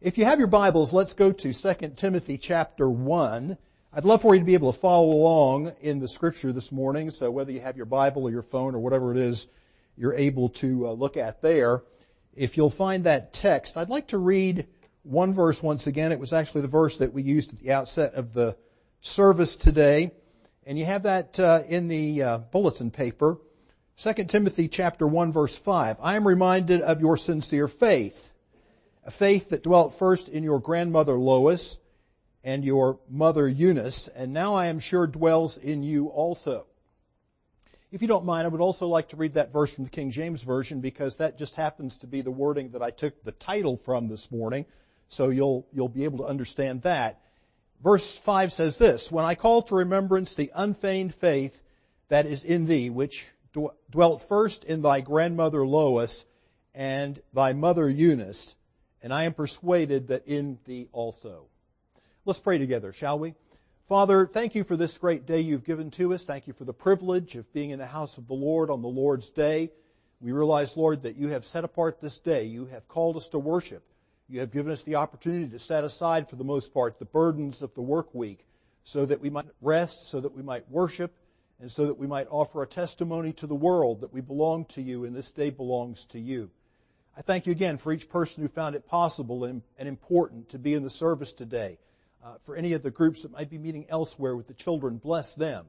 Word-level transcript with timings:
If 0.00 0.16
you 0.16 0.26
have 0.26 0.38
your 0.38 0.46
Bibles, 0.46 0.92
let's 0.92 1.12
go 1.12 1.32
to 1.32 1.52
2 1.52 1.74
Timothy 1.96 2.38
chapter 2.38 2.88
1. 2.88 3.58
I'd 3.92 4.04
love 4.04 4.22
for 4.22 4.32
you 4.32 4.38
to 4.38 4.46
be 4.46 4.54
able 4.54 4.72
to 4.72 4.78
follow 4.78 5.08
along 5.08 5.72
in 5.80 5.98
the 5.98 6.06
scripture 6.06 6.52
this 6.52 6.70
morning, 6.70 7.10
so 7.10 7.32
whether 7.32 7.50
you 7.50 7.58
have 7.58 7.76
your 7.76 7.84
Bible 7.84 8.22
or 8.22 8.30
your 8.30 8.42
phone 8.42 8.76
or 8.76 8.78
whatever 8.78 9.10
it 9.10 9.16
is 9.16 9.48
you're 9.96 10.14
able 10.14 10.50
to 10.50 10.86
uh, 10.86 10.92
look 10.92 11.16
at 11.16 11.42
there, 11.42 11.82
if 12.32 12.56
you'll 12.56 12.70
find 12.70 13.02
that 13.02 13.32
text, 13.32 13.76
I'd 13.76 13.88
like 13.88 14.06
to 14.08 14.18
read 14.18 14.68
one 15.02 15.34
verse 15.34 15.64
once 15.64 15.88
again. 15.88 16.12
It 16.12 16.20
was 16.20 16.32
actually 16.32 16.60
the 16.60 16.68
verse 16.68 16.96
that 16.98 17.12
we 17.12 17.22
used 17.22 17.52
at 17.52 17.58
the 17.58 17.72
outset 17.72 18.14
of 18.14 18.34
the 18.34 18.56
service 19.00 19.56
today, 19.56 20.12
and 20.64 20.78
you 20.78 20.84
have 20.84 21.02
that 21.02 21.40
uh, 21.40 21.62
in 21.68 21.88
the 21.88 22.22
uh, 22.22 22.38
bulletin 22.52 22.92
paper. 22.92 23.38
2 23.96 24.12
Timothy 24.26 24.68
chapter 24.68 25.08
1 25.08 25.32
verse 25.32 25.58
5. 25.58 25.96
I 26.00 26.14
am 26.14 26.24
reminded 26.24 26.82
of 26.82 27.00
your 27.00 27.16
sincere 27.16 27.66
faith 27.66 28.27
a 29.04 29.10
faith 29.10 29.50
that 29.50 29.62
dwelt 29.62 29.94
first 29.98 30.28
in 30.28 30.42
your 30.42 30.60
grandmother 30.60 31.14
Lois 31.14 31.78
and 32.44 32.64
your 32.64 32.98
mother 33.08 33.48
Eunice, 33.48 34.08
and 34.08 34.32
now 34.32 34.54
I 34.54 34.66
am 34.66 34.80
sure 34.80 35.06
dwells 35.06 35.56
in 35.58 35.82
you 35.82 36.08
also. 36.08 36.66
If 37.90 38.02
you 38.02 38.08
don't 38.08 38.26
mind, 38.26 38.44
I 38.44 38.48
would 38.48 38.60
also 38.60 38.86
like 38.86 39.08
to 39.08 39.16
read 39.16 39.34
that 39.34 39.52
verse 39.52 39.72
from 39.72 39.84
the 39.84 39.90
King 39.90 40.10
James 40.10 40.42
Version 40.42 40.80
because 40.80 41.16
that 41.16 41.38
just 41.38 41.54
happens 41.54 41.98
to 41.98 42.06
be 42.06 42.20
the 42.20 42.30
wording 42.30 42.70
that 42.70 42.82
I 42.82 42.90
took 42.90 43.24
the 43.24 43.32
title 43.32 43.76
from 43.76 44.08
this 44.08 44.30
morning, 44.30 44.66
so 45.08 45.30
you'll, 45.30 45.66
you'll 45.72 45.88
be 45.88 46.04
able 46.04 46.18
to 46.18 46.24
understand 46.24 46.82
that. 46.82 47.20
Verse 47.82 48.16
5 48.16 48.52
says 48.52 48.76
this, 48.76 49.10
When 49.10 49.24
I 49.24 49.34
call 49.34 49.62
to 49.62 49.74
remembrance 49.74 50.34
the 50.34 50.52
unfeigned 50.54 51.14
faith 51.14 51.62
that 52.08 52.26
is 52.26 52.44
in 52.44 52.66
thee, 52.66 52.90
which 52.90 53.30
dwelt 53.90 54.22
first 54.22 54.64
in 54.64 54.82
thy 54.82 55.00
grandmother 55.00 55.66
Lois 55.66 56.26
and 56.74 57.20
thy 57.32 57.52
mother 57.52 57.88
Eunice, 57.88 58.56
and 59.02 59.12
I 59.12 59.24
am 59.24 59.34
persuaded 59.34 60.08
that 60.08 60.26
in 60.26 60.58
thee 60.64 60.88
also. 60.92 61.46
Let's 62.24 62.40
pray 62.40 62.58
together, 62.58 62.92
shall 62.92 63.18
we? 63.18 63.34
Father, 63.86 64.26
thank 64.26 64.54
you 64.54 64.64
for 64.64 64.76
this 64.76 64.98
great 64.98 65.24
day 65.24 65.40
you've 65.40 65.64
given 65.64 65.90
to 65.92 66.12
us. 66.12 66.24
Thank 66.24 66.46
you 66.46 66.52
for 66.52 66.64
the 66.64 66.74
privilege 66.74 67.36
of 67.36 67.50
being 67.52 67.70
in 67.70 67.78
the 67.78 67.86
house 67.86 68.18
of 68.18 68.26
the 68.26 68.34
Lord 68.34 68.70
on 68.70 68.82
the 68.82 68.88
Lord's 68.88 69.30
day. 69.30 69.70
We 70.20 70.32
realize, 70.32 70.76
Lord, 70.76 71.02
that 71.04 71.16
you 71.16 71.28
have 71.28 71.46
set 71.46 71.64
apart 71.64 72.00
this 72.00 72.18
day. 72.18 72.44
You 72.44 72.66
have 72.66 72.86
called 72.88 73.16
us 73.16 73.28
to 73.28 73.38
worship. 73.38 73.84
You 74.28 74.40
have 74.40 74.52
given 74.52 74.72
us 74.72 74.82
the 74.82 74.96
opportunity 74.96 75.48
to 75.48 75.58
set 75.58 75.84
aside, 75.84 76.28
for 76.28 76.36
the 76.36 76.44
most 76.44 76.74
part, 76.74 76.98
the 76.98 77.06
burdens 77.06 77.62
of 77.62 77.72
the 77.74 77.80
work 77.80 78.14
week 78.14 78.44
so 78.82 79.06
that 79.06 79.20
we 79.20 79.30
might 79.30 79.46
rest, 79.60 80.08
so 80.08 80.20
that 80.20 80.34
we 80.34 80.42
might 80.42 80.70
worship, 80.70 81.14
and 81.60 81.70
so 81.70 81.86
that 81.86 81.98
we 81.98 82.06
might 82.06 82.26
offer 82.30 82.62
a 82.62 82.66
testimony 82.66 83.32
to 83.34 83.46
the 83.46 83.54
world 83.54 84.00
that 84.00 84.12
we 84.12 84.20
belong 84.20 84.64
to 84.66 84.82
you 84.82 85.04
and 85.04 85.14
this 85.14 85.30
day 85.30 85.50
belongs 85.50 86.04
to 86.06 86.18
you. 86.18 86.50
I 87.18 87.20
thank 87.20 87.46
you 87.46 87.50
again 87.50 87.78
for 87.78 87.92
each 87.92 88.08
person 88.08 88.44
who 88.44 88.48
found 88.48 88.76
it 88.76 88.86
possible 88.86 89.42
and, 89.42 89.62
important 89.76 90.50
to 90.50 90.58
be 90.58 90.74
in 90.74 90.84
the 90.84 90.90
service 90.90 91.32
today. 91.32 91.76
Uh, 92.24 92.34
for 92.44 92.54
any 92.54 92.74
of 92.74 92.84
the 92.84 92.92
groups 92.92 93.22
that 93.22 93.32
might 93.32 93.50
be 93.50 93.58
meeting 93.58 93.86
elsewhere 93.88 94.36
with 94.36 94.46
the 94.46 94.54
children, 94.54 94.98
bless 94.98 95.34
them. 95.34 95.66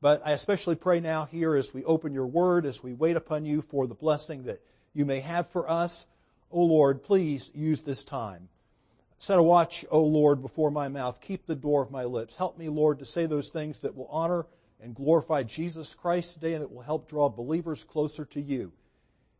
But 0.00 0.22
I 0.24 0.30
especially 0.30 0.76
pray 0.76 1.00
now 1.00 1.24
here 1.24 1.56
as 1.56 1.74
we 1.74 1.84
open 1.84 2.12
your 2.12 2.28
word, 2.28 2.64
as 2.64 2.80
we 2.80 2.94
wait 2.94 3.16
upon 3.16 3.44
you 3.44 3.60
for 3.60 3.88
the 3.88 3.96
blessing 3.96 4.44
that 4.44 4.60
you 4.94 5.04
may 5.04 5.18
have 5.18 5.48
for 5.48 5.68
us. 5.68 6.06
O 6.52 6.62
Lord, 6.62 7.02
please 7.02 7.50
use 7.56 7.80
this 7.80 8.04
time. 8.04 8.48
Set 9.18 9.36
a 9.36 9.42
watch, 9.42 9.84
O 9.90 10.04
Lord, 10.04 10.40
before 10.42 10.70
my 10.70 10.86
mouth. 10.86 11.20
Keep 11.20 11.46
the 11.46 11.56
door 11.56 11.82
of 11.82 11.90
my 11.90 12.04
lips. 12.04 12.36
Help 12.36 12.56
me, 12.56 12.68
Lord, 12.68 13.00
to 13.00 13.04
say 13.04 13.26
those 13.26 13.48
things 13.48 13.80
that 13.80 13.96
will 13.96 14.08
honor 14.12 14.46
and 14.80 14.94
glorify 14.94 15.42
Jesus 15.42 15.96
Christ 15.96 16.34
today 16.34 16.54
and 16.54 16.62
that 16.62 16.70
will 16.70 16.82
help 16.82 17.08
draw 17.08 17.28
believers 17.28 17.82
closer 17.82 18.24
to 18.26 18.40
you. 18.40 18.70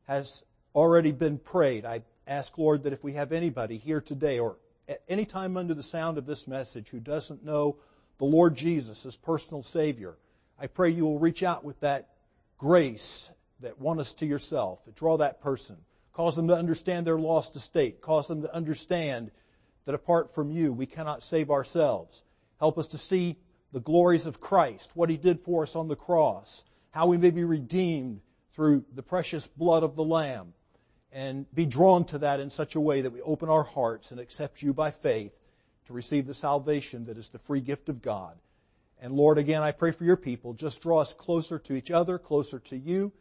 Has 0.08 0.42
already 0.74 1.12
been 1.12 1.38
prayed. 1.38 1.84
I 1.84 2.02
ask, 2.26 2.56
Lord, 2.58 2.82
that 2.84 2.92
if 2.92 3.02
we 3.02 3.14
have 3.14 3.32
anybody 3.32 3.78
here 3.78 4.00
today 4.00 4.38
or 4.38 4.56
at 4.88 5.02
any 5.08 5.24
time 5.24 5.56
under 5.56 5.74
the 5.74 5.82
sound 5.82 6.18
of 6.18 6.26
this 6.26 6.48
message 6.48 6.88
who 6.88 7.00
doesn't 7.00 7.44
know 7.44 7.76
the 8.18 8.24
Lord 8.24 8.56
Jesus 8.56 9.06
as 9.06 9.16
personal 9.16 9.62
Savior, 9.62 10.16
I 10.58 10.66
pray 10.66 10.90
you 10.90 11.04
will 11.04 11.18
reach 11.18 11.42
out 11.42 11.64
with 11.64 11.80
that 11.80 12.08
grace 12.56 13.30
that 13.60 13.80
won 13.80 14.00
us 14.00 14.14
to 14.14 14.26
yourself, 14.26 14.80
draw 14.94 15.16
that 15.18 15.40
person, 15.40 15.76
cause 16.12 16.36
them 16.36 16.48
to 16.48 16.56
understand 16.56 17.06
their 17.06 17.18
lost 17.18 17.56
estate, 17.56 18.00
cause 18.00 18.28
them 18.28 18.42
to 18.42 18.54
understand 18.54 19.30
that 19.84 19.94
apart 19.94 20.34
from 20.34 20.50
you, 20.50 20.72
we 20.72 20.86
cannot 20.86 21.22
save 21.22 21.50
ourselves. 21.50 22.22
Help 22.58 22.78
us 22.78 22.88
to 22.88 22.98
see 22.98 23.36
the 23.72 23.80
glories 23.80 24.26
of 24.26 24.40
Christ, 24.40 24.90
what 24.94 25.10
He 25.10 25.16
did 25.16 25.40
for 25.40 25.62
us 25.62 25.76
on 25.76 25.88
the 25.88 25.96
cross, 25.96 26.64
how 26.90 27.06
we 27.06 27.16
may 27.16 27.30
be 27.30 27.44
redeemed 27.44 28.20
through 28.52 28.84
the 28.94 29.02
precious 29.02 29.46
blood 29.46 29.82
of 29.82 29.94
the 29.94 30.04
Lamb, 30.04 30.54
and 31.12 31.46
be 31.54 31.66
drawn 31.66 32.04
to 32.06 32.18
that 32.18 32.40
in 32.40 32.50
such 32.50 32.74
a 32.74 32.80
way 32.80 33.00
that 33.00 33.10
we 33.10 33.22
open 33.22 33.48
our 33.48 33.62
hearts 33.62 34.10
and 34.10 34.20
accept 34.20 34.62
you 34.62 34.72
by 34.72 34.90
faith 34.90 35.32
to 35.86 35.92
receive 35.92 36.26
the 36.26 36.34
salvation 36.34 37.06
that 37.06 37.16
is 37.16 37.30
the 37.30 37.38
free 37.38 37.60
gift 37.60 37.88
of 37.88 38.02
God. 38.02 38.36
And 39.00 39.14
Lord, 39.14 39.38
again, 39.38 39.62
I 39.62 39.72
pray 39.72 39.92
for 39.92 40.04
your 40.04 40.16
people. 40.16 40.52
Just 40.52 40.82
draw 40.82 41.00
us 41.00 41.14
closer 41.14 41.58
to 41.60 41.74
each 41.74 41.90
other, 41.90 42.18
closer 42.18 42.58
to 42.58 42.76
you, 42.76 43.12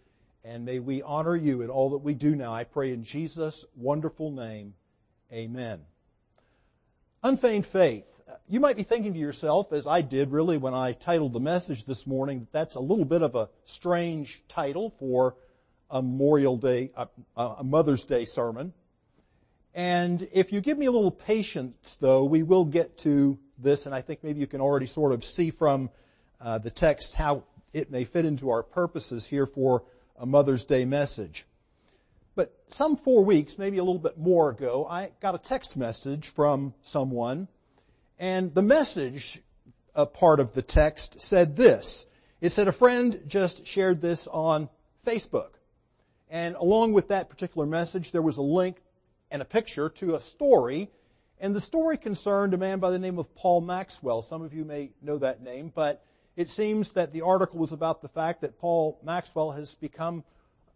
and 0.44 0.66
may 0.66 0.80
we 0.80 1.02
honor 1.02 1.36
you 1.36 1.62
in 1.62 1.70
all 1.70 1.92
that 1.92 2.00
we 2.00 2.14
do 2.14 2.36
now. 2.36 2.54
I 2.54 2.64
pray 2.64 2.92
in 2.92 3.04
Jesus' 3.04 3.66
wonderful 3.76 4.32
name. 4.32 4.74
Amen. 5.32 5.82
Unfeigned 7.24 7.66
faith. 7.66 8.22
You 8.48 8.60
might 8.60 8.78
be 8.78 8.84
thinking 8.84 9.14
to 9.14 9.20
yourself, 9.20 9.72
as 9.72 9.88
I 9.88 10.02
did 10.02 10.32
really 10.32 10.58
when 10.58 10.74
I 10.74 10.94
titled 10.94 11.34
the 11.34 11.40
message 11.40 11.86
this 11.86 12.08
morning, 12.08 12.40
that 12.40 12.52
that's 12.52 12.76
a 12.76 12.80
little 12.80 13.06
bit 13.06 13.22
of 13.22 13.36
a 13.36 13.50
strange 13.66 14.44
title 14.48 14.90
for 15.00 15.36
a 15.90 16.02
Memorial 16.02 16.58
Day, 16.58 16.92
a, 16.96 17.08
a 17.36 17.64
Mother's 17.64 18.06
Day 18.06 18.26
sermon. 18.26 18.74
And 19.74 20.28
if 20.32 20.52
you 20.52 20.60
give 20.60 20.78
me 20.78 20.88
a 20.88 20.92
little 20.92 21.12
patience, 21.12 21.98
though, 22.02 22.24
we 22.24 22.44
will 22.44 22.66
get 22.66 22.98
to 23.00 23.38
this, 23.60 23.86
and 23.86 23.94
I 23.94 24.02
think 24.02 24.24
maybe 24.24 24.40
you 24.40 24.48
can 24.48 24.62
already 24.62 24.88
sort 24.88 25.12
of 25.12 25.24
see 25.24 25.52
from 25.52 25.90
uh, 26.42 26.58
the 26.58 26.72
text 26.72 27.16
how 27.16 27.44
it 27.74 27.92
may 27.92 28.04
fit 28.04 28.26
into 28.26 28.50
our 28.50 28.64
purposes 28.64 29.28
here 29.28 29.46
for 29.46 29.84
a 30.18 30.26
Mother's 30.26 30.66
Day 30.66 30.86
message. 30.86 31.46
But 32.36 32.54
some 32.70 32.98
four 32.98 33.24
weeks, 33.24 33.58
maybe 33.58 33.78
a 33.78 33.84
little 33.84 34.00
bit 34.00 34.18
more 34.18 34.50
ago, 34.50 34.88
I 34.90 35.12
got 35.22 35.36
a 35.36 35.40
text 35.40 35.78
message 35.78 36.30
from 36.30 36.74
someone, 36.82 37.48
and 38.20 38.54
the 38.54 38.62
message, 38.62 39.42
a 39.94 40.06
part 40.06 40.40
of 40.40 40.54
the 40.54 40.62
text, 40.62 41.22
said 41.22 41.56
this. 41.56 42.06
It 42.42 42.52
said 42.52 42.68
a 42.68 42.72
friend 42.72 43.22
just 43.28 43.66
shared 43.66 44.02
this 44.02 44.28
on 44.28 44.70
Facebook. 45.06 45.57
And 46.30 46.56
along 46.56 46.94
with 46.94 47.08
that 47.10 47.30
particular 47.30 47.66
message, 47.66 48.12
there 48.12 48.22
was 48.22 48.38
a 48.38 48.42
link 48.42 48.82
and 49.32 49.42
a 49.42 49.46
picture 49.46 49.90
to 49.90 50.16
a 50.16 50.20
story. 50.20 50.90
And 51.40 51.56
the 51.56 51.62
story 51.62 51.98
concerned 51.98 52.54
a 52.54 52.58
man 52.58 52.80
by 52.80 52.90
the 52.90 53.00
name 53.00 53.20
of 53.20 53.34
Paul 53.36 53.62
Maxwell. 53.62 54.22
Some 54.22 54.42
of 54.42 54.54
you 54.54 54.66
may 54.66 54.92
know 55.02 55.18
that 55.20 55.42
name, 55.42 55.72
but 55.74 56.04
it 56.36 56.50
seems 56.50 56.92
that 56.92 57.14
the 57.14 57.22
article 57.22 57.60
was 57.60 57.72
about 57.72 58.02
the 58.02 58.08
fact 58.08 58.42
that 58.42 58.60
Paul 58.60 59.00
Maxwell 59.04 59.52
has 59.52 59.76
become 59.76 60.24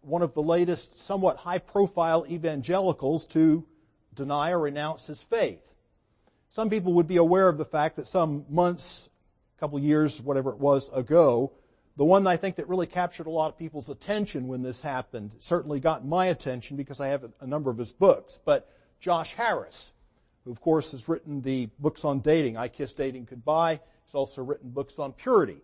one 0.00 0.22
of 0.22 0.34
the 0.34 0.42
latest 0.42 0.98
somewhat 0.98 1.36
high 1.38 1.58
profile 1.58 2.26
evangelicals 2.28 3.26
to 3.26 3.64
deny 4.14 4.50
or 4.50 4.58
renounce 4.58 5.06
his 5.06 5.22
faith. 5.22 5.72
Some 6.50 6.68
people 6.68 6.92
would 6.94 7.06
be 7.06 7.16
aware 7.16 7.48
of 7.48 7.56
the 7.56 7.64
fact 7.64 7.96
that 7.96 8.06
some 8.06 8.44
months, 8.50 9.08
a 9.56 9.60
couple 9.60 9.78
years, 9.78 10.20
whatever 10.20 10.50
it 10.50 10.58
was 10.58 10.90
ago, 10.92 11.52
the 11.96 12.04
one 12.04 12.26
I 12.26 12.36
think 12.36 12.56
that 12.56 12.68
really 12.68 12.86
captured 12.86 13.26
a 13.26 13.30
lot 13.30 13.48
of 13.48 13.58
people's 13.58 13.90
attention 13.90 14.48
when 14.48 14.62
this 14.62 14.80
happened, 14.80 15.34
certainly 15.38 15.78
got 15.78 16.06
my 16.06 16.26
attention 16.26 16.76
because 16.76 17.00
I 17.00 17.08
have 17.08 17.24
a 17.40 17.46
number 17.46 17.70
of 17.70 17.78
his 17.78 17.92
books, 17.92 18.40
but 18.44 18.70
Josh 18.98 19.34
Harris, 19.34 19.92
who 20.44 20.50
of 20.50 20.60
course 20.60 20.92
has 20.92 21.08
written 21.08 21.42
the 21.42 21.68
books 21.78 22.04
on 22.04 22.20
dating, 22.20 22.56
I 22.56 22.68
Kissed 22.68 22.96
Dating 22.96 23.24
Goodbye. 23.24 23.80
He's 24.04 24.14
also 24.14 24.42
written 24.42 24.70
books 24.70 24.98
on 24.98 25.12
purity. 25.12 25.60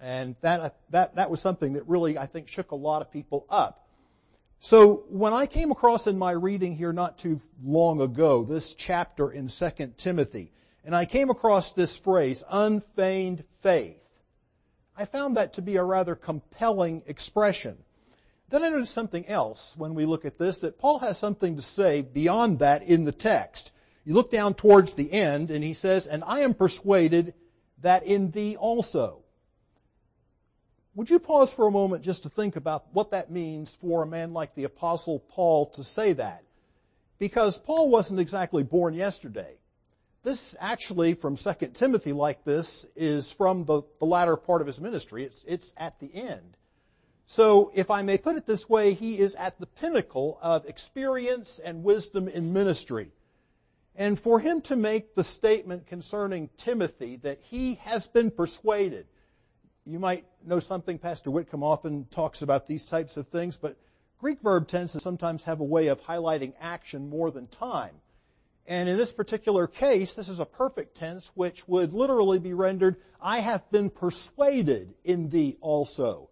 And 0.00 0.34
that, 0.40 0.60
uh, 0.60 0.70
that, 0.90 1.14
that 1.14 1.30
was 1.30 1.40
something 1.40 1.74
that 1.74 1.86
really, 1.88 2.18
I 2.18 2.26
think, 2.26 2.48
shook 2.48 2.72
a 2.72 2.76
lot 2.76 3.02
of 3.02 3.10
people 3.10 3.46
up. 3.48 3.86
So 4.58 5.04
when 5.08 5.32
I 5.32 5.46
came 5.46 5.70
across 5.70 6.06
in 6.06 6.18
my 6.18 6.32
reading 6.32 6.76
here 6.76 6.92
not 6.92 7.18
too 7.18 7.40
long 7.62 8.00
ago, 8.00 8.44
this 8.44 8.74
chapter 8.74 9.30
in 9.30 9.48
2 9.48 9.94
Timothy, 9.96 10.52
and 10.84 10.94
I 10.94 11.04
came 11.04 11.30
across 11.30 11.72
this 11.72 11.96
phrase, 11.96 12.44
unfeigned 12.50 13.44
faith, 13.60 14.01
I 14.96 15.04
found 15.04 15.36
that 15.36 15.54
to 15.54 15.62
be 15.62 15.76
a 15.76 15.84
rather 15.84 16.14
compelling 16.14 17.02
expression. 17.06 17.78
Then 18.50 18.62
I 18.62 18.68
noticed 18.68 18.92
something 18.92 19.26
else 19.26 19.74
when 19.78 19.94
we 19.94 20.04
look 20.04 20.24
at 20.24 20.38
this, 20.38 20.58
that 20.58 20.78
Paul 20.78 20.98
has 20.98 21.16
something 21.16 21.56
to 21.56 21.62
say 21.62 22.02
beyond 22.02 22.58
that 22.58 22.82
in 22.82 23.04
the 23.04 23.12
text. 23.12 23.72
You 24.04 24.14
look 24.14 24.30
down 24.30 24.54
towards 24.54 24.92
the 24.92 25.10
end 25.12 25.50
and 25.50 25.64
he 25.64 25.72
says, 25.72 26.06
and 26.06 26.22
I 26.24 26.40
am 26.40 26.52
persuaded 26.52 27.34
that 27.80 28.04
in 28.04 28.30
thee 28.30 28.56
also. 28.56 29.22
Would 30.94 31.08
you 31.08 31.18
pause 31.18 31.50
for 31.50 31.66
a 31.66 31.70
moment 31.70 32.04
just 32.04 32.24
to 32.24 32.28
think 32.28 32.56
about 32.56 32.84
what 32.92 33.12
that 33.12 33.30
means 33.30 33.70
for 33.70 34.02
a 34.02 34.06
man 34.06 34.34
like 34.34 34.54
the 34.54 34.64
apostle 34.64 35.20
Paul 35.20 35.66
to 35.70 35.82
say 35.82 36.12
that? 36.12 36.44
Because 37.18 37.56
Paul 37.56 37.88
wasn't 37.88 38.20
exactly 38.20 38.62
born 38.62 38.92
yesterday. 38.92 39.56
This 40.22 40.54
actually, 40.60 41.14
from 41.14 41.36
2 41.36 41.52
Timothy 41.74 42.12
like 42.12 42.44
this, 42.44 42.86
is 42.94 43.32
from 43.32 43.64
the, 43.64 43.82
the 43.98 44.06
latter 44.06 44.36
part 44.36 44.60
of 44.60 44.66
his 44.68 44.80
ministry. 44.80 45.24
It's, 45.24 45.44
it's 45.48 45.72
at 45.76 45.98
the 45.98 46.14
end. 46.14 46.56
So, 47.26 47.72
if 47.74 47.90
I 47.90 48.02
may 48.02 48.18
put 48.18 48.36
it 48.36 48.46
this 48.46 48.68
way, 48.68 48.94
he 48.94 49.18
is 49.18 49.34
at 49.36 49.58
the 49.58 49.66
pinnacle 49.66 50.38
of 50.42 50.66
experience 50.66 51.58
and 51.64 51.82
wisdom 51.82 52.28
in 52.28 52.52
ministry. 52.52 53.10
And 53.96 54.18
for 54.18 54.38
him 54.38 54.60
to 54.62 54.76
make 54.76 55.14
the 55.14 55.24
statement 55.24 55.86
concerning 55.86 56.50
Timothy 56.56 57.16
that 57.16 57.40
he 57.42 57.74
has 57.82 58.06
been 58.06 58.30
persuaded, 58.30 59.06
you 59.84 59.98
might 59.98 60.24
know 60.44 60.60
something, 60.60 60.98
Pastor 60.98 61.30
Whitcomb 61.30 61.64
often 61.64 62.06
talks 62.10 62.42
about 62.42 62.66
these 62.66 62.84
types 62.84 63.16
of 63.16 63.28
things, 63.28 63.56
but 63.56 63.76
Greek 64.18 64.40
verb 64.40 64.68
tends 64.68 64.92
to 64.92 65.00
sometimes 65.00 65.42
have 65.44 65.60
a 65.60 65.64
way 65.64 65.88
of 65.88 66.00
highlighting 66.00 66.54
action 66.60 67.10
more 67.10 67.30
than 67.30 67.48
time. 67.48 67.94
And 68.66 68.88
in 68.88 68.96
this 68.96 69.12
particular 69.12 69.66
case, 69.66 70.14
this 70.14 70.28
is 70.28 70.40
a 70.40 70.46
perfect 70.46 70.96
tense 70.96 71.32
which 71.34 71.66
would 71.66 71.92
literally 71.92 72.38
be 72.38 72.54
rendered, 72.54 72.96
I 73.20 73.40
have 73.40 73.68
been 73.70 73.90
persuaded 73.90 74.94
in 75.04 75.28
thee 75.28 75.56
also. 75.60 76.30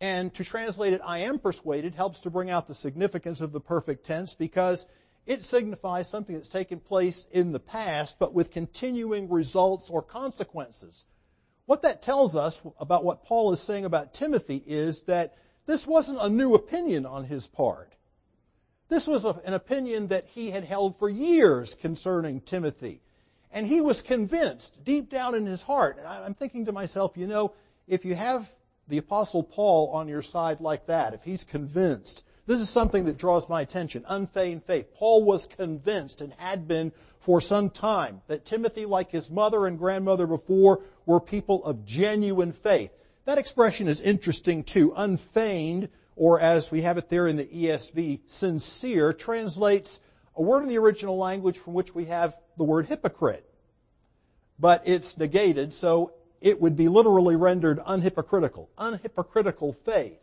And 0.00 0.34
to 0.34 0.44
translate 0.44 0.92
it, 0.92 1.00
I 1.04 1.18
am 1.18 1.38
persuaded, 1.38 1.94
helps 1.94 2.20
to 2.20 2.30
bring 2.30 2.50
out 2.50 2.66
the 2.66 2.74
significance 2.74 3.40
of 3.40 3.52
the 3.52 3.60
perfect 3.60 4.04
tense 4.04 4.34
because 4.34 4.86
it 5.26 5.42
signifies 5.42 6.08
something 6.08 6.34
that's 6.34 6.48
taken 6.48 6.80
place 6.80 7.26
in 7.30 7.52
the 7.52 7.60
past, 7.60 8.18
but 8.18 8.34
with 8.34 8.50
continuing 8.50 9.30
results 9.30 9.88
or 9.88 10.02
consequences. 10.02 11.06
What 11.66 11.82
that 11.82 12.02
tells 12.02 12.36
us 12.36 12.60
about 12.78 13.04
what 13.04 13.24
Paul 13.24 13.52
is 13.52 13.60
saying 13.60 13.86
about 13.86 14.12
Timothy 14.12 14.62
is 14.66 15.02
that 15.02 15.36
this 15.66 15.86
wasn't 15.86 16.20
a 16.20 16.28
new 16.28 16.54
opinion 16.54 17.06
on 17.06 17.24
his 17.24 17.46
part. 17.46 17.94
This 18.88 19.06
was 19.06 19.24
a, 19.24 19.40
an 19.44 19.54
opinion 19.54 20.08
that 20.08 20.26
he 20.26 20.50
had 20.50 20.64
held 20.64 20.98
for 20.98 21.08
years 21.08 21.74
concerning 21.74 22.40
Timothy. 22.40 23.00
And 23.50 23.66
he 23.66 23.80
was 23.80 24.02
convinced 24.02 24.84
deep 24.84 25.08
down 25.08 25.34
in 25.34 25.46
his 25.46 25.62
heart. 25.62 25.98
And 25.98 26.06
I'm 26.06 26.34
thinking 26.34 26.64
to 26.66 26.72
myself, 26.72 27.16
you 27.16 27.26
know, 27.26 27.52
if 27.86 28.04
you 28.04 28.14
have 28.14 28.50
the 28.88 28.98
apostle 28.98 29.42
Paul 29.42 29.90
on 29.90 30.08
your 30.08 30.22
side 30.22 30.60
like 30.60 30.86
that, 30.86 31.14
if 31.14 31.22
he's 31.22 31.44
convinced, 31.44 32.24
this 32.46 32.60
is 32.60 32.68
something 32.68 33.06
that 33.06 33.16
draws 33.16 33.48
my 33.48 33.62
attention. 33.62 34.04
Unfeigned 34.06 34.64
faith. 34.64 34.92
Paul 34.94 35.24
was 35.24 35.46
convinced 35.46 36.20
and 36.20 36.32
had 36.34 36.68
been 36.68 36.92
for 37.20 37.40
some 37.40 37.70
time 37.70 38.20
that 38.26 38.44
Timothy, 38.44 38.84
like 38.84 39.10
his 39.10 39.30
mother 39.30 39.66
and 39.66 39.78
grandmother 39.78 40.26
before, 40.26 40.82
were 41.06 41.20
people 41.20 41.64
of 41.64 41.86
genuine 41.86 42.52
faith. 42.52 42.90
That 43.24 43.38
expression 43.38 43.88
is 43.88 44.00
interesting 44.00 44.62
too. 44.62 44.92
Unfeigned, 44.94 45.88
or 46.16 46.40
as 46.40 46.70
we 46.70 46.82
have 46.82 46.98
it 46.98 47.08
there 47.08 47.26
in 47.26 47.36
the 47.36 47.46
ESV, 47.46 48.20
sincere, 48.26 49.12
translates 49.12 50.00
a 50.36 50.42
word 50.42 50.62
in 50.62 50.68
the 50.68 50.78
original 50.78 51.16
language 51.16 51.58
from 51.58 51.74
which 51.74 51.94
we 51.94 52.06
have 52.06 52.36
the 52.56 52.64
word 52.64 52.86
hypocrite. 52.86 53.48
But 54.58 54.82
it's 54.84 55.18
negated, 55.18 55.72
so 55.72 56.12
it 56.40 56.60
would 56.60 56.76
be 56.76 56.88
literally 56.88 57.36
rendered 57.36 57.78
unhypocritical. 57.78 58.68
Unhypocritical 58.78 59.74
faith. 59.74 60.20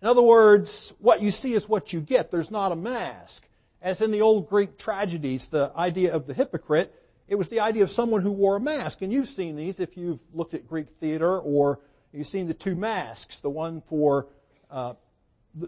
In 0.00 0.08
other 0.08 0.22
words, 0.22 0.94
what 0.98 1.20
you 1.20 1.30
see 1.30 1.52
is 1.52 1.68
what 1.68 1.92
you 1.92 2.00
get. 2.00 2.30
There's 2.30 2.50
not 2.50 2.72
a 2.72 2.76
mask. 2.76 3.46
As 3.82 4.00
in 4.00 4.12
the 4.12 4.22
old 4.22 4.48
Greek 4.48 4.78
tragedies, 4.78 5.48
the 5.48 5.72
idea 5.76 6.14
of 6.14 6.26
the 6.26 6.34
hypocrite, 6.34 6.94
it 7.28 7.34
was 7.34 7.48
the 7.48 7.60
idea 7.60 7.82
of 7.82 7.90
someone 7.90 8.22
who 8.22 8.30
wore 8.30 8.56
a 8.56 8.60
mask. 8.60 9.02
And 9.02 9.12
you've 9.12 9.28
seen 9.28 9.56
these 9.56 9.78
if 9.80 9.96
you've 9.96 10.20
looked 10.32 10.54
at 10.54 10.66
Greek 10.66 10.88
theater 10.88 11.38
or 11.38 11.80
you've 12.12 12.26
seen 12.26 12.48
the 12.48 12.54
two 12.54 12.74
masks, 12.74 13.38
the 13.40 13.50
one 13.50 13.82
for 13.82 14.26
uh, 14.70 14.94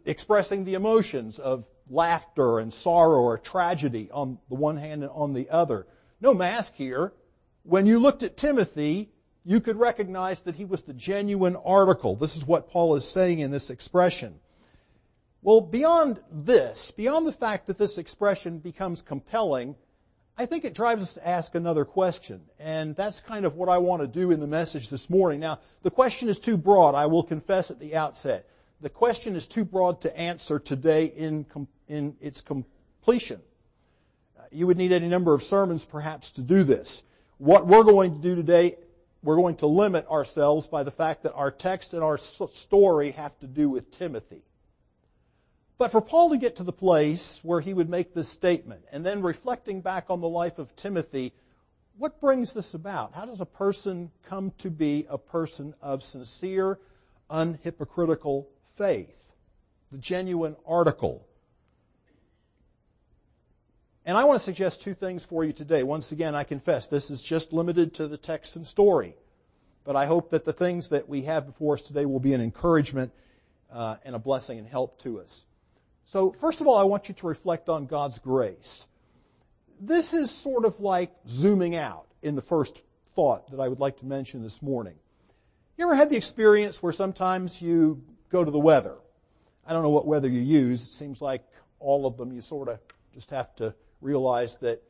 expressing 0.05 0.64
the 0.64 0.75
emotions 0.75 1.38
of 1.38 1.69
laughter 1.88 2.58
and 2.58 2.73
sorrow 2.73 3.20
or 3.20 3.38
tragedy 3.38 4.11
on 4.12 4.38
the 4.49 4.55
one 4.55 4.76
hand 4.76 5.02
and 5.02 5.12
on 5.12 5.34
the 5.34 5.50
other. 5.50 5.87
No 6.20 6.34
mask 6.34 6.75
here. 6.75 7.12
When 7.64 7.87
you 7.87 7.99
looked 7.99 8.23
at 8.23 8.37
Timothy, 8.37 9.11
you 9.44 9.61
could 9.61 9.76
recognize 9.76 10.40
that 10.43 10.55
he 10.55 10.64
was 10.64 10.82
the 10.82 10.93
genuine 10.93 11.56
article. 11.56 12.17
This 12.17 12.37
is 12.37 12.46
what 12.46 12.70
Paul 12.70 12.94
is 12.94 13.08
saying 13.08 13.40
in 13.40 13.50
this 13.50 13.70
expression. 13.70 14.38
Well, 15.43 15.61
beyond 15.61 16.20
this, 16.31 16.93
beyond 16.93 17.26
the 17.26 17.32
fact 17.32 17.67
that 17.67 17.78
this 17.78 17.99
expression 17.99 18.58
becomes 18.58 19.02
compelling, 19.02 19.75
I 20.38 20.46
think 20.46 20.64
it 20.64 20.75
drives 20.75 21.02
us 21.02 21.14
to 21.14 21.28
ask 21.28 21.56
another 21.56 21.85
question. 21.85 22.43
And 22.61 22.94
that's 22.94 23.20
kind 23.20 23.44
of 23.44 23.56
what 23.56 23.69
I 23.69 23.78
want 23.78 24.02
to 24.02 24.08
do 24.08 24.31
in 24.31 24.38
the 24.38 24.46
message 24.46 24.88
this 24.88 25.11
morning. 25.11 25.40
Now, 25.40 25.58
the 25.82 25.90
question 25.90 26.28
is 26.28 26.38
too 26.38 26.56
broad, 26.56 26.94
I 26.94 27.06
will 27.06 27.25
confess 27.25 27.70
at 27.73 27.81
the 27.81 27.96
outset. 27.96 28.49
The 28.82 28.90
question 28.90 29.37
is 29.37 29.46
too 29.46 29.64
broad 29.64 30.00
to 30.00 30.19
answer 30.19 30.58
today 30.58 31.06
in, 31.06 31.46
in 31.87 32.17
its 32.20 32.40
completion. 32.40 33.40
Uh, 34.37 34.43
you 34.50 34.67
would 34.67 34.76
need 34.76 34.90
any 34.90 35.06
number 35.06 35.34
of 35.34 35.44
sermons 35.44 35.84
perhaps 35.84 36.32
to 36.32 36.40
do 36.40 36.64
this. 36.64 37.05
What 37.38 37.69
we're 37.69 37.84
going 37.84 38.12
to 38.17 38.20
do 38.20 38.34
today, 38.34 38.79
we're 39.23 39.37
going 39.37 39.55
to 39.58 39.69
limit 39.69 40.08
ourselves 40.08 40.67
by 40.67 40.82
the 40.82 40.90
fact 40.90 41.23
that 41.23 41.32
our 41.34 41.52
text 41.52 41.94
and 41.94 42.02
our 42.02 42.19
story 42.19 43.12
have 43.12 43.38
to 43.38 43.46
do 43.46 43.70
with 43.70 43.93
Timothy. 43.93 44.43
But 45.78 45.93
for 45.93 46.00
Paul 46.00 46.31
to 46.31 46.37
get 46.37 46.56
to 46.56 46.64
the 46.64 46.73
place 46.73 47.38
where 47.44 47.61
he 47.61 47.75
would 47.75 47.88
make 47.88 48.14
this 48.14 48.28
statement, 48.28 48.85
and 48.90 49.06
then 49.06 49.23
reflecting 49.23 49.81
back 49.81 50.06
on 50.08 50.20
the 50.20 50.28
life 50.28 50.58
of 50.58 50.75
Timothy, 50.75 51.32
what 51.99 52.20
brings 52.20 52.52
this 52.52 52.75
about? 52.75 53.14
How 53.14 53.26
does 53.26 53.40
a 53.40 53.46
person 53.46 54.11
come 54.25 54.50
to 54.58 54.70
be 54.70 55.06
a 55.08 55.19
person 55.19 55.73
of 55.81 56.02
sincere, 56.02 56.81
unhypocritical 57.31 58.46
faith? 58.82 59.32
The 59.93 59.99
genuine 59.99 60.56
article. 60.67 61.25
And 64.05 64.19
I 64.19 64.25
want 64.25 64.40
to 64.40 64.44
suggest 64.44 64.82
two 64.82 64.94
things 64.94 65.23
for 65.23 65.44
you 65.44 65.52
today. 65.52 65.84
Once 65.84 66.11
again, 66.11 66.34
I 66.34 66.43
confess 66.43 66.88
this 66.88 67.08
is 67.08 67.23
just 67.23 67.52
limited 67.52 67.94
to 67.94 68.08
the 68.08 68.17
text 68.17 68.56
and 68.56 68.67
story. 68.67 69.14
But 69.84 69.94
I 69.94 70.06
hope 70.06 70.31
that 70.31 70.44
the 70.44 70.52
things 70.52 70.88
that 70.88 71.08
we 71.08 71.23
have 71.23 71.46
before 71.46 71.75
us 71.75 71.82
today 71.82 72.06
will 72.06 72.19
be 72.19 72.34
an 72.34 72.40
encouragement 72.40 73.12
uh, 73.73 73.99
and 74.05 74.17
a 74.17 74.19
blessing 74.19 74.58
and 74.58 74.67
help 74.67 75.00
to 75.02 75.20
us. 75.20 75.46
So, 76.05 76.32
first 76.32 76.61
of 76.61 76.67
all, 76.67 76.76
I 76.76 76.82
want 76.82 77.08
you 77.08 77.14
to 77.14 77.26
reflect 77.28 77.69
on 77.69 77.87
God's 77.87 78.19
grace. 78.19 78.88
This 79.81 80.12
is 80.12 80.32
sort 80.32 80.64
of 80.64 80.81
like 80.81 81.12
zooming 81.28 81.76
out 81.76 82.06
in 82.20 82.35
the 82.35 82.43
first 82.43 82.82
thought 83.14 83.49
that 83.52 83.61
I 83.61 83.69
would 83.69 83.78
like 83.78 83.99
to 83.99 84.06
mention 84.06 84.43
this 84.43 84.61
morning. 84.61 84.94
You 85.78 85.85
ever 85.85 85.94
had 85.94 86.11
the 86.11 86.17
experience 86.17 86.82
where 86.82 86.93
sometimes 86.93 87.62
you 87.62 88.02
go 88.32 88.44
to 88.44 88.50
the 88.50 88.58
weather? 88.58 88.96
I 89.67 89.73
don't 89.73 89.82
know 89.82 89.90
what 89.90 90.06
weather 90.06 90.29
you 90.29 90.40
use. 90.40 90.82
It 90.82 90.93
seems 90.93 91.20
like 91.20 91.44
all 91.79 92.06
of 92.06 92.17
them 92.17 92.32
you 92.32 92.40
sort 92.40 92.69
of 92.69 92.81
just 93.14 93.31
have 93.31 93.55
to 93.56 93.75
realize 94.00 94.56
that 94.56 94.82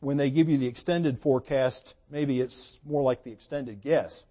when 0.00 0.16
they 0.16 0.30
give 0.30 0.48
you 0.48 0.58
the 0.58 0.66
extended 0.66 1.18
forecast, 1.18 1.94
maybe 2.10 2.40
it's 2.40 2.78
more 2.84 3.02
like 3.02 3.24
the 3.24 3.32
extended 3.32 3.80
guess. 3.80 4.26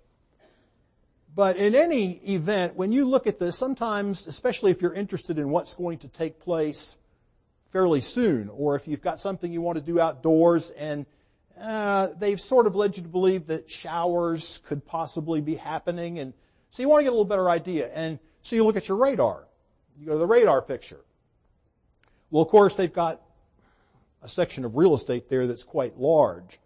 But 1.34 1.58
in 1.58 1.76
any 1.76 2.12
event, 2.30 2.76
when 2.76 2.92
you 2.92 3.06
look 3.06 3.26
at 3.26 3.40
this, 3.40 3.58
sometimes, 3.58 4.28
especially 4.28 4.72
if 4.72 4.82
you're 4.82 4.94
interested 4.94 5.40
in 5.40 5.50
what's 5.50 5.74
going 5.76 6.00
to 6.00 6.10
take 6.10 6.40
place 6.40 6.98
fairly 7.70 8.02
soon, 8.02 8.50
or 8.50 8.76
if 8.76 8.88
you've 8.88 9.02
got 9.02 9.20
something 9.22 9.52
you 9.52 9.62
want 9.62 9.78
to 9.78 9.84
do 9.84 10.00
outdoors 10.00 10.72
and 10.72 11.06
uh, 11.60 12.10
they've 12.18 12.42
sort 12.42 12.68
of 12.68 12.76
led 12.76 12.98
you 12.98 13.04
to 13.04 13.10
believe 13.10 13.48
that 13.48 13.70
showers 13.70 14.62
could 14.66 14.86
possibly 14.86 15.42
be 15.42 15.56
happening, 15.56 16.20
and 16.20 16.34
so 16.72 16.82
you 16.82 16.90
want 16.90 17.02
to 17.02 17.04
get 17.04 17.10
a 17.10 17.12
little 17.12 17.26
better 17.26 17.50
idea. 17.50 17.92
And 17.94 18.18
so 18.42 18.56
you 18.56 18.66
look 18.66 18.78
at 18.78 18.88
your 18.88 18.98
radar. 18.98 19.44
You 20.00 20.08
go 20.08 20.14
to 20.14 20.18
the 20.18 20.26
radar 20.26 20.62
picture. 20.62 21.02
Well, 22.32 22.42
of 22.42 22.48
course, 22.48 22.76
they've 22.76 22.92
got 22.92 23.22
a 24.24 24.30
section 24.30 24.64
of 24.64 24.78
real 24.78 24.96
estate 24.96 25.30
there 25.30 25.48
that's 25.48 25.66
quite 25.66 26.00
large. 26.00 26.60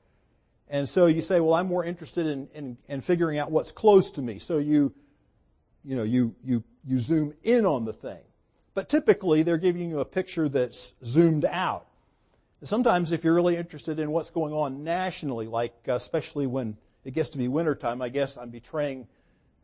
And 0.69 0.87
so 0.87 1.07
you 1.07 1.21
say, 1.21 1.39
well, 1.39 1.55
I'm 1.55 1.67
more 1.67 1.83
interested 1.83 2.27
in, 2.27 2.47
in, 2.53 2.77
in 2.87 3.01
figuring 3.01 3.39
out 3.39 3.51
what's 3.51 3.71
close 3.71 4.11
to 4.11 4.21
me. 4.21 4.37
So 4.37 4.59
you, 4.59 4.93
you 5.83 5.95
know, 5.95 6.03
you, 6.03 6.35
you, 6.43 6.63
you 6.85 6.99
zoom 6.99 7.33
in 7.43 7.65
on 7.65 7.85
the 7.85 7.93
thing. 7.93 8.21
But 8.75 8.89
typically 8.89 9.41
they're 9.41 9.57
giving 9.57 9.89
you 9.89 9.99
a 9.99 10.05
picture 10.05 10.47
that's 10.49 10.93
zoomed 11.03 11.45
out. 11.45 11.87
Sometimes 12.63 13.11
if 13.11 13.23
you're 13.23 13.33
really 13.33 13.57
interested 13.57 13.99
in 13.99 14.11
what's 14.11 14.29
going 14.29 14.53
on 14.53 14.83
nationally, 14.83 15.47
like 15.47 15.73
uh, 15.87 15.93
especially 15.93 16.45
when 16.45 16.77
it 17.03 17.13
gets 17.13 17.29
to 17.29 17.37
be 17.37 17.47
wintertime, 17.47 18.01
I 18.01 18.09
guess 18.09 18.37
I'm 18.37 18.49
betraying 18.49 19.07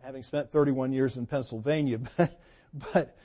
having 0.03 0.23
spent 0.23 0.51
31 0.51 0.93
years 0.93 1.17
in 1.17 1.25
Pennsylvania, 1.25 1.99
but, 2.17 2.39
but 2.73 3.17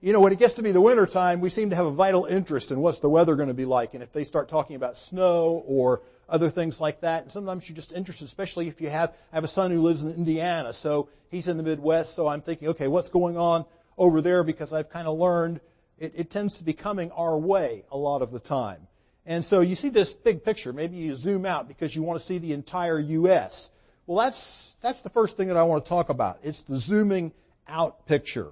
you 0.00 0.12
know, 0.12 0.20
when 0.20 0.32
it 0.32 0.38
gets 0.38 0.54
to 0.54 0.62
be 0.62 0.72
the 0.72 0.80
wintertime, 0.80 1.40
we 1.40 1.50
seem 1.50 1.70
to 1.70 1.76
have 1.76 1.86
a 1.86 1.90
vital 1.90 2.24
interest 2.24 2.70
in 2.70 2.80
what's 2.80 3.00
the 3.00 3.08
weather 3.08 3.36
going 3.36 3.48
to 3.48 3.54
be 3.54 3.64
like. 3.64 3.94
And 3.94 4.02
if 4.02 4.12
they 4.12 4.24
start 4.24 4.48
talking 4.48 4.76
about 4.76 4.96
snow 4.96 5.62
or 5.66 6.02
other 6.28 6.48
things 6.48 6.80
like 6.80 7.02
that. 7.02 7.22
And 7.22 7.30
sometimes 7.30 7.68
you're 7.68 7.76
just 7.76 7.92
interested, 7.92 8.24
especially 8.24 8.66
if 8.66 8.80
you 8.80 8.88
have, 8.88 9.10
I 9.32 9.36
have 9.36 9.44
a 9.44 9.48
son 9.48 9.70
who 9.70 9.82
lives 9.82 10.02
in 10.02 10.12
Indiana, 10.12 10.72
so 10.72 11.08
he's 11.30 11.46
in 11.46 11.58
the 11.58 11.62
Midwest, 11.62 12.14
so 12.14 12.26
I'm 12.26 12.40
thinking, 12.40 12.68
okay, 12.68 12.88
what's 12.88 13.10
going 13.10 13.36
on 13.36 13.66
over 13.98 14.22
there? 14.22 14.42
Because 14.42 14.72
I've 14.72 14.88
kind 14.88 15.06
of 15.06 15.18
learned 15.18 15.60
it, 15.98 16.14
it 16.16 16.30
tends 16.30 16.56
to 16.56 16.64
be 16.64 16.72
coming 16.72 17.10
our 17.12 17.38
way 17.38 17.84
a 17.92 17.96
lot 17.96 18.22
of 18.22 18.30
the 18.30 18.40
time. 18.40 18.88
And 19.24 19.44
so 19.44 19.60
you 19.60 19.76
see 19.76 19.90
this 19.90 20.14
big 20.14 20.42
picture. 20.42 20.72
Maybe 20.72 20.96
you 20.96 21.14
zoom 21.14 21.46
out 21.46 21.68
because 21.68 21.94
you 21.94 22.02
want 22.02 22.18
to 22.18 22.26
see 22.26 22.38
the 22.38 22.54
entire 22.54 22.98
U.S. 22.98 23.70
Well, 24.06 24.24
that's, 24.24 24.74
that's 24.80 25.02
the 25.02 25.10
first 25.10 25.36
thing 25.36 25.48
that 25.48 25.56
I 25.56 25.62
want 25.62 25.84
to 25.84 25.88
talk 25.88 26.08
about. 26.08 26.38
It's 26.42 26.62
the 26.62 26.76
zooming 26.76 27.32
out 27.68 28.06
picture. 28.06 28.48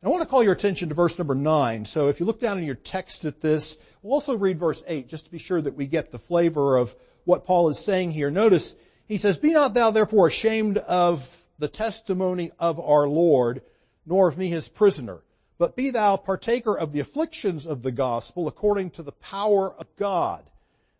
And 0.00 0.08
I 0.08 0.10
want 0.10 0.22
to 0.22 0.28
call 0.28 0.44
your 0.44 0.52
attention 0.52 0.90
to 0.90 0.94
verse 0.94 1.18
number 1.18 1.34
9. 1.34 1.84
So 1.84 2.08
if 2.08 2.20
you 2.20 2.26
look 2.26 2.38
down 2.38 2.58
in 2.58 2.64
your 2.64 2.74
text 2.74 3.24
at 3.24 3.40
this, 3.40 3.78
we'll 4.02 4.14
also 4.14 4.36
read 4.36 4.58
verse 4.58 4.84
8 4.86 5.08
just 5.08 5.24
to 5.24 5.30
be 5.30 5.38
sure 5.38 5.60
that 5.60 5.74
we 5.74 5.86
get 5.86 6.12
the 6.12 6.18
flavor 6.18 6.76
of 6.76 6.94
what 7.24 7.46
Paul 7.46 7.68
is 7.68 7.78
saying 7.78 8.12
here. 8.12 8.30
Notice, 8.30 8.76
he 9.06 9.16
says, 9.16 9.38
Be 9.38 9.52
not 9.52 9.74
thou 9.74 9.90
therefore 9.90 10.28
ashamed 10.28 10.78
of 10.78 11.44
the 11.58 11.68
testimony 11.68 12.52
of 12.58 12.78
our 12.78 13.08
Lord, 13.08 13.62
nor 14.06 14.28
of 14.28 14.38
me 14.38 14.48
his 14.48 14.68
prisoner, 14.68 15.22
but 15.58 15.74
be 15.74 15.90
thou 15.90 16.16
partaker 16.16 16.76
of 16.76 16.92
the 16.92 17.00
afflictions 17.00 17.66
of 17.66 17.82
the 17.82 17.90
gospel 17.90 18.46
according 18.46 18.90
to 18.90 19.02
the 19.02 19.12
power 19.12 19.72
of 19.72 19.86
God. 19.96 20.48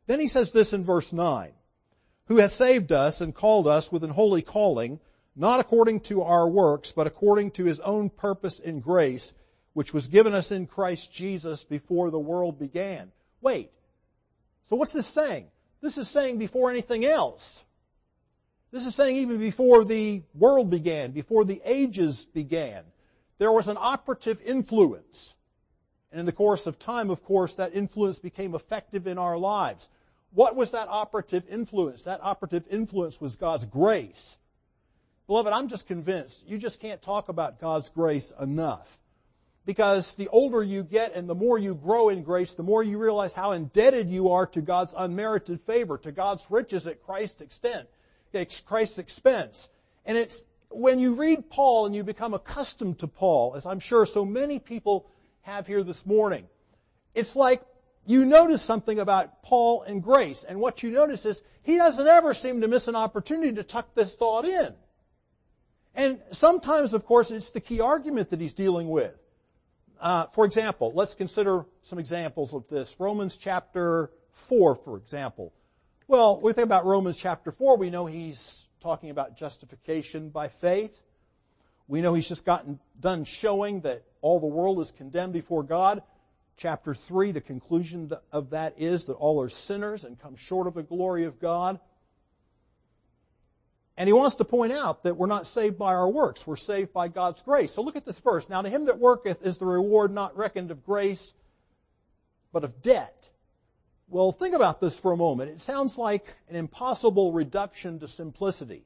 Then 0.06 0.20
he 0.20 0.26
says 0.26 0.50
this 0.50 0.72
in 0.72 0.84
verse 0.84 1.12
9, 1.12 1.52
who 2.28 2.36
hath 2.36 2.52
saved 2.52 2.92
us 2.92 3.20
and 3.20 3.34
called 3.34 3.66
us 3.66 3.90
with 3.90 4.04
an 4.04 4.10
holy 4.10 4.42
calling, 4.42 5.00
not 5.34 5.60
according 5.60 6.00
to 6.00 6.22
our 6.22 6.48
works, 6.48 6.92
but 6.92 7.06
according 7.06 7.50
to 7.50 7.64
his 7.64 7.80
own 7.80 8.10
purpose 8.10 8.60
and 8.60 8.82
grace, 8.82 9.34
which 9.72 9.94
was 9.94 10.08
given 10.08 10.34
us 10.34 10.52
in 10.52 10.66
Christ 10.66 11.12
Jesus 11.12 11.64
before 11.64 12.10
the 12.10 12.18
world 12.18 12.58
began. 12.58 13.12
Wait. 13.40 13.70
So 14.62 14.76
what's 14.76 14.92
this 14.92 15.06
saying? 15.06 15.46
This 15.80 15.96
is 15.96 16.08
saying 16.08 16.38
before 16.38 16.70
anything 16.70 17.04
else. 17.04 17.64
This 18.70 18.84
is 18.84 18.94
saying 18.94 19.16
even 19.16 19.38
before 19.38 19.84
the 19.84 20.22
world 20.34 20.68
began, 20.68 21.12
before 21.12 21.44
the 21.44 21.62
ages 21.64 22.26
began, 22.26 22.82
there 23.38 23.52
was 23.52 23.68
an 23.68 23.78
operative 23.80 24.42
influence. 24.42 25.36
And 26.10 26.20
in 26.20 26.26
the 26.26 26.32
course 26.32 26.66
of 26.66 26.78
time, 26.78 27.08
of 27.08 27.24
course, 27.24 27.54
that 27.54 27.74
influence 27.74 28.18
became 28.18 28.54
effective 28.54 29.06
in 29.06 29.16
our 29.16 29.38
lives. 29.38 29.88
What 30.32 30.56
was 30.56 30.72
that 30.72 30.88
operative 30.88 31.44
influence? 31.48 32.04
That 32.04 32.20
operative 32.22 32.66
influence 32.70 33.20
was 33.20 33.36
God's 33.36 33.64
grace. 33.64 34.38
Beloved, 35.26 35.52
I'm 35.52 35.68
just 35.68 35.86
convinced 35.86 36.48
you 36.48 36.58
just 36.58 36.80
can't 36.80 37.02
talk 37.02 37.28
about 37.28 37.60
God's 37.60 37.88
grace 37.88 38.32
enough. 38.40 38.98
Because 39.64 40.14
the 40.14 40.28
older 40.28 40.62
you 40.62 40.82
get 40.82 41.14
and 41.14 41.28
the 41.28 41.34
more 41.34 41.58
you 41.58 41.74
grow 41.74 42.08
in 42.08 42.22
grace, 42.22 42.52
the 42.52 42.62
more 42.62 42.82
you 42.82 42.96
realize 42.96 43.34
how 43.34 43.52
indebted 43.52 44.08
you 44.08 44.30
are 44.30 44.46
to 44.46 44.62
God's 44.62 44.94
unmerited 44.96 45.60
favor, 45.60 45.98
to 45.98 46.12
God's 46.12 46.44
riches 46.48 46.86
at 46.86 47.02
Christ's 47.02 47.42
extent, 47.42 47.86
at 48.32 48.62
Christ's 48.66 48.96
expense. 48.96 49.68
And 50.06 50.16
it's 50.16 50.44
when 50.70 50.98
you 50.98 51.14
read 51.14 51.50
Paul 51.50 51.84
and 51.84 51.94
you 51.94 52.02
become 52.02 52.32
accustomed 52.32 52.98
to 53.00 53.06
Paul, 53.06 53.54
as 53.56 53.66
I'm 53.66 53.80
sure 53.80 54.06
so 54.06 54.24
many 54.24 54.58
people 54.58 55.10
have 55.42 55.66
here 55.66 55.82
this 55.82 56.06
morning, 56.06 56.46
it's 57.14 57.36
like 57.36 57.62
you 58.08 58.24
notice 58.24 58.62
something 58.62 58.98
about 58.98 59.42
Paul 59.42 59.82
and 59.82 60.02
grace. 60.02 60.42
And 60.42 60.60
what 60.60 60.82
you 60.82 60.90
notice 60.90 61.26
is 61.26 61.42
he 61.62 61.76
doesn't 61.76 62.06
ever 62.06 62.32
seem 62.32 62.62
to 62.62 62.68
miss 62.68 62.88
an 62.88 62.96
opportunity 62.96 63.52
to 63.56 63.62
tuck 63.62 63.94
this 63.94 64.14
thought 64.14 64.46
in. 64.46 64.72
And 65.94 66.20
sometimes, 66.32 66.94
of 66.94 67.04
course, 67.04 67.30
it's 67.30 67.50
the 67.50 67.60
key 67.60 67.80
argument 67.80 68.30
that 68.30 68.40
he's 68.40 68.54
dealing 68.54 68.88
with. 68.88 69.14
Uh, 70.00 70.26
for 70.28 70.46
example, 70.46 70.90
let's 70.94 71.14
consider 71.14 71.66
some 71.82 71.98
examples 71.98 72.54
of 72.54 72.66
this. 72.68 72.98
Romans 72.98 73.36
chapter 73.36 74.10
4, 74.32 74.76
for 74.76 74.96
example. 74.96 75.52
Well, 76.06 76.36
when 76.36 76.44
we 76.44 76.52
think 76.54 76.64
about 76.64 76.86
Romans 76.86 77.18
chapter 77.18 77.50
4, 77.52 77.76
we 77.76 77.90
know 77.90 78.06
he's 78.06 78.68
talking 78.80 79.10
about 79.10 79.36
justification 79.36 80.30
by 80.30 80.48
faith. 80.48 80.98
We 81.88 82.00
know 82.00 82.14
he's 82.14 82.28
just 82.28 82.46
gotten 82.46 82.78
done 82.98 83.24
showing 83.24 83.82
that 83.82 84.04
all 84.22 84.40
the 84.40 84.46
world 84.46 84.80
is 84.80 84.92
condemned 84.92 85.34
before 85.34 85.62
God. 85.62 86.02
Chapter 86.58 86.92
3, 86.92 87.30
the 87.30 87.40
conclusion 87.40 88.10
of 88.32 88.50
that 88.50 88.74
is 88.78 89.04
that 89.04 89.14
all 89.14 89.40
are 89.40 89.48
sinners 89.48 90.02
and 90.02 90.20
come 90.20 90.34
short 90.34 90.66
of 90.66 90.74
the 90.74 90.82
glory 90.82 91.22
of 91.22 91.38
God. 91.38 91.78
And 93.96 94.08
he 94.08 94.12
wants 94.12 94.34
to 94.36 94.44
point 94.44 94.72
out 94.72 95.04
that 95.04 95.16
we're 95.16 95.28
not 95.28 95.46
saved 95.46 95.78
by 95.78 95.94
our 95.94 96.08
works. 96.08 96.48
We're 96.48 96.56
saved 96.56 96.92
by 96.92 97.06
God's 97.06 97.42
grace. 97.42 97.72
So 97.72 97.82
look 97.82 97.94
at 97.94 98.04
this 98.04 98.18
verse. 98.18 98.48
Now 98.48 98.60
to 98.60 98.68
him 98.68 98.86
that 98.86 98.98
worketh 98.98 99.46
is 99.46 99.58
the 99.58 99.66
reward 99.66 100.12
not 100.12 100.36
reckoned 100.36 100.72
of 100.72 100.84
grace, 100.84 101.32
but 102.52 102.64
of 102.64 102.82
debt. 102.82 103.30
Well, 104.08 104.32
think 104.32 104.56
about 104.56 104.80
this 104.80 104.98
for 104.98 105.12
a 105.12 105.16
moment. 105.16 105.52
It 105.52 105.60
sounds 105.60 105.96
like 105.96 106.26
an 106.48 106.56
impossible 106.56 107.32
reduction 107.32 108.00
to 108.00 108.08
simplicity. 108.08 108.82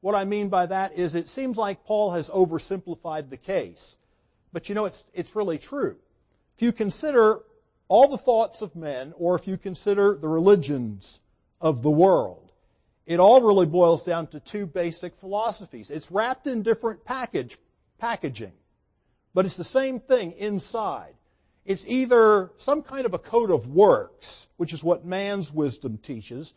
What 0.00 0.16
I 0.16 0.24
mean 0.24 0.48
by 0.48 0.66
that 0.66 0.94
is 0.98 1.14
it 1.14 1.28
seems 1.28 1.56
like 1.56 1.84
Paul 1.84 2.10
has 2.10 2.28
oversimplified 2.28 3.30
the 3.30 3.36
case. 3.36 3.98
But 4.52 4.68
you 4.68 4.74
know, 4.74 4.86
it's, 4.86 5.04
it's 5.14 5.36
really 5.36 5.58
true. 5.58 5.96
If 6.56 6.62
you 6.62 6.72
consider 6.72 7.40
all 7.88 8.08
the 8.08 8.18
thoughts 8.18 8.62
of 8.62 8.76
men, 8.76 9.12
or 9.16 9.36
if 9.36 9.46
you 9.46 9.56
consider 9.56 10.16
the 10.16 10.28
religions 10.28 11.20
of 11.60 11.82
the 11.82 11.90
world, 11.90 12.52
it 13.06 13.20
all 13.20 13.42
really 13.42 13.66
boils 13.66 14.04
down 14.04 14.28
to 14.28 14.40
two 14.40 14.66
basic 14.66 15.14
philosophies. 15.16 15.90
It's 15.90 16.10
wrapped 16.10 16.46
in 16.46 16.62
different 16.62 17.04
package, 17.04 17.58
packaging, 17.98 18.52
but 19.34 19.44
it's 19.44 19.56
the 19.56 19.64
same 19.64 20.00
thing 20.00 20.32
inside. 20.32 21.14
It's 21.64 21.86
either 21.86 22.50
some 22.56 22.82
kind 22.82 23.06
of 23.06 23.14
a 23.14 23.18
code 23.18 23.50
of 23.50 23.66
works, 23.68 24.48
which 24.56 24.72
is 24.72 24.84
what 24.84 25.04
man's 25.04 25.52
wisdom 25.52 25.98
teaches. 25.98 26.54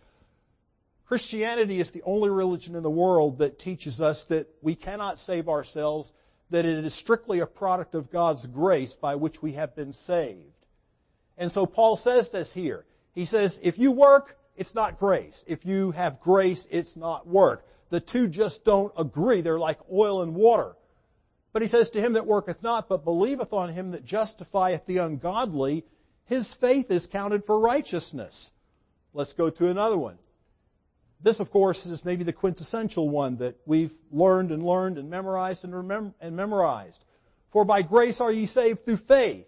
Christianity 1.06 1.80
is 1.80 1.92
the 1.92 2.04
only 2.04 2.30
religion 2.30 2.76
in 2.76 2.84
the 2.84 2.90
world 2.90 3.38
that 3.38 3.58
teaches 3.58 4.02
us 4.02 4.26
that 4.26 4.48
we 4.62 4.76
cannot 4.76 5.20
save 5.20 5.48
ourselves, 5.48 6.14
that 6.50 6.66
it 6.66 6.86
is 6.86 6.94
strictly 6.94 7.40
a 7.40 7.46
product 7.46 7.96
of 7.96 8.12
God's 8.12 8.48
grace 8.48 8.96
by 8.96 9.16
which 9.16 9.42
we 9.42 9.54
have 9.54 9.76
been 9.76 9.94
saved. 9.94 10.66
And 11.38 11.52
so 11.52 11.66
Paul 11.66 11.98
says 11.98 12.30
this 12.30 12.54
here. 12.54 12.86
He 13.14 13.26
says, 13.26 13.60
if 13.62 13.78
you 13.78 13.92
work, 13.92 14.38
it's 14.56 14.74
not 14.74 15.00
grace. 15.00 15.44
If 15.48 15.66
you 15.66 15.92
have 15.92 16.20
grace, 16.20 16.68
it's 16.72 16.96
not 16.96 17.28
work. 17.28 17.66
The 17.90 18.00
two 18.00 18.28
just 18.28 18.66
don't 18.66 18.94
agree. 18.98 19.42
They're 19.42 19.60
like 19.60 19.80
oil 19.92 20.22
and 20.22 20.36
water. 20.36 20.76
But 21.54 21.62
he 21.62 21.68
says, 21.68 21.90
to 21.92 22.02
him 22.02 22.14
that 22.14 22.26
worketh 22.26 22.62
not, 22.62 22.90
but 22.90 23.04
believeth 23.04 23.54
on 23.54 23.70
him 23.70 23.92
that 23.92 24.06
justifieth 24.06 24.86
the 24.86 24.98
ungodly, 24.98 25.86
his 26.26 26.54
faith 26.54 26.92
is 26.92 27.08
counted 27.08 27.46
for 27.46 27.60
righteousness. 27.60 28.52
Let's 29.14 29.34
go 29.34 29.50
to 29.50 29.68
another 29.68 29.98
one. 29.98 30.18
This, 31.22 31.40
of 31.40 31.50
course, 31.50 31.86
is 31.86 32.06
maybe 32.06 32.24
the 32.24 32.34
quintessential 32.34 33.10
one 33.10 33.38
that 33.38 33.58
we've 33.66 33.94
learned 34.12 34.52
and 34.52 34.64
learned 34.64 34.98
and 34.98 35.10
memorized 35.10 35.64
and, 35.64 35.74
remem- 35.74 36.14
and 36.22 36.36
memorized. 36.36 37.04
For 37.52 37.66
by 37.66 37.82
grace 37.82 38.22
are 38.22 38.32
ye 38.32 38.46
saved 38.46 38.86
through 38.86 38.98
faith. 38.98 39.48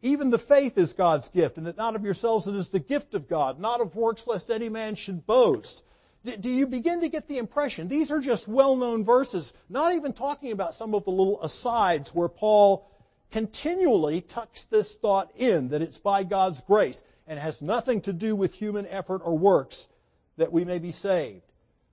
Even 0.00 0.30
the 0.30 0.38
faith 0.38 0.76
is 0.76 0.92
God's 0.92 1.28
gift, 1.28 1.56
and 1.56 1.66
that 1.66 1.76
not 1.76 1.94
of 1.94 2.04
yourselves 2.04 2.48
it 2.48 2.56
is 2.56 2.70
the 2.70 2.80
gift 2.80 3.14
of 3.14 3.28
God, 3.28 3.60
not 3.60 3.80
of 3.80 3.94
works 3.94 4.26
lest 4.26 4.50
any 4.50 4.68
man 4.68 4.96
should 4.96 5.24
boast. 5.26 5.84
Do 6.24 6.48
you 6.48 6.66
begin 6.66 7.00
to 7.00 7.08
get 7.08 7.28
the 7.28 7.38
impression? 7.38 7.88
These 7.88 8.10
are 8.10 8.20
just 8.20 8.48
well-known 8.48 9.04
verses, 9.04 9.52
not 9.68 9.92
even 9.92 10.12
talking 10.12 10.52
about 10.52 10.74
some 10.74 10.94
of 10.94 11.04
the 11.04 11.10
little 11.10 11.40
asides 11.42 12.14
where 12.14 12.28
Paul 12.28 12.88
continually 13.30 14.20
tucks 14.20 14.64
this 14.64 14.94
thought 14.94 15.30
in 15.36 15.68
that 15.68 15.82
it's 15.82 15.98
by 15.98 16.24
God's 16.24 16.60
grace 16.60 17.02
and 17.26 17.38
has 17.38 17.62
nothing 17.62 18.00
to 18.02 18.12
do 18.12 18.36
with 18.36 18.54
human 18.54 18.86
effort 18.86 19.22
or 19.24 19.38
works 19.38 19.88
that 20.36 20.52
we 20.52 20.64
may 20.64 20.78
be 20.78 20.92
saved. 20.92 21.44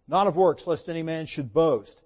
Not 0.08 0.28
of 0.28 0.36
works 0.36 0.68
lest 0.68 0.90
any 0.90 1.04
man 1.04 1.26
should 1.26 1.54
boast. 1.54 2.02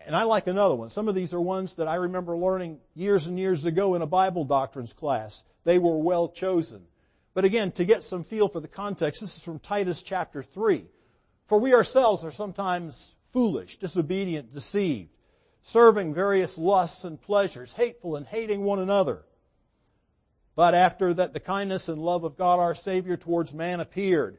And 0.00 0.14
I 0.14 0.22
like 0.22 0.46
another 0.46 0.74
one. 0.74 0.90
Some 0.90 1.08
of 1.08 1.14
these 1.14 1.34
are 1.34 1.40
ones 1.40 1.74
that 1.74 1.88
I 1.88 1.96
remember 1.96 2.36
learning 2.36 2.78
years 2.94 3.26
and 3.26 3.38
years 3.38 3.64
ago 3.64 3.94
in 3.94 4.02
a 4.02 4.06
Bible 4.06 4.44
doctrines 4.44 4.92
class. 4.92 5.42
They 5.64 5.78
were 5.78 5.98
well 5.98 6.28
chosen. 6.28 6.86
But 7.34 7.44
again, 7.44 7.72
to 7.72 7.84
get 7.84 8.02
some 8.02 8.24
feel 8.24 8.48
for 8.48 8.60
the 8.60 8.68
context, 8.68 9.20
this 9.20 9.36
is 9.36 9.42
from 9.42 9.58
Titus 9.58 10.02
chapter 10.02 10.42
3. 10.42 10.86
For 11.46 11.58
we 11.58 11.74
ourselves 11.74 12.24
are 12.24 12.30
sometimes 12.30 13.14
foolish, 13.32 13.78
disobedient, 13.78 14.52
deceived, 14.52 15.10
serving 15.62 16.14
various 16.14 16.58
lusts 16.58 17.04
and 17.04 17.20
pleasures, 17.20 17.72
hateful 17.72 18.16
and 18.16 18.26
hating 18.26 18.62
one 18.62 18.78
another. 18.78 19.24
But 20.54 20.74
after 20.74 21.14
that 21.14 21.32
the 21.32 21.40
kindness 21.40 21.88
and 21.88 22.02
love 22.02 22.24
of 22.24 22.36
God 22.36 22.58
our 22.58 22.74
Savior 22.74 23.16
towards 23.16 23.54
man 23.54 23.80
appeared, 23.80 24.38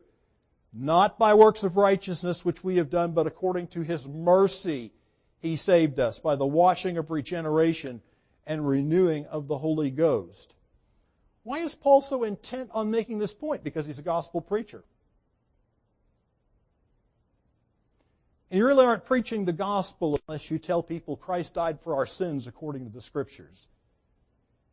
not 0.71 1.17
by 1.17 1.33
works 1.33 1.63
of 1.63 1.77
righteousness 1.77 2.45
which 2.45 2.63
we 2.63 2.77
have 2.77 2.89
done, 2.89 3.11
but 3.11 3.27
according 3.27 3.67
to 3.67 3.81
His 3.81 4.07
mercy, 4.07 4.91
he 5.39 5.55
saved 5.55 5.99
us 5.99 6.19
by 6.19 6.35
the 6.35 6.45
washing 6.45 6.97
of 6.97 7.11
regeneration 7.11 8.01
and 8.45 8.67
renewing 8.67 9.25
of 9.27 9.47
the 9.47 9.57
Holy 9.57 9.89
Ghost. 9.89 10.55
Why 11.43 11.59
is 11.59 11.75
Paul 11.75 12.01
so 12.01 12.23
intent 12.23 12.69
on 12.73 12.91
making 12.91 13.19
this 13.19 13.33
point? 13.33 13.63
Because 13.63 13.87
he's 13.87 13.99
a 13.99 14.03
gospel 14.03 14.41
preacher. 14.41 14.83
And 18.51 18.57
you 18.57 18.65
really 18.65 18.85
aren't 18.85 19.05
preaching 19.05 19.45
the 19.45 19.53
gospel 19.53 20.19
unless 20.27 20.49
you 20.49 20.57
tell 20.57 20.83
people 20.83 21.15
Christ 21.15 21.53
died 21.53 21.79
for 21.81 21.95
our 21.95 22.05
sins 22.05 22.47
according 22.47 22.85
to 22.85 22.91
the 22.91 23.01
scriptures. 23.01 23.67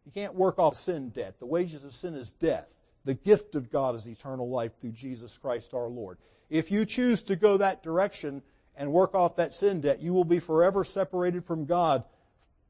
You 0.04 0.12
can't 0.12 0.34
work 0.34 0.58
off 0.58 0.76
sin 0.76 1.10
debt. 1.10 1.38
The 1.38 1.46
wages 1.46 1.84
of 1.84 1.94
sin 1.94 2.14
is 2.14 2.32
death. 2.32 2.68
The 3.06 3.14
gift 3.14 3.54
of 3.54 3.70
God 3.70 3.94
is 3.94 4.06
eternal 4.06 4.50
life 4.50 4.72
through 4.78 4.92
Jesus 4.92 5.38
Christ 5.38 5.72
our 5.72 5.88
Lord. 5.88 6.18
If 6.50 6.70
you 6.70 6.84
choose 6.84 7.22
to 7.22 7.36
go 7.36 7.56
that 7.56 7.82
direction, 7.82 8.42
and 8.76 8.92
work 8.92 9.14
off 9.14 9.36
that 9.36 9.54
sin 9.54 9.80
debt, 9.80 10.00
you 10.00 10.12
will 10.12 10.24
be 10.24 10.38
forever 10.38 10.84
separated 10.84 11.44
from 11.44 11.64
God 11.64 12.04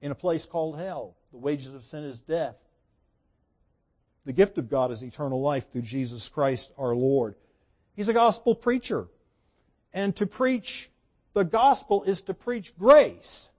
in 0.01 0.13
a 0.13 0.15
place 0.15 0.47
called 0.47 0.79
hell. 0.79 1.17
The 1.33 1.39
wages 1.39 1.75
of 1.75 1.83
sin 1.83 2.05
is 2.05 2.21
death. 2.21 2.57
The 4.25 4.33
gift 4.33 4.59
of 4.59 4.71
God 4.71 4.91
is 4.93 5.03
eternal 5.03 5.41
life 5.41 5.71
through 5.71 5.83
Jesus 5.83 6.29
Christ 6.29 6.73
our 6.79 6.95
Lord. 6.95 7.35
He's 7.95 8.09
a 8.09 8.13
gospel 8.13 8.55
preacher. 8.55 9.09
And 9.93 10.15
to 10.17 10.27
preach 10.27 10.91
the 11.33 11.45
gospel 11.45 12.03
is 12.05 12.23
to 12.23 12.35
preach 12.35 12.77
grace. 12.79 13.51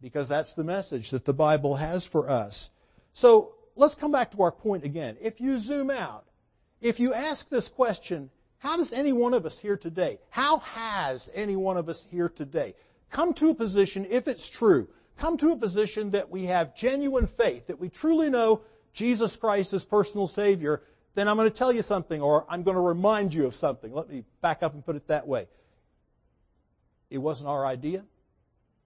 Because 0.00 0.28
that's 0.28 0.52
the 0.52 0.64
message 0.64 1.10
that 1.10 1.24
the 1.24 1.32
Bible 1.32 1.76
has 1.76 2.06
for 2.06 2.28
us. 2.28 2.70
So 3.12 3.54
let's 3.76 3.94
come 3.94 4.10
back 4.10 4.32
to 4.32 4.42
our 4.42 4.52
point 4.52 4.84
again. 4.84 5.16
If 5.20 5.40
you 5.40 5.58
zoom 5.58 5.90
out, 5.90 6.24
if 6.80 6.98
you 6.98 7.14
ask 7.14 7.48
this 7.48 7.68
question, 7.68 8.30
how 8.58 8.76
does 8.76 8.92
any 8.92 9.12
one 9.12 9.34
of 9.34 9.46
us 9.46 9.58
here 9.58 9.76
today, 9.76 10.18
how 10.30 10.58
has 10.58 11.30
any 11.34 11.56
one 11.56 11.76
of 11.76 11.88
us 11.88 12.06
here 12.10 12.28
today 12.28 12.74
come 13.10 13.32
to 13.34 13.50
a 13.50 13.54
position, 13.54 14.06
if 14.10 14.26
it's 14.26 14.48
true, 14.48 14.88
come 15.16 15.36
to 15.38 15.52
a 15.52 15.56
position 15.56 16.10
that 16.10 16.30
we 16.30 16.46
have 16.46 16.74
genuine 16.74 17.26
faith, 17.26 17.66
that 17.68 17.78
we 17.78 17.88
truly 17.88 18.28
know 18.28 18.62
Jesus 18.92 19.36
Christ 19.36 19.72
as 19.72 19.84
personal 19.84 20.26
Savior, 20.26 20.82
then 21.14 21.28
I'm 21.28 21.36
going 21.36 21.48
to 21.48 21.56
tell 21.56 21.72
you 21.72 21.82
something 21.82 22.20
or 22.20 22.44
I'm 22.48 22.62
going 22.62 22.74
to 22.76 22.80
remind 22.80 23.32
you 23.32 23.46
of 23.46 23.54
something. 23.54 23.92
Let 23.92 24.08
me 24.08 24.24
back 24.40 24.62
up 24.62 24.74
and 24.74 24.84
put 24.84 24.96
it 24.96 25.08
that 25.08 25.26
way. 25.26 25.48
It 27.08 27.18
wasn't 27.18 27.48
our 27.48 27.64
idea. 27.64 28.04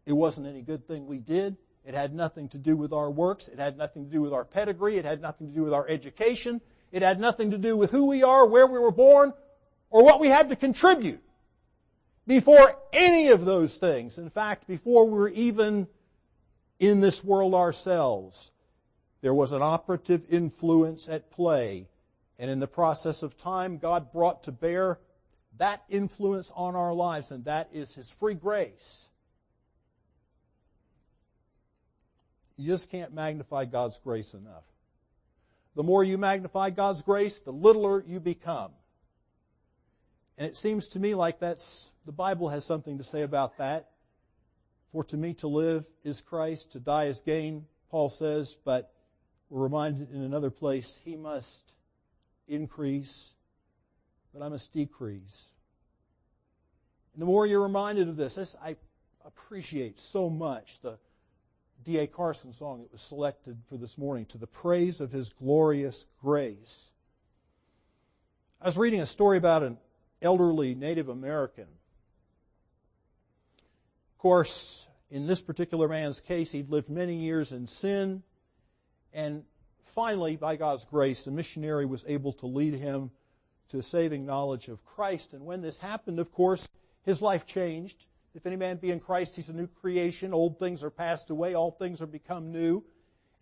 It 0.07 0.13
wasn't 0.13 0.47
any 0.47 0.63
good 0.63 0.87
thing 0.87 1.07
we 1.07 1.19
did. 1.19 1.57
It 1.85 1.95
had 1.95 2.15
nothing 2.15 2.49
to 2.51 2.59
do 2.59 2.77
with 2.77 2.93
our 2.93 3.11
works. 3.11 3.49
It 3.49 3.59
had 3.59 3.77
nothing 3.77 4.05
to 4.05 4.11
do 4.11 4.21
with 4.21 4.33
our 4.33 4.45
pedigree. 4.45 4.99
It 4.99 5.05
had 5.05 5.21
nothing 5.21 5.49
to 5.49 5.55
do 5.55 5.63
with 5.63 5.73
our 5.73 5.89
education. 5.89 6.61
It 6.93 7.03
had 7.03 7.21
nothing 7.21 7.53
to 7.53 7.59
do 7.59 7.77
with 7.77 7.91
who 7.91 8.07
we 8.07 8.23
are, 8.23 8.47
where 8.47 8.67
we 8.67 8.79
were 8.79 8.91
born, 8.91 9.33
or 9.91 10.05
what 10.05 10.21
we 10.21 10.29
had 10.29 10.49
to 10.51 10.57
contribute. 10.57 11.23
Before 12.27 12.77
any 12.93 13.29
of 13.29 13.45
those 13.45 13.77
things, 13.77 14.19
in 14.19 14.31
fact, 14.31 14.67
before 14.67 15.07
we 15.07 15.19
were 15.19 15.29
even 15.31 15.89
in 16.79 17.01
this 17.01 17.25
world 17.25 17.55
ourselves, 17.55 18.53
there 19.21 19.35
was 19.35 19.53
an 19.53 19.63
operative 19.63 20.25
influence 20.31 21.09
at 21.09 21.31
play. 21.31 21.89
And 22.39 22.51
in 22.51 22.61
the 22.61 22.67
process 22.67 23.23
of 23.23 23.37
time, 23.37 23.79
God 23.79 24.13
brought 24.13 24.45
to 24.45 24.53
bear 24.53 24.99
that 25.59 25.85
influence 25.91 26.51
on 26.55 26.75
our 26.75 26.95
lives, 26.95 27.31
and 27.31 27.45
that 27.45 27.69
is 27.73 27.95
His 27.95 28.09
free 28.09 28.35
grace. 28.35 29.10
You 32.61 32.67
just 32.67 32.91
can't 32.91 33.15
magnify 33.15 33.65
God's 33.65 33.99
grace 34.05 34.35
enough. 34.35 34.65
The 35.77 35.83
more 35.83 36.05
you 36.05 36.19
magnify 36.19 36.69
God's 36.69 37.01
grace, 37.01 37.39
the 37.39 37.53
littler 37.53 38.05
you 38.07 38.21
become. 38.21 38.73
And 40.37 40.47
it 40.47 40.57
seems 40.57 40.89
to 40.89 41.01
me 41.01 41.15
like 41.15 41.39
that's, 41.39 41.91
the 42.05 42.13
Bible 42.13 42.51
has 42.51 42.67
something 42.67 42.99
to 42.99 43.05
say 43.05 43.23
about 43.23 43.57
that. 43.57 43.89
For 44.93 45.05
to 45.05 45.17
me 45.17 45.33
to 45.35 45.49
live 45.49 45.87
is 46.05 46.21
Christ, 46.21 46.73
to 46.73 46.81
die 46.81 47.05
is 47.05 47.23
gain, 47.23 47.65
Paul 47.91 48.11
says, 48.11 48.59
but 48.63 48.93
we're 49.49 49.63
reminded 49.63 50.11
in 50.13 50.21
another 50.21 50.51
place, 50.51 51.01
he 51.03 51.17
must 51.17 51.73
increase, 52.47 53.33
but 54.35 54.43
I 54.43 54.51
must 54.51 54.71
decrease. 54.75 55.53
And 57.15 57.23
the 57.23 57.27
more 57.27 57.47
you're 57.47 57.63
reminded 57.63 58.09
of 58.09 58.17
this, 58.17 58.35
this 58.35 58.55
I 58.63 58.77
appreciate 59.25 59.99
so 59.99 60.29
much 60.29 60.81
the 60.83 60.99
D.A. 61.85 62.07
Carson 62.07 62.53
song 62.53 62.83
that 62.83 62.93
was 62.93 63.01
selected 63.01 63.57
for 63.69 63.77
this 63.77 63.97
morning, 63.97 64.27
To 64.27 64.39
the 64.39 64.47
Praise 64.47 65.01
of 65.01 65.13
His 65.13 65.31
Glorious 65.31 66.07
Grace. 66.21 66.93
I 68.61 68.67
was 68.67 68.77
reading 68.77 69.01
a 69.01 69.07
story 69.07 69.39
about 69.39 69.63
an 69.63 69.79
elderly 70.21 70.75
Native 70.75 71.09
American. 71.09 71.67
Of 74.13 74.19
course, 74.19 74.89
in 75.11 75.27
this 75.27 75.41
particular 75.41 75.89
man's 75.89 76.21
case, 76.21 76.53
he'd 76.53 76.69
lived 76.69 76.91
many 76.91 77.15
years 77.15 77.53
in 77.53 77.67
sin, 77.67 78.23
and 79.15 79.45
finally, 79.83 80.37
by 80.37 80.57
God's 80.57 80.85
grace, 80.85 81.25
the 81.25 81.31
missionary 81.31 81.87
was 81.87 82.05
able 82.07 82.35
to 82.35 82.47
lead 82.47 82.75
him 82.75 83.11
to 83.71 83.79
a 83.79 83.83
saving 83.83 84.27
knowledge 84.27 84.69
of 84.69 84.85
Christ. 84.85 85.33
And 85.33 85.47
when 85.47 85.63
this 85.63 85.79
happened, 85.79 86.19
of 86.19 86.31
course, 86.31 86.69
his 87.03 87.23
life 87.23 87.47
changed. 87.47 88.05
If 88.35 88.47
any 88.47 88.57
man 88.57 88.77
be 88.77 88.91
in 88.91 89.01
Christ, 89.01 89.37
he's 89.37 89.49
a 89.49 89.53
new 89.53 89.67
creation. 89.67 90.33
Old 90.33 90.59
things 90.59 90.85
are 90.85 90.91
passed 90.91 91.31
away. 91.31 91.55
All 91.55 91.71
things 91.71 92.01
are 92.01 92.07
become 92.07 92.53
new. 92.53 92.85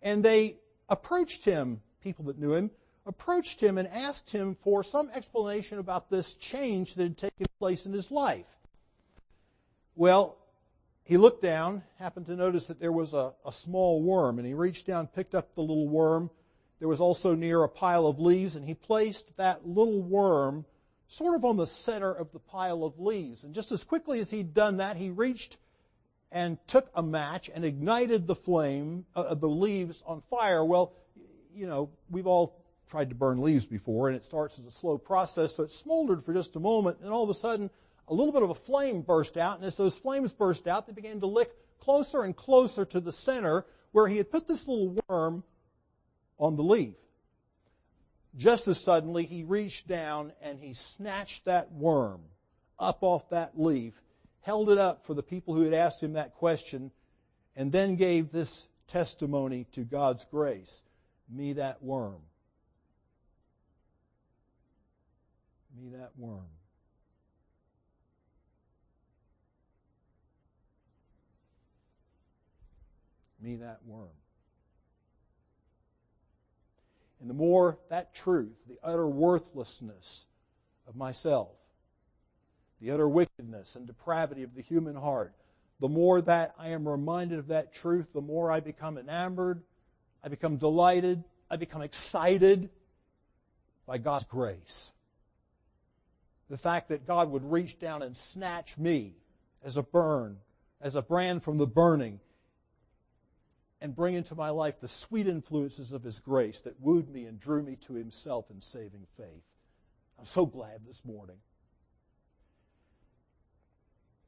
And 0.01 0.23
they 0.23 0.57
approached 0.87 1.45
him, 1.45 1.81
people 2.01 2.25
that 2.25 2.39
knew 2.39 2.53
him, 2.53 2.71
approached 3.05 3.61
him 3.61 3.77
and 3.77 3.87
asked 3.87 4.29
him 4.31 4.55
for 4.63 4.83
some 4.83 5.09
explanation 5.13 5.79
about 5.79 6.09
this 6.09 6.35
change 6.35 6.95
that 6.95 7.03
had 7.03 7.17
taken 7.17 7.47
place 7.59 7.85
in 7.85 7.93
his 7.93 8.09
life. 8.11 8.45
Well, 9.95 10.37
he 11.03 11.17
looked 11.17 11.41
down, 11.41 11.83
happened 11.97 12.27
to 12.27 12.35
notice 12.35 12.65
that 12.65 12.79
there 12.79 12.91
was 12.91 13.13
a, 13.13 13.33
a 13.45 13.51
small 13.51 14.01
worm, 14.01 14.37
and 14.37 14.47
he 14.47 14.53
reached 14.53 14.85
down, 14.85 15.07
picked 15.07 15.35
up 15.35 15.55
the 15.55 15.61
little 15.61 15.87
worm. 15.87 16.29
There 16.79 16.87
was 16.87 17.01
also 17.01 17.35
near 17.35 17.63
a 17.63 17.69
pile 17.69 18.07
of 18.07 18.19
leaves, 18.19 18.55
and 18.55 18.65
he 18.65 18.75
placed 18.75 19.35
that 19.37 19.67
little 19.67 20.01
worm 20.01 20.65
sort 21.09 21.35
of 21.35 21.43
on 21.43 21.57
the 21.57 21.65
center 21.67 22.13
of 22.13 22.31
the 22.31 22.39
pile 22.39 22.83
of 22.83 22.99
leaves. 22.99 23.43
And 23.43 23.53
just 23.53 23.71
as 23.71 23.83
quickly 23.83 24.19
as 24.19 24.29
he'd 24.29 24.53
done 24.53 24.77
that, 24.77 24.95
he 24.95 25.09
reached 25.09 25.57
and 26.31 26.57
took 26.67 26.89
a 26.93 27.01
match 27.01 27.49
and 27.53 27.65
ignited 27.65 28.27
the 28.27 28.35
flame 28.35 29.05
uh, 29.15 29.21
of 29.23 29.41
the 29.41 29.49
leaves 29.49 30.03
on 30.05 30.21
fire. 30.29 30.63
Well, 30.63 30.93
you 31.53 31.65
know, 31.67 31.89
we've 32.11 32.27
all 32.27 32.63
tried 32.87 33.09
to 33.09 33.15
burn 33.15 33.41
leaves 33.41 33.65
before, 33.65 34.07
and 34.07 34.15
it 34.15 34.23
starts 34.23 34.59
as 34.59 34.65
a 34.65 34.71
slow 34.71 34.99
process, 34.99 35.55
so 35.55 35.63
it 35.63 35.71
smoldered 35.71 36.23
for 36.23 36.33
just 36.33 36.55
a 36.55 36.59
moment, 36.59 36.99
and 37.01 37.11
all 37.11 37.23
of 37.23 37.29
a 37.29 37.33
sudden, 37.33 37.71
a 38.07 38.13
little 38.13 38.31
bit 38.31 38.43
of 38.43 38.51
a 38.51 38.55
flame 38.55 39.01
burst 39.01 39.35
out, 39.35 39.57
and 39.57 39.65
as 39.65 39.77
those 39.77 39.97
flames 39.97 40.31
burst 40.31 40.67
out, 40.67 40.85
they 40.85 40.93
began 40.93 41.19
to 41.19 41.27
lick 41.27 41.51
closer 41.79 42.23
and 42.23 42.35
closer 42.35 42.85
to 42.85 42.99
the 42.99 43.11
center 43.11 43.65
where 43.91 44.07
he 44.07 44.17
had 44.17 44.31
put 44.31 44.47
this 44.47 44.67
little 44.67 44.95
worm 45.07 45.43
on 46.37 46.55
the 46.55 46.63
leaf. 46.63 46.95
Just 48.35 48.67
as 48.67 48.79
suddenly, 48.79 49.25
he 49.25 49.43
reached 49.43 49.87
down 49.87 50.33
and 50.41 50.59
he 50.59 50.73
snatched 50.73 51.45
that 51.45 51.71
worm 51.71 52.21
up 52.77 52.99
off 53.01 53.29
that 53.29 53.59
leaf, 53.59 53.93
held 54.41 54.69
it 54.69 54.77
up 54.77 55.03
for 55.05 55.13
the 55.13 55.23
people 55.23 55.55
who 55.55 55.63
had 55.63 55.73
asked 55.73 56.01
him 56.01 56.13
that 56.13 56.35
question, 56.35 56.91
and 57.55 57.71
then 57.71 57.95
gave 57.95 58.31
this 58.31 58.67
testimony 58.87 59.65
to 59.73 59.81
God's 59.81 60.25
grace. 60.25 60.81
Me 61.29 61.53
that 61.53 61.83
worm. 61.83 62.21
Me 65.77 65.89
that 65.97 66.11
worm. 66.17 66.45
Me 73.41 73.55
that 73.57 73.79
worm. 73.85 74.09
And 77.19 77.29
the 77.29 77.33
more 77.33 77.77
that 77.89 78.13
truth, 78.13 78.55
the 78.67 78.79
utter 78.83 79.07
worthlessness 79.07 80.25
of 80.87 80.95
myself, 80.95 81.49
the 82.79 82.91
utter 82.91 83.09
wickedness 83.09 83.75
and 83.75 83.85
depravity 83.85 84.43
of 84.43 84.55
the 84.55 84.61
human 84.61 84.95
heart, 84.95 85.33
the 85.79 85.89
more 85.89 86.21
that 86.21 86.53
I 86.57 86.69
am 86.69 86.87
reminded 86.87 87.39
of 87.39 87.47
that 87.47 87.73
truth, 87.73 88.07
the 88.13 88.21
more 88.21 88.51
I 88.51 88.59
become 88.59 88.97
enamored, 88.97 89.63
I 90.23 90.29
become 90.29 90.57
delighted, 90.57 91.23
I 91.49 91.57
become 91.57 91.81
excited 91.81 92.69
by 93.85 93.97
God's 93.97 94.25
grace. 94.25 94.91
The 96.49 96.57
fact 96.57 96.89
that 96.89 97.05
God 97.05 97.31
would 97.31 97.49
reach 97.51 97.79
down 97.79 98.01
and 98.01 98.15
snatch 98.15 98.77
me 98.77 99.15
as 99.63 99.77
a 99.77 99.83
burn, 99.83 100.37
as 100.81 100.95
a 100.95 101.01
brand 101.01 101.43
from 101.43 101.57
the 101.57 101.67
burning, 101.67 102.19
and 103.81 103.95
bring 103.95 104.15
into 104.15 104.35
my 104.35 104.49
life 104.49 104.79
the 104.79 104.87
sweet 104.87 105.27
influences 105.27 105.91
of 105.91 106.03
His 106.03 106.19
grace 106.19 106.61
that 106.61 106.79
wooed 106.81 107.09
me 107.09 107.25
and 107.25 107.39
drew 107.39 107.63
me 107.63 107.75
to 107.87 107.93
Himself 107.93 108.49
in 108.49 108.59
saving 108.59 109.05
faith. 109.17 109.43
I'm 110.17 110.25
so 110.25 110.45
glad 110.45 110.81
this 110.85 111.03
morning. 111.05 111.37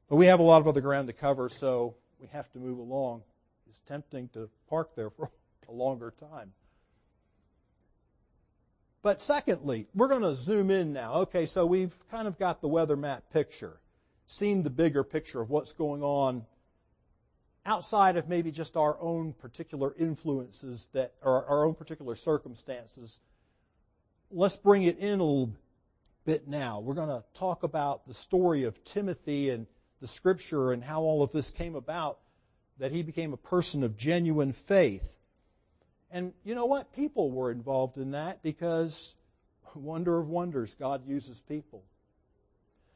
But 0.08 0.16
we 0.16 0.26
have 0.26 0.40
a 0.40 0.44
lot 0.44 0.60
of 0.60 0.68
other 0.68 0.80
ground 0.80 1.08
to 1.08 1.12
cover, 1.12 1.48
so 1.48 1.96
we 2.18 2.28
have 2.28 2.50
to 2.52 2.58
move 2.58 2.78
along. 2.78 3.22
It's 3.68 3.80
tempting 3.80 4.28
to 4.30 4.48
park 4.68 4.94
there 4.94 5.10
for 5.10 5.30
a 5.68 5.72
longer 5.72 6.12
time. 6.18 6.52
But 9.02 9.20
secondly, 9.20 9.88
we're 9.94 10.08
going 10.08 10.22
to 10.22 10.34
zoom 10.34 10.70
in 10.70 10.92
now. 10.92 11.14
Okay, 11.14 11.44
so 11.44 11.66
we've 11.66 11.94
kind 12.10 12.28
of 12.28 12.38
got 12.38 12.60
the 12.60 12.68
weather 12.68 12.96
map 12.96 13.24
picture, 13.32 13.80
seen 14.26 14.62
the 14.62 14.70
bigger 14.70 15.02
picture 15.02 15.40
of 15.40 15.50
what's 15.50 15.72
going 15.72 16.02
on 16.02 16.46
outside 17.64 18.16
of 18.16 18.28
maybe 18.28 18.50
just 18.50 18.76
our 18.76 19.00
own 19.00 19.32
particular 19.34 19.94
influences 19.98 20.88
that, 20.92 21.12
or 21.22 21.44
our 21.46 21.64
own 21.64 21.74
particular 21.74 22.14
circumstances, 22.14 23.20
let's 24.30 24.56
bring 24.56 24.82
it 24.82 24.98
in 24.98 25.20
a 25.20 25.22
little 25.22 25.52
bit 26.24 26.48
now. 26.48 26.80
We're 26.80 26.94
going 26.94 27.08
to 27.08 27.24
talk 27.34 27.62
about 27.62 28.06
the 28.06 28.14
story 28.14 28.64
of 28.64 28.82
Timothy 28.84 29.50
and 29.50 29.66
the 30.00 30.06
scripture 30.06 30.72
and 30.72 30.82
how 30.82 31.02
all 31.02 31.22
of 31.22 31.32
this 31.32 31.50
came 31.50 31.76
about, 31.76 32.18
that 32.78 32.90
he 32.90 33.02
became 33.02 33.32
a 33.32 33.36
person 33.36 33.84
of 33.84 33.96
genuine 33.96 34.52
faith. 34.52 35.12
And 36.10 36.32
you 36.44 36.54
know 36.54 36.66
what? 36.66 36.92
People 36.94 37.30
were 37.30 37.50
involved 37.50 37.96
in 37.96 38.10
that 38.10 38.42
because, 38.42 39.14
wonder 39.74 40.18
of 40.18 40.28
wonders, 40.28 40.74
God 40.74 41.06
uses 41.06 41.38
people. 41.38 41.84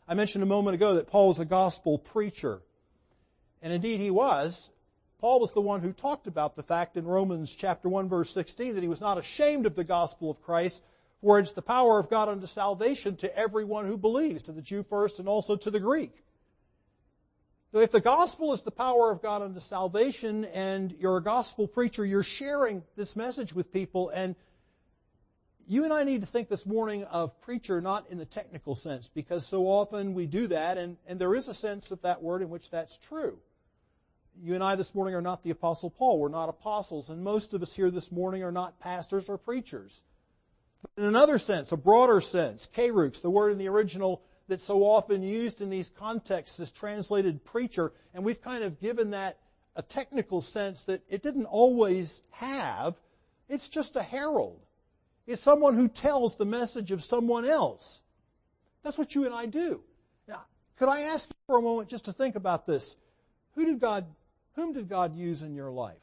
I 0.08 0.14
mentioned 0.14 0.42
a 0.42 0.46
moment 0.46 0.74
ago 0.74 0.94
that 0.94 1.06
Paul 1.06 1.28
was 1.28 1.38
a 1.38 1.44
gospel 1.44 1.98
preacher. 1.98 2.60
And 3.66 3.72
indeed 3.72 3.98
he 3.98 4.12
was. 4.12 4.70
Paul 5.18 5.40
was 5.40 5.52
the 5.52 5.60
one 5.60 5.80
who 5.80 5.92
talked 5.92 6.28
about 6.28 6.54
the 6.54 6.62
fact 6.62 6.96
in 6.96 7.04
Romans 7.04 7.50
chapter 7.50 7.88
1 7.88 8.08
verse 8.08 8.30
16 8.30 8.76
that 8.76 8.80
he 8.80 8.86
was 8.86 9.00
not 9.00 9.18
ashamed 9.18 9.66
of 9.66 9.74
the 9.74 9.82
gospel 9.82 10.30
of 10.30 10.40
Christ, 10.40 10.84
for 11.20 11.40
it's 11.40 11.50
the 11.50 11.62
power 11.62 11.98
of 11.98 12.08
God 12.08 12.28
unto 12.28 12.46
salvation 12.46 13.16
to 13.16 13.36
everyone 13.36 13.84
who 13.84 13.96
believes, 13.96 14.44
to 14.44 14.52
the 14.52 14.62
Jew 14.62 14.84
first 14.84 15.18
and 15.18 15.28
also 15.28 15.56
to 15.56 15.68
the 15.72 15.80
Greek. 15.80 16.14
So 17.72 17.80
if 17.80 17.90
the 17.90 18.00
gospel 18.00 18.52
is 18.52 18.62
the 18.62 18.70
power 18.70 19.10
of 19.10 19.20
God 19.20 19.42
unto 19.42 19.58
salvation 19.58 20.44
and 20.44 20.94
you're 21.00 21.16
a 21.16 21.22
gospel 21.24 21.66
preacher, 21.66 22.06
you're 22.06 22.22
sharing 22.22 22.84
this 22.94 23.16
message 23.16 23.52
with 23.52 23.72
people 23.72 24.10
and 24.10 24.36
you 25.66 25.82
and 25.82 25.92
I 25.92 26.04
need 26.04 26.20
to 26.20 26.26
think 26.28 26.48
this 26.48 26.66
morning 26.66 27.02
of 27.02 27.40
preacher 27.40 27.80
not 27.80 28.06
in 28.10 28.18
the 28.18 28.26
technical 28.26 28.76
sense 28.76 29.08
because 29.08 29.44
so 29.44 29.64
often 29.64 30.14
we 30.14 30.26
do 30.26 30.46
that 30.46 30.78
and, 30.78 30.98
and 31.08 31.18
there 31.18 31.34
is 31.34 31.48
a 31.48 31.54
sense 31.54 31.90
of 31.90 32.00
that 32.02 32.22
word 32.22 32.42
in 32.42 32.48
which 32.48 32.70
that's 32.70 32.96
true. 32.96 33.40
You 34.42 34.54
and 34.54 34.62
I 34.62 34.76
this 34.76 34.94
morning 34.94 35.14
are 35.14 35.22
not 35.22 35.42
the 35.42 35.50
Apostle 35.50 35.90
Paul. 35.90 36.18
We're 36.18 36.28
not 36.28 36.48
apostles. 36.48 37.10
And 37.10 37.22
most 37.22 37.54
of 37.54 37.62
us 37.62 37.74
here 37.74 37.90
this 37.90 38.12
morning 38.12 38.42
are 38.42 38.52
not 38.52 38.80
pastors 38.80 39.28
or 39.28 39.38
preachers. 39.38 40.02
But 40.82 41.02
in 41.02 41.08
another 41.08 41.38
sense, 41.38 41.72
a 41.72 41.76
broader 41.76 42.20
sense, 42.20 42.68
kerux, 42.74 43.20
the 43.20 43.30
word 43.30 43.52
in 43.52 43.58
the 43.58 43.68
original 43.68 44.22
that's 44.48 44.64
so 44.64 44.82
often 44.82 45.22
used 45.22 45.60
in 45.60 45.70
these 45.70 45.90
contexts 45.98 46.60
is 46.60 46.70
translated 46.70 47.44
preacher. 47.44 47.92
And 48.14 48.24
we've 48.24 48.40
kind 48.40 48.62
of 48.62 48.80
given 48.80 49.10
that 49.10 49.38
a 49.74 49.82
technical 49.82 50.40
sense 50.40 50.84
that 50.84 51.02
it 51.08 51.22
didn't 51.22 51.46
always 51.46 52.22
have. 52.30 52.94
It's 53.48 53.68
just 53.68 53.96
a 53.96 54.02
herald. 54.02 54.60
It's 55.26 55.42
someone 55.42 55.74
who 55.74 55.88
tells 55.88 56.36
the 56.36 56.44
message 56.44 56.92
of 56.92 57.02
someone 57.02 57.44
else. 57.44 58.02
That's 58.82 58.96
what 58.96 59.14
you 59.14 59.24
and 59.24 59.34
I 59.34 59.46
do. 59.46 59.80
Now, 60.28 60.42
could 60.76 60.88
I 60.88 61.02
ask 61.02 61.28
you 61.28 61.36
for 61.46 61.58
a 61.58 61.62
moment 61.62 61.88
just 61.88 62.04
to 62.04 62.12
think 62.12 62.36
about 62.36 62.66
this? 62.66 62.96
Who 63.56 63.64
did 63.64 63.80
God, 63.80 64.06
whom 64.56 64.72
did 64.72 64.88
God 64.88 65.16
use 65.16 65.42
in 65.42 65.54
your 65.54 65.70
life? 65.70 65.96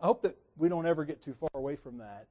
I 0.00 0.06
hope 0.06 0.22
that 0.22 0.36
we 0.56 0.68
don't 0.68 0.86
ever 0.86 1.04
get 1.04 1.22
too 1.22 1.34
far 1.34 1.50
away 1.54 1.76
from 1.76 1.98
that. 1.98 2.26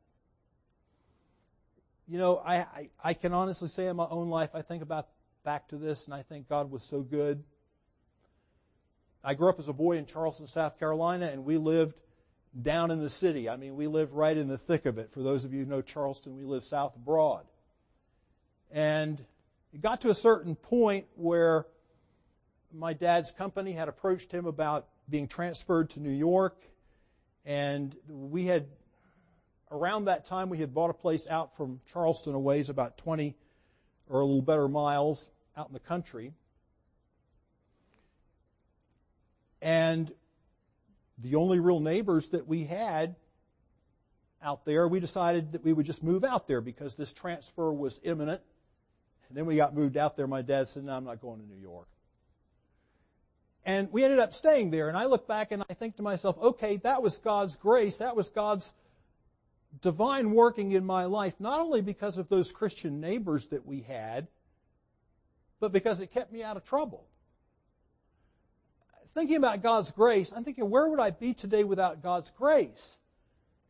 You 2.08 2.18
know, 2.18 2.38
I, 2.38 2.56
I, 2.58 2.90
I 3.04 3.14
can 3.14 3.34
honestly 3.34 3.68
say 3.68 3.88
in 3.88 3.98
my 3.98 4.08
own 4.10 4.30
life, 4.30 4.52
I 4.54 4.62
think 4.62 4.82
about 4.82 5.10
back 5.44 5.68
to 5.70 5.78
this 5.78 6.06
and 6.06 6.14
I 6.14 6.22
think 6.22 6.48
God 6.48 6.72
was 6.72 6.84
so 6.84 7.02
good. 7.02 7.44
I 9.24 9.34
grew 9.34 9.50
up 9.50 9.60
as 9.60 9.68
a 9.68 9.74
boy 9.74 9.98
in 9.98 10.06
Charleston, 10.06 10.48
South 10.48 10.80
Carolina, 10.80 11.28
and 11.28 11.44
we 11.44 11.58
lived 11.58 11.96
down 12.62 12.92
in 12.92 13.02
the 13.02 13.10
city. 13.10 13.50
I 13.50 13.58
mean, 13.58 13.76
we 13.76 13.88
lived 13.88 14.14
right 14.14 14.36
in 14.36 14.48
the 14.48 14.58
thick 14.58 14.86
of 14.86 14.98
it. 14.98 15.12
For 15.12 15.22
those 15.22 15.44
of 15.44 15.54
you 15.54 15.66
who 15.66 15.70
know 15.70 15.82
Charleston, 15.82 16.36
we 16.36 16.44
live 16.44 16.64
south 16.64 16.96
Broad. 16.96 17.46
And 18.72 19.24
it 19.74 19.82
got 19.82 20.02
to 20.02 20.10
a 20.10 20.16
certain 20.16 20.56
point 20.56 21.08
where 21.16 21.66
my 22.78 22.94
dad's 22.94 23.32
company 23.32 23.74
had 23.74 23.88
approached 23.88 24.32
him 24.32 24.46
about 24.46 24.88
being 25.10 25.28
transferred 25.28 25.90
to 25.92 26.00
New 26.00 26.12
York. 26.12 26.58
And 27.46 27.96
we 28.08 28.46
had, 28.46 28.68
around 29.72 30.06
that 30.06 30.26
time, 30.26 30.50
we 30.50 30.60
had 30.60 30.74
bought 30.74 30.90
a 30.90 30.94
place 30.94 31.28
out 31.28 31.56
from 31.58 31.82
Charleston 31.92 32.36
a 32.36 32.40
ways, 32.40 32.70
about 32.70 32.98
20 32.98 33.36
or 34.10 34.22
a 34.22 34.26
little 34.26 34.42
better 34.42 34.68
miles 34.68 35.30
out 35.56 35.68
in 35.68 35.74
the 35.74 35.80
country. 35.80 36.34
And 39.62 40.12
the 41.18 41.36
only 41.36 41.60
real 41.60 41.80
neighbors 41.80 42.30
that 42.30 42.48
we 42.48 42.66
had 42.66 43.16
out 44.44 44.66
there, 44.66 44.88
we 44.88 45.00
decided 45.00 45.54
that 45.54 45.64
we 45.64 45.74
would 45.74 45.86
just 45.86 46.04
move 46.04 46.24
out 46.24 46.48
there 46.48 46.62
because 46.62 46.96
this 46.96 47.12
transfer 47.12 47.74
was 47.74 48.00
imminent. 48.04 48.42
And 49.30 49.38
then 49.38 49.46
we 49.46 49.56
got 49.56 49.74
moved 49.74 49.98
out 49.98 50.16
there. 50.16 50.28
My 50.28 50.44
dad 50.44 50.68
said, 50.68 50.84
no, 50.84 50.94
I'm 50.94 51.06
not 51.06 51.22
going 51.22 51.40
to 51.42 51.46
New 51.46 51.60
York. 51.60 51.88
And 53.68 53.92
we 53.92 54.06
ended 54.06 54.20
up 54.20 54.34
staying 54.34 54.72
there. 54.72 54.88
And 54.88 54.96
I 54.96 55.06
look 55.06 55.28
back 55.28 55.52
and 55.52 55.62
I 55.70 55.74
think 55.74 55.98
to 55.98 56.02
myself, 56.02 56.38
okay, 56.42 56.78
that 56.78 57.04
was 57.04 57.18
God's 57.18 57.58
grace. 57.58 57.98
That 57.98 58.16
was 58.16 58.30
God's 58.30 58.72
divine 59.82 60.32
working 60.32 60.72
in 60.72 60.86
my 60.86 61.04
life, 61.04 61.36
not 61.38 61.60
only 61.60 61.82
because 61.82 62.18
of 62.18 62.30
those 62.30 62.50
Christian 62.50 63.02
neighbors 63.02 63.48
that 63.48 63.66
we 63.66 63.82
had, 63.82 64.28
but 65.60 65.74
because 65.74 66.00
it 66.00 66.14
kept 66.14 66.32
me 66.32 66.44
out 66.44 66.56
of 66.56 66.64
trouble. 66.64 67.06
Thinking 69.14 69.36
about 69.36 69.62
God's 69.62 69.92
grace, 69.92 70.32
I'm 70.34 70.46
thinking, 70.46 70.70
where 70.70 70.88
would 70.88 71.02
I 71.02 71.10
be 71.10 71.34
today 71.34 71.66
without 71.66 72.02
God's 72.02 72.32
grace? 72.32 72.96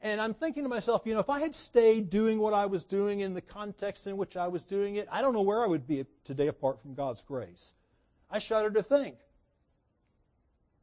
And 0.04 0.22
I'm 0.22 0.36
thinking 0.36 0.62
to 0.62 0.70
myself, 0.70 1.02
you 1.06 1.16
know, 1.16 1.22
if 1.22 1.30
I 1.30 1.40
had 1.40 1.56
stayed 1.56 2.12
doing 2.12 2.38
what 2.38 2.54
I 2.54 2.68
was 2.68 2.84
doing 2.84 3.22
in 3.22 3.34
the 3.34 3.42
context 3.42 4.06
in 4.06 4.16
which 4.16 4.38
I 4.38 4.48
was 4.48 4.64
doing 4.64 4.98
it, 4.98 5.08
I 5.12 5.24
don't 5.24 5.34
know 5.34 5.42
where 5.42 5.64
I 5.64 5.68
would 5.68 5.88
be 5.88 6.06
today 6.24 6.48
apart 6.48 6.80
from 6.84 6.94
God's 6.94 7.24
grace. 7.24 7.74
I 8.30 8.38
shudder 8.38 8.70
to 8.70 8.84
think. 8.84 9.16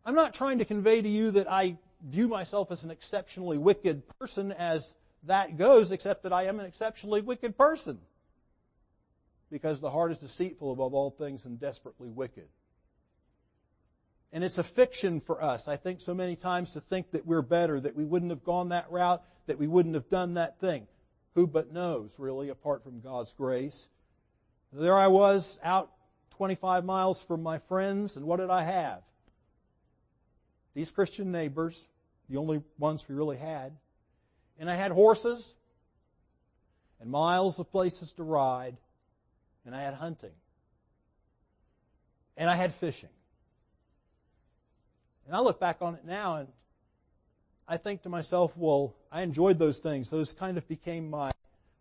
I'm 0.05 0.15
not 0.15 0.35
trying 0.35 0.59
to 0.59 0.65
convey 0.65 1.01
to 1.01 1.09
you 1.09 1.31
that 1.33 1.51
I 1.51 1.79
view 2.03 2.29
myself 2.29 2.71
as 2.71 2.85
an 2.85 2.91
exceptionally 2.91 3.57
wicked 3.57 4.03
person 4.19 4.53
as 4.53 4.95
that 5.25 5.57
goes, 5.57 5.91
except 5.91 6.25
that 6.25 6.33
I 6.33 6.45
am 6.45 6.61
an 6.61 6.67
exceptionally 6.67 7.23
wicked 7.23 7.57
person. 7.57 7.99
Because 9.51 9.81
the 9.81 9.91
heart 9.91 10.13
is 10.13 10.19
deceitful 10.19 10.73
above 10.73 10.93
all 10.93 11.11
things 11.11 11.47
and 11.47 11.59
desperately 11.59 12.11
wicked. 12.11 12.49
And 14.33 14.43
it's 14.43 14.59
a 14.59 14.65
fiction 14.65 15.21
for 15.21 15.43
us, 15.43 15.69
I 15.69 15.77
think, 15.77 16.01
so 16.01 16.13
many 16.13 16.35
times 16.35 16.73
to 16.73 16.81
think 16.81 17.13
that 17.13 17.25
we're 17.25 17.41
better, 17.41 17.81
that 17.81 17.95
we 17.95 18.05
wouldn't 18.05 18.33
have 18.33 18.43
gone 18.43 18.71
that 18.71 18.91
route, 18.91 19.23
that 19.47 19.59
we 19.59 19.69
wouldn't 19.69 19.95
have 19.95 20.09
done 20.09 20.35
that 20.35 20.59
thing. 20.59 20.87
Who 21.35 21.47
but 21.47 21.73
knows, 21.73 22.17
really, 22.19 22.49
apart 22.49 22.83
from 22.83 23.01
God's 23.01 23.33
grace? 23.33 23.89
There 24.73 24.97
I 24.97 25.07
was 25.07 25.59
out 25.63 25.93
25 26.31 26.85
miles 26.85 27.23
from 27.23 27.43
my 27.43 27.59
friends, 27.59 28.17
and 28.17 28.27
what 28.27 28.41
did 28.41 28.51
I 28.51 28.65
have? 28.65 29.03
These 30.75 30.91
Christian 30.91 31.33
neighbors, 31.33 31.89
the 32.29 32.37
only 32.37 32.63
ones 32.79 33.09
we 33.09 33.15
really 33.15 33.37
had. 33.37 33.73
And 34.59 34.71
I 34.71 34.75
had 34.75 34.93
horses, 34.93 35.55
and 37.01 37.11
miles 37.11 37.59
of 37.59 37.71
places 37.71 38.13
to 38.15 38.23
ride, 38.23 38.77
and 39.65 39.75
I 39.75 39.81
had 39.81 39.95
hunting. 39.95 40.33
And 42.37 42.51
I 42.51 42.57
had 42.57 42.75
fishing. 42.75 43.11
And 45.27 45.35
I 45.35 45.41
look 45.41 45.59
back 45.59 45.79
on 45.81 45.95
it 45.95 46.05
now 46.05 46.37
and 46.37 46.49
I 47.67 47.79
think 47.79 48.03
to 48.03 48.11
myself, 48.11 48.53
well, 48.57 48.95
I 49.11 49.23
enjoyed 49.23 49.59
those 49.59 49.79
things. 49.79 50.11
Those 50.11 50.33
kind 50.33 50.59
of 50.59 50.69
became 50.69 51.09
my 51.09 51.33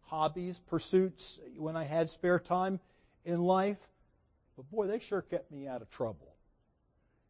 hobbies, 0.04 0.62
pursuits 0.68 1.42
when 1.58 1.76
I 1.76 1.84
had 1.84 2.08
spare 2.08 2.40
time 2.40 2.80
in 3.26 3.42
life. 3.42 3.80
But 4.56 4.72
boy, 4.72 4.88
they 4.88 5.00
sure 5.00 5.22
kept 5.22 5.52
me 5.52 5.68
out 5.68 5.82
of 5.82 5.90
trouble. 5.90 6.33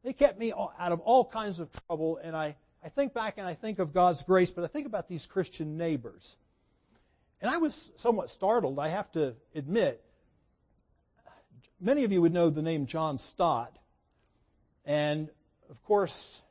They 0.04 0.14
kept 0.14 0.40
me 0.40 0.52
out 0.54 0.92
of 0.92 1.00
all 1.02 1.26
kinds 1.26 1.60
of 1.60 1.70
trouble. 1.88 2.20
And 2.22 2.36
I, 2.36 2.56
I 2.84 2.90
think 2.90 3.14
back 3.14 3.38
and 3.38 3.48
I 3.48 3.54
think 3.54 3.80
of 3.80 3.94
God's 3.94 4.22
grace, 4.24 4.52
but 4.52 4.64
I 4.64 4.68
think 4.68 4.86
about 4.86 5.08
these 5.08 5.26
Christian 5.26 5.78
neighbors. 5.78 6.38
And 7.42 7.52
I 7.52 7.58
was 7.58 7.92
somewhat 7.98 8.30
startled, 8.30 8.80
I 8.80 8.88
have 8.88 9.12
to 9.14 9.36
admit. 9.54 10.04
Many 11.80 12.06
of 12.06 12.12
you 12.12 12.22
would 12.22 12.34
know 12.34 12.50
the 12.50 12.62
name 12.62 12.86
John 12.86 13.18
Stott. 13.18 13.78
And 14.86 15.30
of 15.70 15.82
course, 15.84 16.42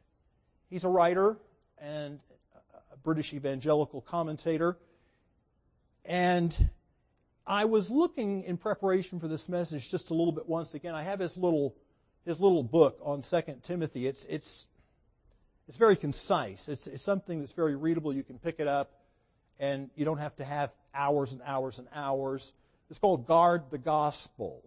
he's 0.69 0.85
a 0.85 0.89
writer 0.89 1.37
and 1.79 2.21
a 2.93 2.97
British 2.99 3.33
evangelical 3.33 4.01
commentator. 4.01 4.77
And 6.05 6.71
I 7.47 7.65
was 7.65 7.91
looking 7.91 8.43
in 8.45 8.57
preparation 8.57 9.21
for 9.21 9.29
this 9.29 9.49
message 9.49 9.91
just 9.91 10.11
a 10.11 10.15
little 10.15 10.33
bit 10.33 10.49
once 10.49 10.75
again. 10.75 10.95
I 10.95 11.03
have 11.03 11.21
his 11.21 11.37
little, 11.37 11.75
his 12.25 12.41
little 12.41 12.63
book 12.63 12.99
on 13.03 13.23
Second 13.23 13.63
Timothy. 13.63 14.07
It's, 14.07 14.25
it's, 14.27 14.67
it's 15.69 15.77
very 15.77 15.97
concise. 15.97 16.69
It's, 16.69 16.87
it's 16.87 17.03
something 17.03 17.41
that's 17.41 17.53
very 17.53 17.77
readable. 17.77 18.13
You 18.13 18.23
can 18.23 18.39
pick 18.39 18.61
it 18.61 18.69
up 18.69 18.93
and 19.59 19.91
you 19.97 20.05
don't 20.05 20.19
have 20.19 20.37
to 20.37 20.45
have 20.45 20.73
hours 20.95 21.33
and 21.33 21.41
hours 21.45 21.79
and 21.79 21.89
hours. 21.95 22.53
It's 22.91 22.99
called 22.99 23.27
Guard 23.27 23.65
the 23.71 23.79
Gospel. 23.79 24.63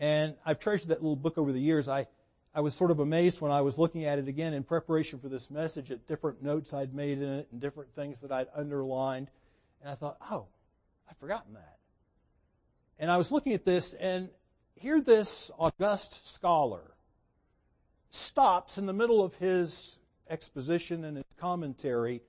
And 0.00 0.34
I've 0.44 0.58
treasured 0.58 0.88
that 0.88 1.02
little 1.02 1.16
book 1.16 1.38
over 1.38 1.52
the 1.52 1.60
years. 1.60 1.88
I, 1.88 2.06
I 2.54 2.60
was 2.60 2.74
sort 2.74 2.90
of 2.90 3.00
amazed 3.00 3.40
when 3.40 3.52
I 3.52 3.60
was 3.60 3.78
looking 3.78 4.04
at 4.04 4.18
it 4.18 4.28
again 4.28 4.54
in 4.54 4.64
preparation 4.64 5.18
for 5.18 5.28
this 5.28 5.50
message 5.50 5.90
at 5.90 6.06
different 6.06 6.42
notes 6.42 6.74
I'd 6.74 6.94
made 6.94 7.18
in 7.18 7.28
it 7.28 7.48
and 7.52 7.60
different 7.60 7.94
things 7.94 8.20
that 8.20 8.32
I'd 8.32 8.48
underlined. 8.54 9.28
And 9.80 9.90
I 9.90 9.94
thought, 9.94 10.16
oh, 10.30 10.46
I've 11.08 11.16
forgotten 11.18 11.54
that. 11.54 11.78
And 12.98 13.10
I 13.10 13.16
was 13.16 13.30
looking 13.32 13.52
at 13.52 13.64
this 13.64 13.92
and 13.94 14.28
here 14.76 15.00
this 15.00 15.50
august 15.58 16.26
scholar 16.26 16.94
stops 18.10 18.78
in 18.78 18.86
the 18.86 18.92
middle 18.92 19.22
of 19.22 19.34
his 19.34 19.98
exposition 20.28 21.04
and 21.04 21.16
his 21.16 21.26
commentary 21.38 22.22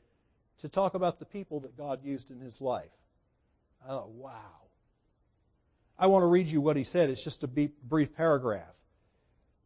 to 0.59 0.69
talk 0.69 0.93
about 0.93 1.19
the 1.19 1.25
people 1.25 1.59
that 1.61 1.77
God 1.77 2.03
used 2.03 2.31
in 2.31 2.39
his 2.39 2.61
life. 2.61 2.89
Thought, 3.85 4.09
wow. 4.09 4.31
I 5.97 6.07
want 6.07 6.23
to 6.23 6.27
read 6.27 6.47
you 6.47 6.59
what 6.59 6.75
he 6.75 6.83
said. 6.83 7.09
It's 7.09 7.23
just 7.23 7.43
a 7.43 7.47
brief 7.47 8.15
paragraph. 8.15 8.73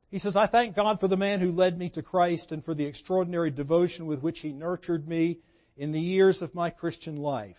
He 0.10 0.18
says, 0.18 0.36
I 0.36 0.48
thank 0.48 0.76
God 0.76 1.00
for 1.00 1.08
the 1.08 1.18
man 1.18 1.40
who 1.40 1.52
led 1.52 1.78
me 1.78 1.90
to 1.90 2.02
Christ 2.02 2.52
and 2.52 2.64
for 2.64 2.74
the 2.74 2.86
extraordinary 2.86 3.52
devotion 3.52 4.08
with 4.08 4.22
which 4.22 4.40
he 4.40 4.52
nurtured 4.52 5.08
me 5.08 5.40
in 5.78 5.92
the 5.92 6.02
years 6.02 6.42
of 6.42 6.56
my 6.56 6.70
Christian 6.70 7.18
life. 7.18 7.58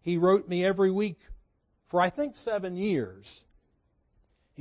He 0.00 0.16
wrote 0.16 0.48
me 0.48 0.64
every 0.64 0.90
week 0.90 1.20
for 1.88 2.00
I 2.00 2.08
think 2.08 2.36
seven 2.36 2.76
years. 2.76 3.44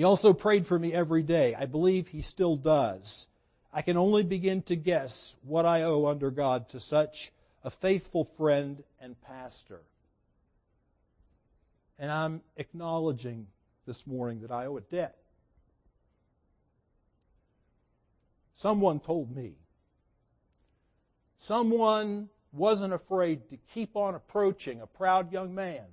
He 0.02 0.06
also 0.06 0.34
prayed 0.34 0.66
for 0.66 0.80
me 0.80 0.96
every 0.96 1.22
day. 1.22 1.54
I 1.54 1.68
believe 1.68 2.08
he 2.08 2.24
still 2.24 2.56
does. 2.56 3.28
I 3.72 3.84
can 3.84 3.98
only 3.98 4.24
begin 4.24 4.64
to 4.64 4.76
guess 4.76 5.36
what 5.44 5.64
I 5.64 5.84
owe 5.84 6.08
under 6.08 6.32
God 6.32 6.70
to 6.70 6.80
such 6.80 7.32
a 7.64 7.70
faithful 7.70 8.24
friend 8.24 8.84
and 9.00 9.22
pastor. 9.22 9.82
And 12.00 12.10
I'm 12.10 12.42
acknowledging 12.58 13.46
this 13.86 14.08
morning 14.08 14.42
that 14.42 14.50
I 14.50 14.66
owe 14.66 14.78
a 14.78 14.82
debt. 14.82 15.18
Someone 18.54 19.00
told 19.02 19.36
me. 19.36 19.54
Someone 21.38 22.30
wasn't 22.52 22.94
afraid 22.94 23.50
to 23.52 23.58
keep 23.72 23.96
on 23.96 24.16
approaching 24.16 24.82
a 24.82 24.88
proud 24.88 25.32
young 25.32 25.54
man 25.54 25.86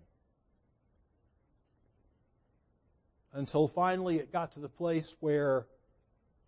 until 3.33 3.69
finally 3.69 4.19
it 4.19 4.33
got 4.33 4.53
to 4.53 4.61
the 4.61 4.69
place 4.69 5.15
where 5.21 5.67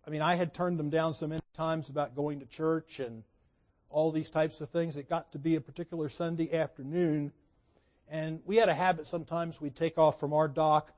I 0.05 0.09
mean, 0.09 0.21
I 0.21 0.35
had 0.35 0.53
turned 0.53 0.79
them 0.79 0.89
down 0.89 1.13
so 1.13 1.27
many 1.27 1.41
times 1.53 1.89
about 1.89 2.15
going 2.15 2.39
to 2.39 2.45
church 2.45 2.99
and 2.99 3.23
all 3.89 4.11
these 4.11 4.31
types 4.31 4.61
of 4.61 4.69
things. 4.69 4.97
It 4.97 5.09
got 5.09 5.31
to 5.33 5.39
be 5.39 5.55
a 5.55 5.61
particular 5.61 6.09
Sunday 6.09 6.51
afternoon, 6.53 7.31
and 8.09 8.41
we 8.45 8.55
had 8.55 8.69
a 8.69 8.73
habit 8.73 9.05
sometimes 9.05 9.61
we'd 9.61 9.75
take 9.75 9.97
off 9.97 10.19
from 10.19 10.33
our 10.33 10.47
dock. 10.47 10.91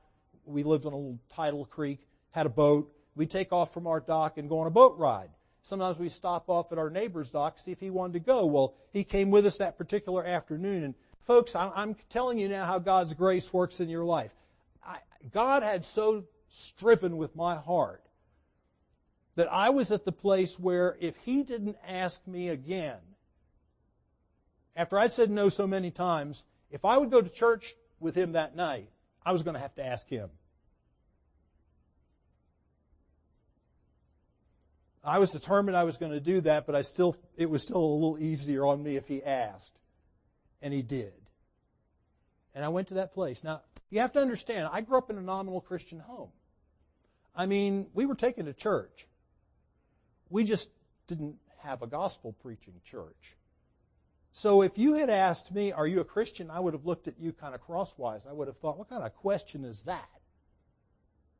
We 0.46 0.62
lived 0.62 0.86
on 0.86 0.92
a 0.92 0.96
little 0.96 1.18
tidal 1.28 1.66
creek, 1.66 2.06
had 2.30 2.46
a 2.46 2.50
boat. 2.50 2.90
We'd 3.14 3.30
take 3.30 3.52
off 3.52 3.74
from 3.74 3.86
our 3.86 4.00
dock 4.00 4.38
and 4.38 4.48
go 4.48 4.60
on 4.60 4.66
a 4.66 4.70
boat 4.70 4.96
ride. 4.98 5.30
Sometimes 5.62 5.98
we'd 5.98 6.12
stop 6.12 6.48
off 6.48 6.72
at 6.72 6.78
our 6.78 6.90
neighbor's 6.90 7.30
dock, 7.30 7.58
see 7.58 7.72
if 7.72 7.80
he 7.80 7.90
wanted 7.90 8.14
to 8.14 8.20
go. 8.20 8.44
Well, 8.46 8.74
he 8.92 9.04
came 9.04 9.30
with 9.30 9.46
us 9.46 9.58
that 9.58 9.78
particular 9.78 10.24
afternoon. 10.24 10.84
And 10.84 10.94
folks, 11.22 11.54
I'm 11.54 11.94
telling 12.10 12.38
you 12.38 12.48
now 12.48 12.64
how 12.64 12.78
God's 12.78 13.14
grace 13.14 13.52
works 13.52 13.80
in 13.80 13.88
your 13.88 14.04
life. 14.04 14.32
God 15.32 15.62
had 15.62 15.84
so 15.84 16.24
striven 16.48 17.16
with 17.16 17.34
my 17.34 17.56
heart 17.56 18.04
that 19.36 19.52
I 19.52 19.70
was 19.70 19.90
at 19.90 20.04
the 20.04 20.12
place 20.12 20.58
where 20.58 20.96
if 21.00 21.16
he 21.24 21.42
didn't 21.42 21.76
ask 21.86 22.26
me 22.26 22.48
again, 22.48 22.98
after 24.76 24.98
I'd 24.98 25.12
said 25.12 25.30
no 25.30 25.48
so 25.48 25.66
many 25.66 25.90
times, 25.90 26.44
if 26.70 26.84
I 26.84 26.98
would 26.98 27.10
go 27.10 27.20
to 27.20 27.28
church 27.28 27.74
with 28.00 28.14
him 28.14 28.32
that 28.32 28.54
night, 28.56 28.90
I 29.24 29.32
was 29.32 29.42
going 29.42 29.54
to 29.54 29.60
have 29.60 29.74
to 29.76 29.86
ask 29.86 30.08
him. 30.08 30.30
I 35.02 35.18
was 35.18 35.30
determined 35.30 35.76
I 35.76 35.84
was 35.84 35.98
going 35.98 36.12
to 36.12 36.20
do 36.20 36.40
that, 36.42 36.66
but 36.66 36.74
I 36.74 36.82
still, 36.82 37.16
it 37.36 37.50
was 37.50 37.62
still 37.62 37.76
a 37.76 37.94
little 37.94 38.18
easier 38.18 38.64
on 38.64 38.82
me 38.82 38.96
if 38.96 39.06
he 39.06 39.22
asked. 39.22 39.78
And 40.62 40.72
he 40.72 40.80
did. 40.80 41.12
And 42.54 42.64
I 42.64 42.68
went 42.68 42.88
to 42.88 42.94
that 42.94 43.12
place. 43.12 43.44
Now, 43.44 43.62
you 43.90 44.00
have 44.00 44.12
to 44.12 44.20
understand, 44.20 44.68
I 44.72 44.80
grew 44.80 44.98
up 44.98 45.10
in 45.10 45.18
a 45.18 45.22
nominal 45.22 45.60
Christian 45.60 46.00
home. 46.00 46.30
I 47.34 47.46
mean, 47.46 47.86
we 47.94 48.06
were 48.06 48.14
taken 48.14 48.46
to 48.46 48.52
church. 48.52 49.06
We 50.30 50.44
just 50.44 50.70
didn't 51.06 51.36
have 51.58 51.82
a 51.82 51.86
gospel 51.86 52.32
preaching 52.42 52.74
church. 52.84 53.36
So 54.32 54.62
if 54.62 54.78
you 54.78 54.94
had 54.94 55.10
asked 55.10 55.54
me, 55.54 55.70
are 55.72 55.86
you 55.86 56.00
a 56.00 56.04
Christian? 56.04 56.50
I 56.50 56.58
would 56.58 56.74
have 56.74 56.86
looked 56.86 57.06
at 57.06 57.20
you 57.20 57.32
kind 57.32 57.54
of 57.54 57.60
crosswise. 57.60 58.22
I 58.28 58.32
would 58.32 58.48
have 58.48 58.58
thought, 58.58 58.78
what 58.78 58.88
kind 58.88 59.04
of 59.04 59.14
question 59.14 59.64
is 59.64 59.82
that? 59.82 60.08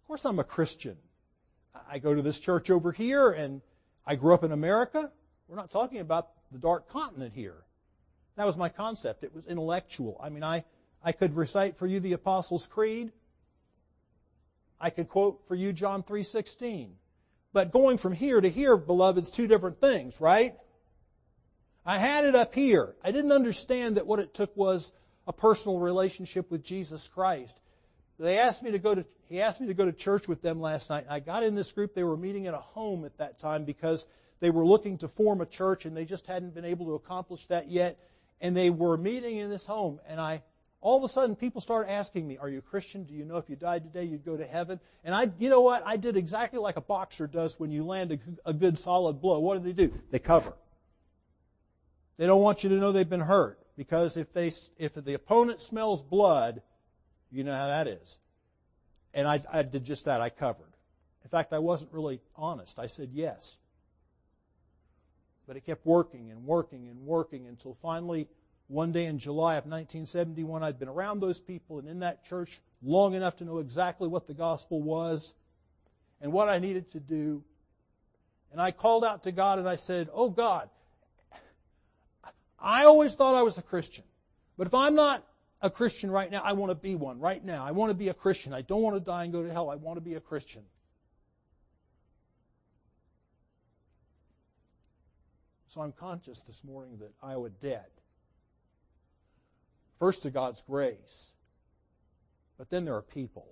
Of 0.02 0.06
course 0.06 0.24
I'm 0.24 0.38
a 0.38 0.44
Christian. 0.44 0.96
I 1.90 1.98
go 1.98 2.14
to 2.14 2.22
this 2.22 2.38
church 2.38 2.70
over 2.70 2.92
here 2.92 3.30
and 3.30 3.62
I 4.06 4.14
grew 4.14 4.34
up 4.34 4.44
in 4.44 4.52
America. 4.52 5.10
We're 5.48 5.56
not 5.56 5.70
talking 5.70 5.98
about 5.98 6.28
the 6.52 6.58
dark 6.58 6.88
continent 6.88 7.32
here. 7.34 7.64
That 8.36 8.46
was 8.46 8.56
my 8.56 8.68
concept. 8.68 9.24
It 9.24 9.34
was 9.34 9.46
intellectual. 9.46 10.20
I 10.22 10.28
mean, 10.28 10.44
I, 10.44 10.64
I 11.04 11.12
could 11.12 11.36
recite 11.36 11.76
for 11.76 11.86
you 11.86 12.00
the 12.00 12.14
Apostles' 12.14 12.66
Creed. 12.66 13.12
I 14.80 14.90
could 14.90 15.08
quote 15.08 15.46
for 15.46 15.54
you 15.54 15.72
John 15.72 16.02
3.16. 16.02 16.88
But 17.52 17.70
going 17.70 17.98
from 17.98 18.14
here 18.14 18.40
to 18.40 18.48
here, 18.48 18.76
beloved, 18.76 19.22
is 19.22 19.30
two 19.30 19.46
different 19.46 19.80
things, 19.80 20.20
right? 20.20 20.54
I 21.86 21.98
had 21.98 22.24
it 22.24 22.34
up 22.34 22.54
here. 22.54 22.96
I 23.04 23.12
didn't 23.12 23.32
understand 23.32 23.96
that 23.96 24.06
what 24.06 24.18
it 24.18 24.32
took 24.32 24.56
was 24.56 24.92
a 25.26 25.32
personal 25.32 25.78
relationship 25.78 26.50
with 26.50 26.64
Jesus 26.64 27.06
Christ. 27.06 27.60
They 28.18 28.38
asked 28.38 28.62
me 28.62 28.70
to 28.70 28.78
go 28.78 28.94
to, 28.94 29.04
he 29.28 29.40
asked 29.42 29.60
me 29.60 29.66
to 29.66 29.74
go 29.74 29.84
to 29.84 29.92
church 29.92 30.26
with 30.26 30.40
them 30.40 30.60
last 30.60 30.88
night. 30.88 31.06
I 31.08 31.20
got 31.20 31.42
in 31.42 31.54
this 31.54 31.72
group. 31.72 31.94
They 31.94 32.04
were 32.04 32.16
meeting 32.16 32.46
at 32.46 32.54
a 32.54 32.58
home 32.58 33.04
at 33.04 33.18
that 33.18 33.38
time 33.38 33.64
because 33.64 34.06
they 34.40 34.50
were 34.50 34.64
looking 34.64 34.98
to 34.98 35.08
form 35.08 35.40
a 35.40 35.46
church 35.46 35.84
and 35.84 35.96
they 35.96 36.04
just 36.04 36.26
hadn't 36.26 36.54
been 36.54 36.64
able 36.64 36.86
to 36.86 36.94
accomplish 36.94 37.46
that 37.46 37.68
yet. 37.68 37.98
And 38.40 38.56
they 38.56 38.70
were 38.70 38.96
meeting 38.96 39.36
in 39.38 39.50
this 39.50 39.66
home 39.66 40.00
and 40.08 40.20
I, 40.20 40.42
all 40.84 40.98
of 40.98 41.02
a 41.02 41.08
sudden 41.08 41.34
people 41.34 41.62
started 41.62 41.90
asking 41.90 42.28
me, 42.28 42.36
are 42.36 42.48
you 42.50 42.58
a 42.58 42.62
Christian? 42.62 43.04
Do 43.04 43.14
you 43.14 43.24
know 43.24 43.38
if 43.38 43.48
you 43.48 43.56
died 43.56 43.84
today 43.84 44.04
you'd 44.04 44.24
go 44.24 44.36
to 44.36 44.46
heaven? 44.46 44.78
And 45.02 45.14
I, 45.14 45.30
you 45.38 45.48
know 45.48 45.62
what? 45.62 45.82
I 45.86 45.96
did 45.96 46.14
exactly 46.14 46.58
like 46.58 46.76
a 46.76 46.82
boxer 46.82 47.26
does 47.26 47.58
when 47.58 47.72
you 47.72 47.84
land 47.84 48.12
a, 48.12 48.18
a 48.50 48.52
good 48.52 48.76
solid 48.76 49.14
blow. 49.14 49.38
What 49.40 49.54
do 49.54 49.64
they 49.64 49.72
do? 49.72 49.98
They 50.10 50.18
cover. 50.18 50.52
They 52.18 52.26
don't 52.26 52.42
want 52.42 52.62
you 52.62 52.68
to 52.68 52.76
know 52.76 52.92
they've 52.92 53.08
been 53.08 53.20
hurt 53.20 53.58
because 53.78 54.18
if 54.18 54.34
they, 54.34 54.52
if 54.76 54.92
the 54.94 55.14
opponent 55.14 55.62
smells 55.62 56.02
blood, 56.02 56.60
you 57.32 57.44
know 57.44 57.56
how 57.56 57.66
that 57.66 57.88
is. 57.88 58.18
And 59.14 59.26
I, 59.26 59.42
I 59.50 59.62
did 59.62 59.84
just 59.84 60.04
that. 60.04 60.20
I 60.20 60.28
covered. 60.28 60.74
In 61.24 61.30
fact, 61.30 61.54
I 61.54 61.60
wasn't 61.60 61.94
really 61.94 62.20
honest. 62.36 62.78
I 62.78 62.88
said 62.88 63.08
yes. 63.14 63.58
But 65.46 65.56
it 65.56 65.64
kept 65.64 65.86
working 65.86 66.30
and 66.30 66.44
working 66.44 66.88
and 66.90 67.06
working 67.06 67.46
until 67.46 67.74
finally 67.80 68.28
one 68.74 68.90
day 68.90 69.06
in 69.06 69.20
July 69.20 69.54
of 69.54 69.66
1971, 69.66 70.64
I'd 70.64 70.80
been 70.80 70.88
around 70.88 71.20
those 71.20 71.40
people 71.40 71.78
and 71.78 71.88
in 71.88 72.00
that 72.00 72.24
church 72.24 72.60
long 72.82 73.14
enough 73.14 73.36
to 73.36 73.44
know 73.44 73.58
exactly 73.58 74.08
what 74.08 74.26
the 74.26 74.34
gospel 74.34 74.82
was 74.82 75.32
and 76.20 76.32
what 76.32 76.48
I 76.48 76.58
needed 76.58 76.90
to 76.90 77.00
do. 77.00 77.44
And 78.50 78.60
I 78.60 78.72
called 78.72 79.04
out 79.04 79.22
to 79.22 79.32
God 79.32 79.60
and 79.60 79.68
I 79.68 79.76
said, 79.76 80.08
Oh 80.12 80.28
God, 80.28 80.68
I 82.58 82.84
always 82.84 83.14
thought 83.14 83.36
I 83.36 83.42
was 83.42 83.58
a 83.58 83.62
Christian. 83.62 84.04
But 84.58 84.66
if 84.66 84.74
I'm 84.74 84.96
not 84.96 85.24
a 85.62 85.70
Christian 85.70 86.10
right 86.10 86.30
now. 86.30 86.42
I 86.44 86.52
want 86.52 86.70
to 86.70 86.74
be 86.74 86.94
one 86.94 87.18
right 87.20 87.42
now. 87.42 87.64
I 87.64 87.70
want 87.70 87.90
to 87.90 87.94
be 87.94 88.08
a 88.08 88.14
Christian. 88.14 88.52
I 88.52 88.60
don't 88.60 88.82
want 88.82 88.96
to 88.96 89.00
die 89.00 89.24
and 89.24 89.32
go 89.32 89.42
to 89.42 89.50
hell. 89.50 89.70
I 89.70 89.76
want 89.76 89.96
to 89.96 90.02
be 90.02 90.14
a 90.14 90.20
Christian. 90.20 90.62
So 95.68 95.80
I'm 95.80 95.92
conscious 95.92 96.40
this 96.40 96.62
morning 96.64 96.98
that 96.98 97.12
I 97.22 97.32
a 97.32 97.48
debt. 97.48 97.90
First 100.04 100.24
to 100.24 100.30
God's 100.30 100.60
grace, 100.60 101.32
but 102.58 102.68
then 102.68 102.84
there 102.84 102.94
are 102.94 103.00
people. 103.00 103.46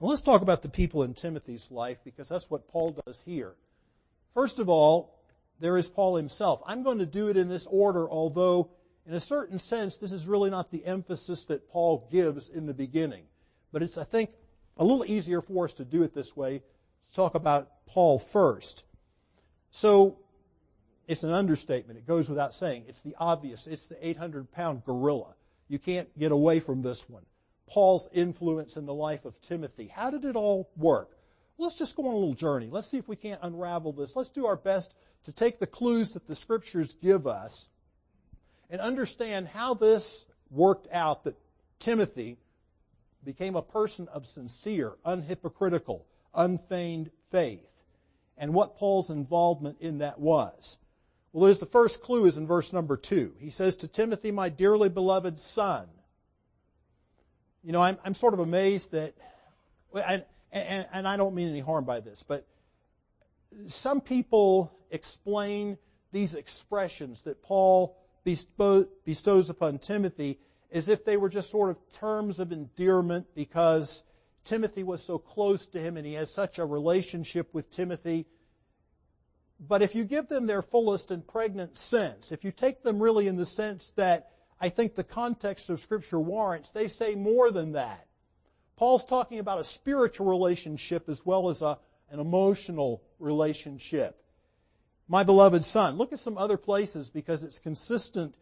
Now 0.00 0.06
let's 0.06 0.22
talk 0.22 0.40
about 0.40 0.62
the 0.62 0.70
people 0.70 1.02
in 1.02 1.12
Timothy's 1.12 1.70
life 1.70 1.98
because 2.02 2.30
that's 2.30 2.48
what 2.48 2.66
Paul 2.66 2.96
does 3.04 3.20
here. 3.26 3.52
First 4.32 4.58
of 4.58 4.70
all, 4.70 5.20
there 5.60 5.76
is 5.76 5.86
Paul 5.86 6.16
himself. 6.16 6.62
I'm 6.66 6.82
going 6.82 6.96
to 7.00 7.04
do 7.04 7.28
it 7.28 7.36
in 7.36 7.50
this 7.50 7.66
order, 7.66 8.08
although 8.08 8.70
in 9.06 9.12
a 9.12 9.20
certain 9.20 9.58
sense, 9.58 9.98
this 9.98 10.12
is 10.12 10.26
really 10.26 10.48
not 10.48 10.70
the 10.70 10.82
emphasis 10.86 11.44
that 11.44 11.68
Paul 11.68 12.08
gives 12.10 12.48
in 12.48 12.64
the 12.64 12.72
beginning. 12.72 13.24
But 13.70 13.82
it's, 13.82 13.98
I 13.98 14.04
think, 14.04 14.30
a 14.78 14.82
little 14.82 15.04
easier 15.04 15.42
for 15.42 15.66
us 15.66 15.74
to 15.74 15.84
do 15.84 16.04
it 16.04 16.14
this 16.14 16.34
way. 16.38 16.62
Let's 17.04 17.16
talk 17.16 17.34
about 17.34 17.84
Paul 17.84 18.18
first. 18.18 18.84
So, 19.72 20.20
it's 21.08 21.24
an 21.24 21.30
understatement. 21.30 21.98
It 21.98 22.06
goes 22.06 22.28
without 22.28 22.54
saying. 22.54 22.84
It's 22.86 23.00
the 23.00 23.16
obvious. 23.18 23.66
It's 23.66 23.88
the 23.88 24.06
800 24.06 24.52
pound 24.52 24.84
gorilla. 24.84 25.34
You 25.66 25.78
can't 25.78 26.16
get 26.18 26.32
away 26.32 26.60
from 26.60 26.82
this 26.82 27.08
one. 27.08 27.24
Paul's 27.66 28.08
influence 28.12 28.76
in 28.76 28.86
the 28.86 28.94
life 28.94 29.24
of 29.24 29.40
Timothy. 29.40 29.88
How 29.88 30.10
did 30.10 30.24
it 30.24 30.36
all 30.36 30.70
work? 30.76 31.18
Let's 31.56 31.74
just 31.74 31.96
go 31.96 32.06
on 32.06 32.14
a 32.14 32.18
little 32.18 32.34
journey. 32.34 32.68
Let's 32.70 32.88
see 32.88 32.98
if 32.98 33.08
we 33.08 33.16
can't 33.16 33.40
unravel 33.42 33.92
this. 33.92 34.14
Let's 34.14 34.30
do 34.30 34.46
our 34.46 34.56
best 34.56 34.94
to 35.24 35.32
take 35.32 35.58
the 35.58 35.66
clues 35.66 36.10
that 36.10 36.26
the 36.26 36.34
scriptures 36.34 36.94
give 37.02 37.26
us 37.26 37.68
and 38.70 38.80
understand 38.80 39.48
how 39.48 39.74
this 39.74 40.26
worked 40.50 40.88
out 40.92 41.24
that 41.24 41.36
Timothy 41.78 42.36
became 43.24 43.56
a 43.56 43.62
person 43.62 44.08
of 44.08 44.26
sincere, 44.26 44.92
unhypocritical, 45.04 46.02
unfeigned 46.34 47.10
faith, 47.30 47.66
and 48.36 48.54
what 48.54 48.76
Paul's 48.76 49.10
involvement 49.10 49.78
in 49.80 49.98
that 49.98 50.20
was. 50.20 50.78
Well, 51.32 51.44
there's 51.44 51.58
the 51.58 51.66
first 51.66 52.02
clue 52.02 52.24
is 52.26 52.36
in 52.36 52.46
verse 52.46 52.72
number 52.72 52.96
two. 52.96 53.34
He 53.38 53.50
says 53.50 53.76
to 53.76 53.88
Timothy, 53.88 54.30
my 54.30 54.48
dearly 54.48 54.88
beloved 54.88 55.38
son. 55.38 55.86
You 57.62 57.72
know, 57.72 57.82
I'm, 57.82 57.98
I'm 58.04 58.14
sort 58.14 58.34
of 58.34 58.40
amazed 58.40 58.92
that, 58.92 59.14
and, 59.92 60.24
and, 60.52 60.86
and 60.92 61.08
I 61.08 61.16
don't 61.16 61.34
mean 61.34 61.48
any 61.48 61.60
harm 61.60 61.84
by 61.84 62.00
this, 62.00 62.22
but 62.22 62.46
some 63.66 64.00
people 64.00 64.72
explain 64.90 65.76
these 66.12 66.34
expressions 66.34 67.22
that 67.22 67.42
Paul 67.42 67.96
bestows 68.24 69.50
upon 69.50 69.78
Timothy 69.78 70.38
as 70.70 70.88
if 70.88 71.04
they 71.04 71.16
were 71.16 71.28
just 71.28 71.50
sort 71.50 71.70
of 71.70 71.78
terms 71.94 72.38
of 72.38 72.52
endearment 72.52 73.26
because 73.34 74.02
Timothy 74.44 74.82
was 74.82 75.02
so 75.02 75.18
close 75.18 75.66
to 75.66 75.80
him 75.80 75.96
and 75.96 76.06
he 76.06 76.14
has 76.14 76.30
such 76.30 76.58
a 76.58 76.64
relationship 76.64 77.52
with 77.52 77.70
Timothy. 77.70 78.26
But 79.60 79.82
if 79.82 79.94
you 79.94 80.04
give 80.04 80.28
them 80.28 80.46
their 80.46 80.62
fullest 80.62 81.10
and 81.10 81.26
pregnant 81.26 81.76
sense, 81.76 82.30
if 82.30 82.44
you 82.44 82.52
take 82.52 82.82
them 82.82 83.02
really 83.02 83.26
in 83.26 83.36
the 83.36 83.46
sense 83.46 83.90
that 83.96 84.30
I 84.60 84.68
think 84.68 84.94
the 84.94 85.04
context 85.04 85.70
of 85.70 85.80
Scripture 85.80 86.20
warrants, 86.20 86.70
they 86.70 86.88
say 86.88 87.14
more 87.14 87.50
than 87.50 87.72
that. 87.72 88.06
Paul's 88.76 89.04
talking 89.04 89.40
about 89.40 89.60
a 89.60 89.64
spiritual 89.64 90.26
relationship 90.26 91.08
as 91.08 91.26
well 91.26 91.48
as 91.48 91.62
a, 91.62 91.78
an 92.10 92.20
emotional 92.20 93.02
relationship 93.18 94.22
my 95.08 95.24
beloved 95.24 95.64
son. 95.64 95.96
Look 95.96 96.12
at 96.12 96.18
some 96.18 96.38
other 96.38 96.58
places 96.58 97.08
because 97.08 97.42
it's 97.42 97.58
consistent 97.58 98.34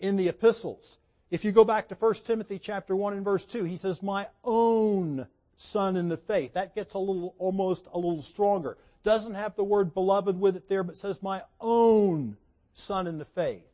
in 0.00 0.16
the 0.16 0.28
epistles. 0.28 0.98
If 1.30 1.44
you 1.44 1.52
go 1.52 1.64
back 1.64 1.88
to 1.88 1.94
1 1.94 2.14
Timothy 2.24 2.58
chapter 2.58 2.96
1 2.96 3.14
and 3.14 3.24
verse 3.24 3.46
2, 3.46 3.64
he 3.64 3.76
says, 3.76 4.02
my 4.02 4.26
own 4.42 5.26
son 5.56 5.96
in 5.96 6.08
the 6.08 6.16
faith. 6.16 6.54
That 6.54 6.74
gets 6.74 6.94
a 6.94 6.98
little, 6.98 7.34
almost 7.38 7.86
a 7.92 7.98
little 7.98 8.22
stronger. 8.22 8.78
Doesn't 9.08 9.36
have 9.36 9.56
the 9.56 9.64
word 9.64 9.94
beloved 9.94 10.38
with 10.38 10.54
it 10.54 10.68
there, 10.68 10.82
but 10.82 10.98
says 10.98 11.22
my 11.22 11.40
own 11.62 12.36
son 12.74 13.06
in 13.06 13.16
the 13.16 13.24
faith. 13.24 13.64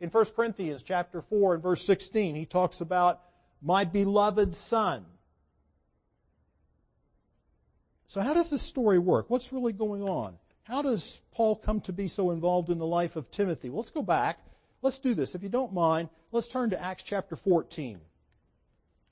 In 0.00 0.08
1 0.08 0.24
Corinthians 0.34 0.82
chapter 0.82 1.20
4 1.20 1.52
and 1.52 1.62
verse 1.62 1.84
16, 1.84 2.34
he 2.34 2.46
talks 2.46 2.80
about 2.80 3.20
my 3.60 3.84
beloved 3.84 4.54
son. 4.54 5.04
So 8.06 8.22
how 8.22 8.32
does 8.32 8.48
this 8.48 8.62
story 8.62 8.98
work? 8.98 9.28
What's 9.28 9.52
really 9.52 9.74
going 9.74 10.02
on? 10.02 10.38
How 10.62 10.80
does 10.80 11.20
Paul 11.32 11.56
come 11.56 11.82
to 11.82 11.92
be 11.92 12.08
so 12.08 12.30
involved 12.30 12.70
in 12.70 12.78
the 12.78 12.86
life 12.86 13.16
of 13.16 13.30
Timothy? 13.30 13.68
Well, 13.68 13.80
let's 13.80 13.90
go 13.90 14.00
back. 14.00 14.38
Let's 14.80 14.98
do 14.98 15.12
this. 15.12 15.34
If 15.34 15.42
you 15.42 15.50
don't 15.50 15.74
mind, 15.74 16.08
let's 16.32 16.48
turn 16.48 16.70
to 16.70 16.82
Acts 16.82 17.02
chapter 17.02 17.36
14. 17.36 18.00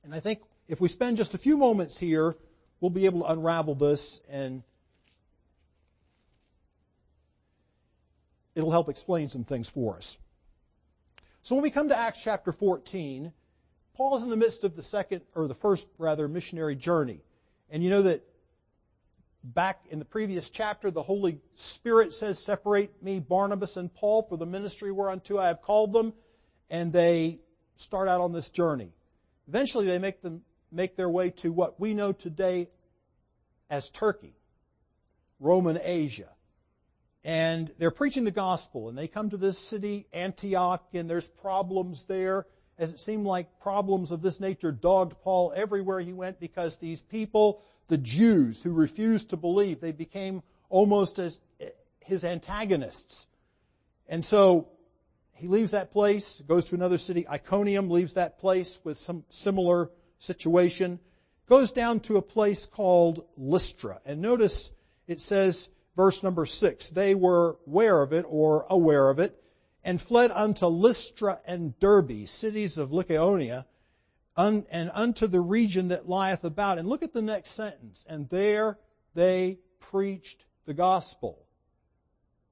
And 0.03 0.15
I 0.15 0.21
think 0.21 0.41
if 0.67 0.81
we 0.81 0.89
spend 0.89 1.19
just 1.19 1.35
a 1.35 1.39
few 1.39 1.59
moments 1.59 1.99
here, 1.99 2.37
we'll 2.81 2.91
be 2.91 3.05
able 3.05 3.21
to 3.21 3.33
unravel 3.33 3.75
this 3.75 4.23
and 4.31 4.63
it'll 8.55 8.71
help 8.71 8.89
explain 8.89 9.29
some 9.29 9.45
things 9.45 9.69
for 9.69 9.97
us. 9.97 10.19
So 11.43 11.55
when 11.55 11.63
we 11.63 11.71
come 11.71 11.89
to 11.89 11.99
Acts 11.99 12.21
chapter 12.23 12.53
14, 12.53 13.33
Paul 13.95 14.17
is 14.17 14.23
in 14.23 14.31
the 14.31 14.37
midst 14.37 14.65
of 14.65 14.77
the 14.77 14.83
second, 14.83 15.23
or 15.35 15.49
the 15.49 15.55
first 15.55 15.89
rather, 15.99 16.29
missionary 16.29 16.77
journey. 16.77 17.21
And 17.71 17.83
you 17.83 17.91
know 17.91 18.03
that 18.03 18.25
back 19.43 19.85
in 19.91 19.99
the 19.99 20.05
previous 20.05 20.51
chapter, 20.51 20.91
the 20.91 21.03
Holy 21.03 21.41
Spirit 21.55 22.15
says, 22.15 22.39
separate 22.39 23.03
me, 23.03 23.19
Barnabas 23.19 23.77
and 23.77 23.93
Paul, 23.93 24.23
for 24.23 24.37
the 24.37 24.47
ministry 24.47 24.93
whereunto 24.93 25.39
I 25.39 25.49
have 25.49 25.63
called 25.63 25.93
them. 25.93 26.13
And 26.71 26.93
they 26.93 27.41
start 27.77 28.09
out 28.09 28.21
on 28.21 28.33
this 28.33 28.49
journey. 28.49 28.93
Eventually 29.49 29.87
they 29.87 29.99
make 29.99 30.23
them, 30.23 30.43
make 30.71 30.97
their 30.97 31.11
way 31.11 31.31
to 31.31 31.53
what 31.53 31.81
we 31.81 31.93
know 31.93 32.13
today 32.13 32.69
as 33.69 33.91
Turkey, 33.91 34.35
Roman 35.41 35.79
Asia 35.83 36.29
and 37.25 37.71
they're 37.79 37.91
preaching 37.91 38.25
the 38.25 38.31
gospel 38.31 38.89
and 38.89 38.99
they 38.99 39.09
come 39.09 39.31
to 39.31 39.37
this 39.37 39.59
city, 39.59 40.07
Antioch, 40.13 40.85
and 40.93 41.09
there's 41.09 41.29
problems 41.29 42.05
there, 42.05 42.47
as 42.79 42.91
it 42.91 42.99
seemed 42.99 43.27
like 43.27 43.61
problems 43.61 44.11
of 44.11 44.23
this 44.23 44.41
nature 44.41 44.73
dogged 44.73 45.15
Paul 45.23 45.53
everywhere 45.55 46.01
he 46.01 46.13
went 46.13 46.41
because 46.41 46.77
these 46.77 47.01
people, 47.01 47.63
the 47.89 47.99
Jews 47.99 48.63
who 48.63 48.73
refused 48.73 49.31
to 49.31 49.37
believe, 49.37 49.81
they 49.81 49.93
became 49.93 50.43
almost 50.69 51.19
as 51.19 51.41
his 52.01 52.25
antagonists. 52.25 53.29
And 54.09 54.25
so 54.25 54.69
he 55.35 55.47
leaves 55.47 55.71
that 55.71 55.93
place, 55.93 56.43
goes 56.47 56.65
to 56.67 56.75
another 56.75 56.99
city, 56.99 57.27
Iconium, 57.29 57.91
leaves 57.91 58.15
that 58.15 58.39
place 58.39 58.81
with 58.83 58.97
some 58.97 59.25
similar 59.29 59.91
situation, 60.19 60.99
goes 61.49 61.73
down 61.73 62.01
to 62.01 62.17
a 62.17 62.23
place 62.23 62.67
called 62.67 63.25
Lystra. 63.37 64.01
And 64.05 64.21
notice 64.21 64.73
it 65.07 65.21
says, 65.21 65.69
verse 65.97 66.23
number 66.23 66.47
six. 66.47 66.89
They 66.89 67.15
were 67.15 67.59
aware 67.67 68.03
of 68.03 68.13
it 68.13 68.25
or 68.29 68.67
aware 68.69 69.11
of 69.11 69.19
it 69.19 69.43
and 69.85 70.01
fled 70.01 70.31
unto 70.31 70.67
Lystra 70.67 71.41
and 71.45 71.79
Derbe, 71.81 72.27
cities 72.27 72.79
of 72.79 72.91
Lycaonia, 72.91 73.67
un, 74.37 74.65
and 74.71 74.91
unto 74.95 75.27
the 75.27 75.41
region 75.41 75.89
that 75.89 76.09
lieth 76.09 76.45
about. 76.45 76.79
And 76.79 76.89
look 76.89 77.03
at 77.03 77.13
the 77.13 77.23
next 77.23 77.51
sentence. 77.51 78.07
And 78.09 78.29
there 78.29 78.79
they 79.15 79.59
preached 79.81 80.45
the 80.67 80.75
gospel. 80.75 81.47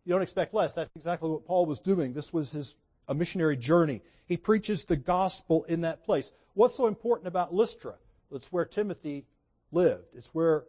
You 0.04 0.12
don't 0.12 0.22
expect 0.22 0.54
less. 0.54 0.72
That's 0.72 0.90
exactly 0.96 1.30
what 1.30 1.44
Paul 1.44 1.66
was 1.66 1.80
doing. 1.80 2.12
This 2.12 2.32
was 2.32 2.52
his 2.52 2.74
a 3.08 3.14
missionary 3.14 3.56
journey. 3.56 4.02
He 4.26 4.36
preaches 4.36 4.84
the 4.84 4.96
gospel 4.96 5.64
in 5.64 5.80
that 5.80 6.04
place. 6.04 6.32
What's 6.54 6.76
so 6.76 6.86
important 6.86 7.26
about 7.26 7.52
Lystra? 7.52 7.94
It's 8.30 8.52
where 8.52 8.64
Timothy 8.64 9.26
lived. 9.72 10.14
It's 10.14 10.28
where 10.28 10.64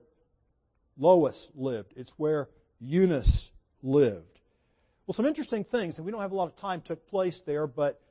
Lois 0.97 1.51
lived. 1.53 1.93
It's 1.95 2.11
where 2.17 2.49
Eunice 2.81 3.51
lived. 3.83 4.39
Well, 5.05 5.13
some 5.13 5.25
interesting 5.25 5.63
things, 5.63 5.97
and 5.97 6.05
we 6.05 6.11
don't 6.11 6.21
have 6.21 6.31
a 6.31 6.35
lot 6.35 6.47
of 6.47 6.55
time, 6.55 6.81
took 6.81 7.07
place 7.07 7.41
there, 7.41 7.67
but 7.67 8.01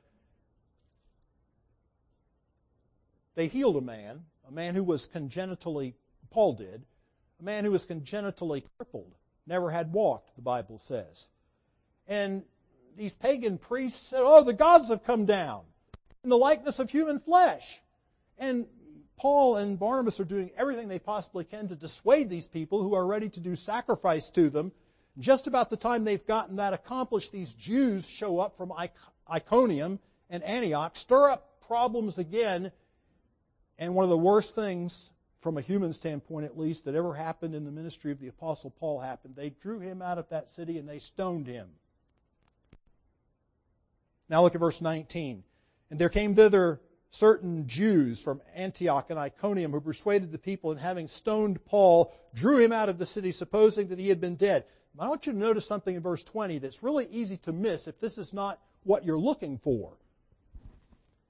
they 3.35 3.47
healed 3.47 3.77
a 3.77 3.81
man, 3.81 4.21
a 4.47 4.51
man 4.51 4.75
who 4.75 4.83
was 4.83 5.05
congenitally, 5.05 5.95
Paul 6.29 6.53
did, 6.53 6.83
a 7.39 7.43
man 7.43 7.65
who 7.65 7.71
was 7.71 7.85
congenitally 7.85 8.65
crippled, 8.77 9.15
never 9.47 9.71
had 9.71 9.93
walked, 9.93 10.35
the 10.35 10.41
Bible 10.41 10.77
says. 10.77 11.27
And 12.07 12.43
these 12.97 13.15
pagan 13.15 13.57
priests 13.57 14.09
said, 14.09 14.21
oh, 14.21 14.43
the 14.43 14.53
gods 14.53 14.89
have 14.89 15.03
come 15.03 15.25
down 15.25 15.61
in 16.23 16.29
the 16.29 16.37
likeness 16.37 16.79
of 16.79 16.89
human 16.89 17.19
flesh. 17.19 17.81
And 18.37 18.67
Paul 19.21 19.57
and 19.57 19.77
Barnabas 19.77 20.19
are 20.19 20.25
doing 20.25 20.49
everything 20.57 20.87
they 20.87 20.97
possibly 20.97 21.43
can 21.43 21.67
to 21.67 21.75
dissuade 21.75 22.27
these 22.27 22.47
people 22.47 22.81
who 22.81 22.95
are 22.95 23.05
ready 23.05 23.29
to 23.29 23.39
do 23.39 23.55
sacrifice 23.55 24.31
to 24.31 24.49
them. 24.49 24.71
Just 25.19 25.45
about 25.45 25.69
the 25.69 25.77
time 25.77 26.03
they've 26.03 26.25
gotten 26.25 26.55
that 26.55 26.73
accomplished, 26.73 27.31
these 27.31 27.53
Jews 27.53 28.07
show 28.07 28.39
up 28.39 28.57
from 28.57 28.73
Iconium 29.31 29.99
and 30.31 30.41
Antioch, 30.41 30.95
stir 30.95 31.29
up 31.29 31.61
problems 31.67 32.17
again, 32.17 32.71
and 33.77 33.93
one 33.93 34.01
of 34.01 34.09
the 34.09 34.17
worst 34.17 34.55
things, 34.55 35.11
from 35.39 35.55
a 35.55 35.61
human 35.61 35.93
standpoint 35.93 36.47
at 36.47 36.57
least, 36.57 36.85
that 36.85 36.95
ever 36.95 37.13
happened 37.13 37.53
in 37.53 37.63
the 37.63 37.71
ministry 37.71 38.11
of 38.11 38.19
the 38.19 38.27
Apostle 38.27 38.71
Paul 38.71 39.01
happened. 39.01 39.35
They 39.35 39.51
drew 39.51 39.79
him 39.79 40.01
out 40.01 40.17
of 40.17 40.29
that 40.29 40.49
city 40.49 40.79
and 40.79 40.89
they 40.89 40.97
stoned 40.97 41.45
him. 41.45 41.67
Now 44.29 44.41
look 44.41 44.55
at 44.55 44.61
verse 44.61 44.81
19. 44.81 45.43
And 45.91 45.99
there 45.99 46.09
came 46.09 46.33
thither 46.33 46.81
certain 47.11 47.67
Jews 47.67 48.21
from 48.21 48.41
Antioch 48.55 49.09
and 49.09 49.19
Iconium 49.19 49.71
who 49.71 49.81
persuaded 49.81 50.31
the 50.31 50.37
people 50.37 50.71
and 50.71 50.79
having 50.79 51.07
stoned 51.07 51.63
Paul, 51.65 52.13
drew 52.33 52.57
him 52.57 52.71
out 52.71 52.89
of 52.89 52.97
the 52.97 53.05
city 53.05 53.31
supposing 53.31 53.89
that 53.89 53.99
he 53.99 54.09
had 54.09 54.19
been 54.19 54.35
dead. 54.35 54.65
I 54.97 55.07
want 55.07 55.25
you 55.25 55.33
to 55.33 55.37
notice 55.37 55.65
something 55.65 55.95
in 55.95 56.01
verse 56.01 56.23
20 56.23 56.57
that's 56.57 56.83
really 56.83 57.07
easy 57.11 57.37
to 57.37 57.51
miss 57.51 57.87
if 57.87 57.99
this 57.99 58.17
is 58.17 58.33
not 58.33 58.59
what 58.83 59.05
you're 59.05 59.19
looking 59.19 59.57
for. 59.57 59.93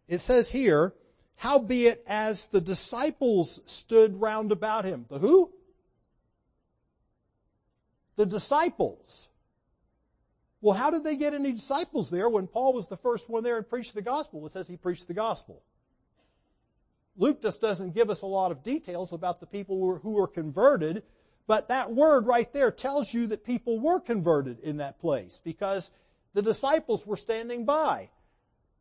It 0.07 0.19
says 0.19 0.49
here, 0.49 0.93
howbeit 1.35 2.03
as 2.07 2.47
the 2.47 2.61
disciples 2.61 3.61
stood 3.65 4.19
round 4.19 4.51
about 4.51 4.85
him. 4.85 5.05
The 5.09 5.19
who? 5.19 5.51
The 8.15 8.25
disciples. 8.25 9.29
Well, 10.61 10.75
how 10.75 10.91
did 10.91 11.03
they 11.03 11.15
get 11.15 11.33
any 11.33 11.53
disciples 11.53 12.09
there 12.09 12.29
when 12.29 12.45
Paul 12.45 12.73
was 12.73 12.87
the 12.87 12.97
first 12.97 13.29
one 13.29 13.43
there 13.43 13.57
and 13.57 13.67
preached 13.67 13.95
the 13.95 14.01
gospel? 14.01 14.45
It 14.45 14.51
says 14.51 14.67
he 14.67 14.77
preached 14.77 15.07
the 15.07 15.13
gospel. 15.13 15.63
Luke 17.17 17.41
just 17.41 17.61
doesn't 17.61 17.93
give 17.93 18.09
us 18.09 18.21
a 18.21 18.27
lot 18.27 18.51
of 18.51 18.63
details 18.63 19.13
about 19.13 19.39
the 19.39 19.45
people 19.45 19.77
who 19.77 19.85
were, 19.85 19.99
who 19.99 20.11
were 20.11 20.27
converted, 20.27 21.03
but 21.47 21.67
that 21.67 21.93
word 21.93 22.25
right 22.25 22.51
there 22.53 22.71
tells 22.71 23.13
you 23.13 23.27
that 23.27 23.43
people 23.43 23.79
were 23.79 23.99
converted 23.99 24.59
in 24.59 24.77
that 24.77 24.99
place 24.99 25.41
because 25.43 25.91
the 26.33 26.41
disciples 26.41 27.05
were 27.05 27.17
standing 27.17 27.65
by. 27.65 28.09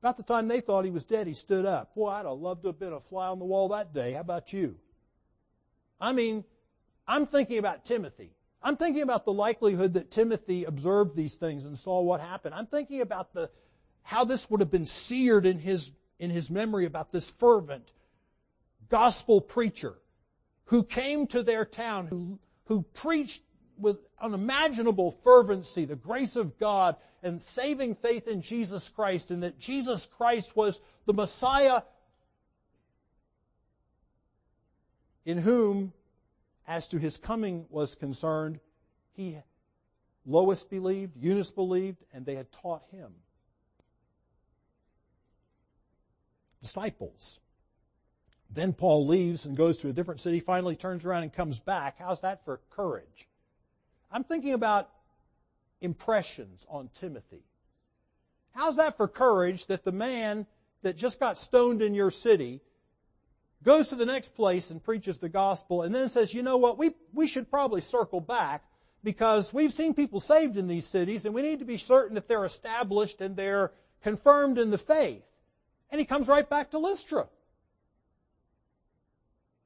About 0.01 0.17
the 0.17 0.23
time 0.23 0.49
they 0.49 0.61
thought 0.61 0.85
he 0.85 0.91
was 0.91 1.05
dead, 1.05 1.27
he 1.27 1.35
stood 1.35 1.67
up. 1.67 1.95
Boy, 1.95 2.09
I'd 2.09 2.25
have 2.25 2.39
loved 2.39 2.63
to 2.63 2.69
have 2.69 2.79
been 2.79 2.93
a 2.93 3.01
fly 3.01 3.27
on 3.27 3.39
the 3.39 3.45
wall 3.45 3.69
that 3.69 3.93
day. 3.93 4.13
How 4.13 4.21
about 4.21 4.53
you? 4.53 4.77
I 6.01 6.13
mean, 6.13 6.45
I'm 7.07 7.27
thinking 7.27 7.59
about 7.59 7.85
Timothy. 7.85 8.31
I'm 8.63 8.77
thinking 8.77 9.03
about 9.03 9.25
the 9.25 9.33
likelihood 9.33 9.95
that 9.95 10.11
Timothy 10.11 10.65
observed 10.65 11.17
these 11.17 11.35
things 11.35 11.65
and 11.65 11.77
saw 11.77 12.01
what 12.01 12.21
happened. 12.21 12.55
I'm 12.55 12.67
thinking 12.67 13.01
about 13.01 13.35
the, 13.35 13.51
how 14.03 14.25
this 14.25 14.49
would 14.51 14.61
have 14.61 14.71
been 14.71 14.87
seared 14.87 15.45
in 15.45 15.59
his, 15.59 15.91
in 16.19 16.31
his 16.31 16.51
memory 16.51 16.87
about 16.87 17.11
this 17.11 17.29
fervent, 17.29 17.93
gospel 18.91 19.41
preacher 19.41 19.95
who 20.67 20.85
came 20.85 21.27
to 21.29 21.43
their 21.43 21.65
town, 21.65 22.07
who, 22.09 22.39
who 22.65 22.83
preached 22.83 23.43
with 23.79 23.97
unimaginable 24.21 25.11
fervency 25.11 25.87
the 25.87 25.97
grace 25.97 26.37
of 26.37 26.59
God 26.59 26.97
and 27.23 27.41
saving 27.41 27.95
faith 27.95 28.29
in 28.29 28.43
Jesus 28.43 28.89
Christ 28.89 29.31
and 29.31 29.43
that 29.43 29.59
Jesus 29.59 30.07
Christ 30.07 30.55
was 30.55 30.81
the 31.07 31.15
Messiah 31.15 31.83
in 35.25 35.39
whom, 35.39 35.93
as 36.67 36.89
to 36.89 36.99
his 36.99 37.17
coming 37.17 37.67
was 37.69 37.95
concerned, 37.95 38.61
he, 39.13 39.39
Lois 40.25 40.65
believed, 40.65 41.17
Eunice 41.17 41.51
believed, 41.51 41.99
and 42.13 42.25
they 42.25 42.35
had 42.35 42.51
taught 42.53 42.83
him. 42.91 43.13
Disciples. 46.61 47.41
Then 48.53 48.73
Paul 48.73 49.07
leaves 49.07 49.47
and 49.47 49.57
goes 49.57 49.79
to 49.79 49.89
a 49.89 49.93
different 49.93 50.21
city, 50.21 50.41
finally 50.41 50.75
turns 50.75 51.05
around 51.05 51.23
and 51.23 51.33
comes 51.33 51.61
back. 51.61 51.97
How's 51.99 52.21
that 52.21 52.45
for 52.45 52.61
courage? 52.71 53.29
I'm 54.11 54.25
thinking 54.25 54.55
about 54.55 54.91
impressions 55.81 56.67
on 56.69 56.91
Timothy. 56.95 57.45
How's 58.53 58.77
that 58.77 58.97
for 58.97 59.07
courage 59.07 59.67
that 59.67 59.85
the 59.85 59.93
man 59.93 60.47
that 60.83 60.97
just 60.97 61.21
got 61.21 61.39
stoned 61.39 61.81
in 61.81 61.95
your 61.95 62.11
city 62.11 62.61
goes 63.63 63.89
to 63.89 63.95
the 63.95 64.07
next 64.07 64.35
place 64.35 64.71
and 64.71 64.83
preaches 64.83 65.19
the 65.19 65.29
gospel 65.29 65.83
and 65.83 65.95
then 65.95 66.09
says, 66.09 66.35
you 66.35 66.43
know 66.43 66.57
what, 66.57 66.79
we, 66.79 66.93
we 67.13 67.27
should 67.27 67.51
probably 67.51 67.81
circle 67.81 68.21
back 68.21 68.65
because 69.05 69.53
we've 69.53 69.73
seen 69.73 69.95
people 69.95 70.19
saved 70.19 70.57
in 70.57 70.67
these 70.67 70.87
cities 70.87 71.25
and 71.25 71.35
we 71.35 71.43
need 71.43 71.61
to 71.61 71.65
be 71.65 71.77
certain 71.77 72.15
that 72.15 72.27
they're 72.27 72.45
established 72.45 73.21
and 73.21 73.37
they're 73.37 73.73
confirmed 74.03 74.59
in 74.59 74.71
the 74.71 74.79
faith. 74.79 75.23
And 75.91 75.99
he 75.99 76.05
comes 76.05 76.27
right 76.27 76.49
back 76.49 76.71
to 76.71 76.79
Lystra. 76.79 77.29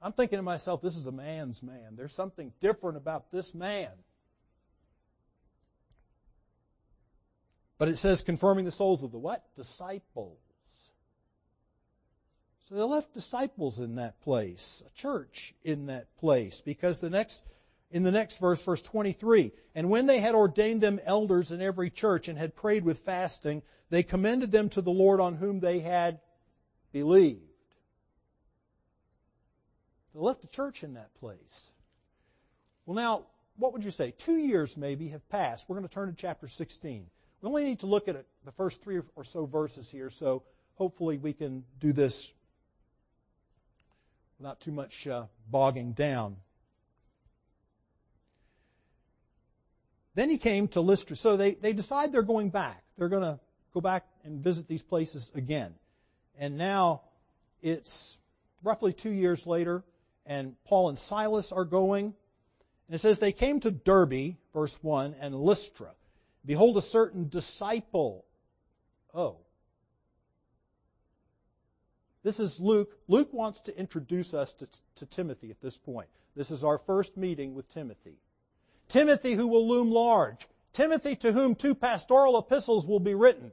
I'm 0.04 0.12
thinking 0.12 0.36
to 0.36 0.42
myself, 0.42 0.82
this 0.82 0.96
is 0.96 1.06
a 1.06 1.12
man's 1.12 1.62
man. 1.62 1.96
There's 1.96 2.12
something 2.12 2.52
different 2.60 2.98
about 2.98 3.32
this 3.32 3.54
man. 3.54 3.88
But 7.78 7.88
it 7.88 7.96
says 7.96 8.20
confirming 8.20 8.66
the 8.66 8.70
souls 8.70 9.02
of 9.02 9.12
the 9.12 9.18
what? 9.18 9.42
Disciples. 9.56 10.38
So 12.60 12.74
they 12.74 12.82
left 12.82 13.14
disciples 13.14 13.78
in 13.78 13.94
that 13.94 14.20
place, 14.20 14.82
a 14.86 14.90
church 14.94 15.54
in 15.64 15.86
that 15.86 16.14
place, 16.18 16.60
because 16.60 17.00
the 17.00 17.08
next, 17.08 17.42
In 17.90 18.02
the 18.02 18.12
next 18.12 18.38
verse, 18.38 18.60
verse 18.60 18.82
23, 18.82 19.52
and 19.74 19.88
when 19.88 20.06
they 20.06 20.18
had 20.18 20.34
ordained 20.34 20.80
them 20.80 21.00
elders 21.04 21.52
in 21.52 21.62
every 21.62 21.90
church 21.90 22.26
and 22.26 22.36
had 22.36 22.56
prayed 22.56 22.84
with 22.84 22.98
fasting, 22.98 23.62
they 23.88 24.02
commended 24.02 24.50
them 24.50 24.68
to 24.70 24.82
the 24.82 24.90
Lord 24.90 25.20
on 25.20 25.36
whom 25.36 25.60
they 25.60 25.78
had 25.78 26.18
believed. 26.92 27.53
They 30.14 30.20
left 30.20 30.42
the 30.42 30.48
church 30.48 30.84
in 30.84 30.94
that 30.94 31.14
place. 31.14 31.72
Well 32.86 32.94
now, 32.94 33.26
what 33.56 33.72
would 33.72 33.84
you 33.84 33.90
say? 33.90 34.12
Two 34.12 34.36
years 34.36 34.76
maybe 34.76 35.08
have 35.08 35.28
passed. 35.28 35.68
We're 35.68 35.76
going 35.76 35.88
to 35.88 35.94
turn 35.94 36.08
to 36.08 36.14
chapter 36.14 36.48
16. 36.48 37.06
We 37.40 37.48
only 37.48 37.64
need 37.64 37.80
to 37.80 37.86
look 37.86 38.08
at 38.08 38.24
the 38.44 38.52
first 38.52 38.82
three 38.82 39.00
or 39.16 39.24
so 39.24 39.44
verses 39.44 39.90
here, 39.90 40.10
so 40.10 40.42
hopefully 40.76 41.18
we 41.18 41.32
can 41.32 41.64
do 41.78 41.92
this 41.92 42.32
without 44.38 44.60
too 44.60 44.72
much 44.72 45.06
uh, 45.06 45.24
bogging 45.50 45.92
down. 45.92 46.36
Then 50.14 50.30
he 50.30 50.38
came 50.38 50.68
to 50.68 50.80
Lystra. 50.80 51.16
So 51.16 51.36
they, 51.36 51.54
they 51.54 51.72
decide 51.72 52.12
they're 52.12 52.22
going 52.22 52.50
back. 52.50 52.82
They're 52.96 53.08
going 53.08 53.22
to 53.22 53.40
go 53.72 53.80
back 53.80 54.06
and 54.24 54.40
visit 54.40 54.68
these 54.68 54.82
places 54.82 55.32
again. 55.34 55.74
And 56.38 56.56
now 56.56 57.02
it's 57.62 58.18
roughly 58.62 58.92
two 58.92 59.10
years 59.10 59.46
later, 59.46 59.84
and 60.26 60.56
Paul 60.64 60.88
and 60.88 60.98
Silas 60.98 61.52
are 61.52 61.64
going. 61.64 62.14
And 62.86 62.94
it 62.94 62.98
says, 62.98 63.18
They 63.18 63.32
came 63.32 63.60
to 63.60 63.70
Derbe, 63.70 64.36
verse 64.52 64.78
1, 64.82 65.16
and 65.20 65.34
Lystra. 65.34 65.90
Behold, 66.44 66.76
a 66.76 66.82
certain 66.82 67.28
disciple. 67.28 68.24
Oh. 69.14 69.38
This 72.22 72.40
is 72.40 72.58
Luke. 72.58 72.98
Luke 73.06 73.32
wants 73.32 73.60
to 73.62 73.78
introduce 73.78 74.32
us 74.32 74.54
to, 74.54 74.68
to 74.96 75.06
Timothy 75.06 75.50
at 75.50 75.60
this 75.60 75.76
point. 75.76 76.08
This 76.34 76.50
is 76.50 76.64
our 76.64 76.78
first 76.78 77.16
meeting 77.16 77.54
with 77.54 77.68
Timothy. 77.68 78.16
Timothy 78.88 79.34
who 79.34 79.46
will 79.46 79.68
loom 79.68 79.90
large. 79.90 80.46
Timothy 80.72 81.16
to 81.16 81.32
whom 81.32 81.54
two 81.54 81.74
pastoral 81.74 82.38
epistles 82.38 82.86
will 82.86 83.00
be 83.00 83.14
written. 83.14 83.52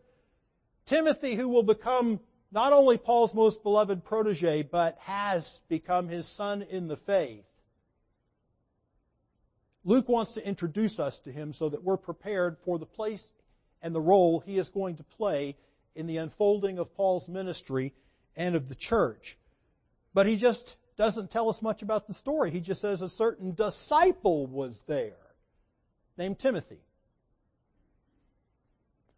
Timothy 0.86 1.36
who 1.36 1.47
will 1.47 1.63
become 1.63 2.19
not 2.52 2.74
only 2.74 2.97
Paul's 2.97 3.34
most 3.34 3.64
beloved 3.64 4.04
protege, 4.04 4.64
but 4.64 4.97
has 4.99 5.62
become 5.70 6.10
his 6.10 6.28
son 6.28 6.62
in 6.62 6.88
the 6.88 6.97
faith. 6.97 7.45
Luke 9.84 10.10
wants 10.10 10.34
to 10.34 10.45
introduce 10.45 10.99
us 10.99 11.20
to 11.20 11.32
him 11.32 11.54
so 11.54 11.70
that 11.70 11.84
we're 11.84 11.97
prepared 11.97 12.58
for 12.60 12.78
the 12.78 12.86
place 12.86 13.32
and 13.82 13.95
the 13.95 14.02
role 14.02 14.41
he 14.41 14.58
is 14.58 14.70
going 14.70 14.95
to 14.97 15.04
play 15.04 15.56
in 15.95 16.08
the 16.08 16.18
unfolding 16.18 16.78
of 16.78 16.93
Paul's 16.93 17.28
ministry 17.28 17.93
and 18.36 18.56
of 18.56 18.70
the 18.70 18.76
church. 18.76 19.38
But 20.14 20.28
he 20.28 20.36
just 20.36 20.76
doesn't 20.97 21.32
tell 21.32 21.49
us 21.49 21.62
much 21.62 21.82
about 21.82 22.06
the 22.06 22.14
story. 22.14 22.52
He 22.52 22.60
just 22.60 22.82
says 22.82 23.02
a 23.02 23.10
certain 23.10 23.54
disciple 23.54 24.45
was 24.45 24.84
there 24.84 25.14
named 26.18 26.38
Timothy. 26.38 26.82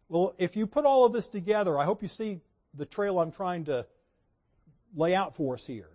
Well, 0.08 0.34
if 0.38 0.56
you 0.56 0.66
put 0.66 0.84
all 0.84 1.04
of 1.04 1.12
this 1.12 1.28
together, 1.28 1.78
I 1.78 1.84
hope 1.84 2.00
you 2.00 2.08
see 2.08 2.40
the 2.76 2.86
trail 2.86 3.18
I'm 3.18 3.32
trying 3.32 3.64
to 3.64 3.86
lay 4.94 5.14
out 5.14 5.34
for 5.34 5.54
us 5.54 5.66
here. 5.66 5.90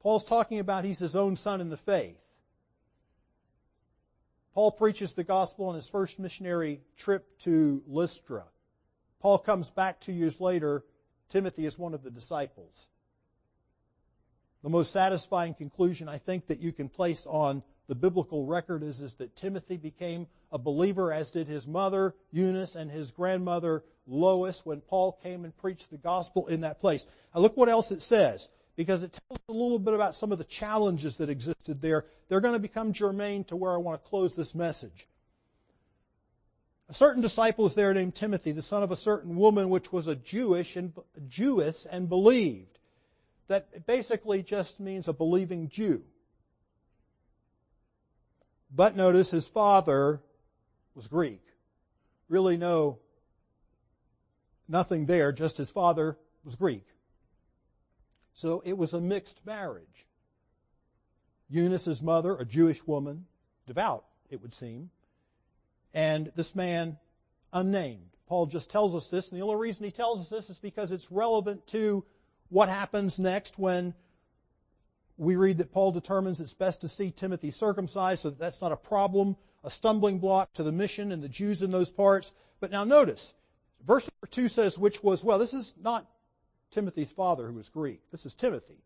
Paul's 0.00 0.24
talking 0.24 0.58
about 0.58 0.84
he's 0.84 0.98
his 0.98 1.16
own 1.16 1.36
son 1.36 1.60
in 1.60 1.70
the 1.70 1.76
faith. 1.76 2.20
Paul 4.54 4.72
preaches 4.72 5.14
the 5.14 5.24
gospel 5.24 5.66
on 5.66 5.74
his 5.74 5.86
first 5.86 6.18
missionary 6.18 6.80
trip 6.96 7.38
to 7.40 7.82
Lystra. 7.86 8.44
Paul 9.20 9.38
comes 9.38 9.70
back 9.70 10.00
two 10.00 10.12
years 10.12 10.40
later. 10.40 10.84
Timothy 11.28 11.64
is 11.64 11.78
one 11.78 11.94
of 11.94 12.02
the 12.02 12.10
disciples. 12.10 12.88
The 14.62 14.68
most 14.68 14.92
satisfying 14.92 15.54
conclusion 15.54 16.08
I 16.08 16.18
think 16.18 16.46
that 16.46 16.60
you 16.60 16.72
can 16.72 16.88
place 16.88 17.26
on 17.26 17.62
the 17.88 17.94
biblical 17.94 18.44
record 18.44 18.82
is, 18.82 19.00
is 19.00 19.14
that 19.14 19.34
Timothy 19.34 19.78
became 19.78 20.26
a 20.52 20.58
believer, 20.58 21.12
as 21.12 21.30
did 21.30 21.48
his 21.48 21.66
mother, 21.66 22.14
Eunice, 22.30 22.74
and 22.74 22.90
his 22.90 23.10
grandmother, 23.10 23.82
Lois, 24.06 24.64
when 24.64 24.80
Paul 24.82 25.18
came 25.22 25.44
and 25.44 25.56
preached 25.56 25.90
the 25.90 25.96
gospel 25.96 26.46
in 26.46 26.60
that 26.60 26.80
place. 26.80 27.06
Now 27.34 27.40
look 27.40 27.56
what 27.56 27.68
else 27.68 27.90
it 27.90 28.02
says 28.02 28.50
because 28.76 29.02
it 29.02 29.18
tells 29.28 29.40
a 29.48 29.52
little 29.52 29.78
bit 29.78 29.94
about 29.94 30.14
some 30.14 30.32
of 30.32 30.38
the 30.38 30.44
challenges 30.44 31.16
that 31.16 31.30
existed 31.30 31.80
there. 31.80 32.04
They're 32.28 32.40
going 32.40 32.54
to 32.54 32.60
become 32.60 32.92
germane 32.92 33.44
to 33.44 33.56
where 33.56 33.72
I 33.72 33.78
want 33.78 34.02
to 34.02 34.08
close 34.08 34.34
this 34.34 34.54
message. 34.54 35.08
A 36.90 36.94
certain 36.94 37.20
disciple 37.20 37.66
is 37.66 37.74
there 37.74 37.92
named 37.92 38.14
Timothy, 38.14 38.52
the 38.52 38.62
son 38.62 38.82
of 38.82 38.90
a 38.90 38.96
certain 38.96 39.36
woman 39.36 39.68
which 39.68 39.92
was 39.92 40.06
a 40.06 40.14
Jewish 40.14 40.76
and 40.76 40.92
Jewess 41.26 41.86
and 41.86 42.08
believed. 42.08 42.78
That 43.48 43.86
basically 43.86 44.42
just 44.42 44.78
means 44.78 45.08
a 45.08 45.12
believing 45.12 45.68
Jew. 45.68 46.02
But 48.70 48.96
notice 48.96 49.30
his 49.30 49.46
father 49.46 50.22
was 50.94 51.06
Greek. 51.06 51.42
Really 52.28 52.56
no, 52.56 52.98
nothing 54.68 55.06
there, 55.06 55.32
just 55.32 55.56
his 55.56 55.70
father 55.70 56.18
was 56.44 56.54
Greek. 56.54 56.86
So 58.34 58.62
it 58.64 58.76
was 58.76 58.92
a 58.92 59.00
mixed 59.00 59.44
marriage. 59.44 60.06
Eunice's 61.48 62.02
mother, 62.02 62.36
a 62.36 62.44
Jewish 62.44 62.86
woman, 62.86 63.26
devout, 63.66 64.04
it 64.28 64.42
would 64.42 64.52
seem, 64.52 64.90
and 65.94 66.30
this 66.36 66.54
man, 66.54 66.98
unnamed. 67.52 68.10
Paul 68.26 68.46
just 68.46 68.68
tells 68.68 68.94
us 68.94 69.08
this, 69.08 69.30
and 69.30 69.40
the 69.40 69.44
only 69.44 69.56
reason 69.56 69.84
he 69.84 69.90
tells 69.90 70.20
us 70.20 70.28
this 70.28 70.50
is 70.50 70.58
because 70.58 70.92
it's 70.92 71.10
relevant 71.10 71.66
to 71.68 72.04
what 72.50 72.68
happens 72.68 73.18
next 73.18 73.58
when 73.58 73.94
we 75.18 75.36
read 75.36 75.58
that 75.58 75.72
Paul 75.72 75.92
determines 75.92 76.40
it's 76.40 76.54
best 76.54 76.80
to 76.80 76.88
see 76.88 77.10
Timothy 77.10 77.50
circumcised 77.50 78.22
so 78.22 78.30
that 78.30 78.38
that's 78.38 78.62
not 78.62 78.72
a 78.72 78.76
problem, 78.76 79.36
a 79.64 79.70
stumbling 79.70 80.18
block 80.18 80.52
to 80.54 80.62
the 80.62 80.72
mission 80.72 81.12
and 81.12 81.22
the 81.22 81.28
Jews 81.28 81.60
in 81.60 81.70
those 81.70 81.90
parts. 81.90 82.32
But 82.60 82.70
now 82.70 82.84
notice, 82.84 83.34
verse 83.84 84.08
number 84.08 84.30
two 84.30 84.48
says, 84.48 84.78
which 84.78 85.02
was, 85.02 85.22
well, 85.22 85.38
this 85.38 85.52
is 85.52 85.74
not 85.82 86.06
Timothy's 86.70 87.10
father 87.10 87.48
who 87.48 87.54
was 87.54 87.68
Greek. 87.68 88.00
This 88.10 88.24
is 88.24 88.34
Timothy. 88.34 88.78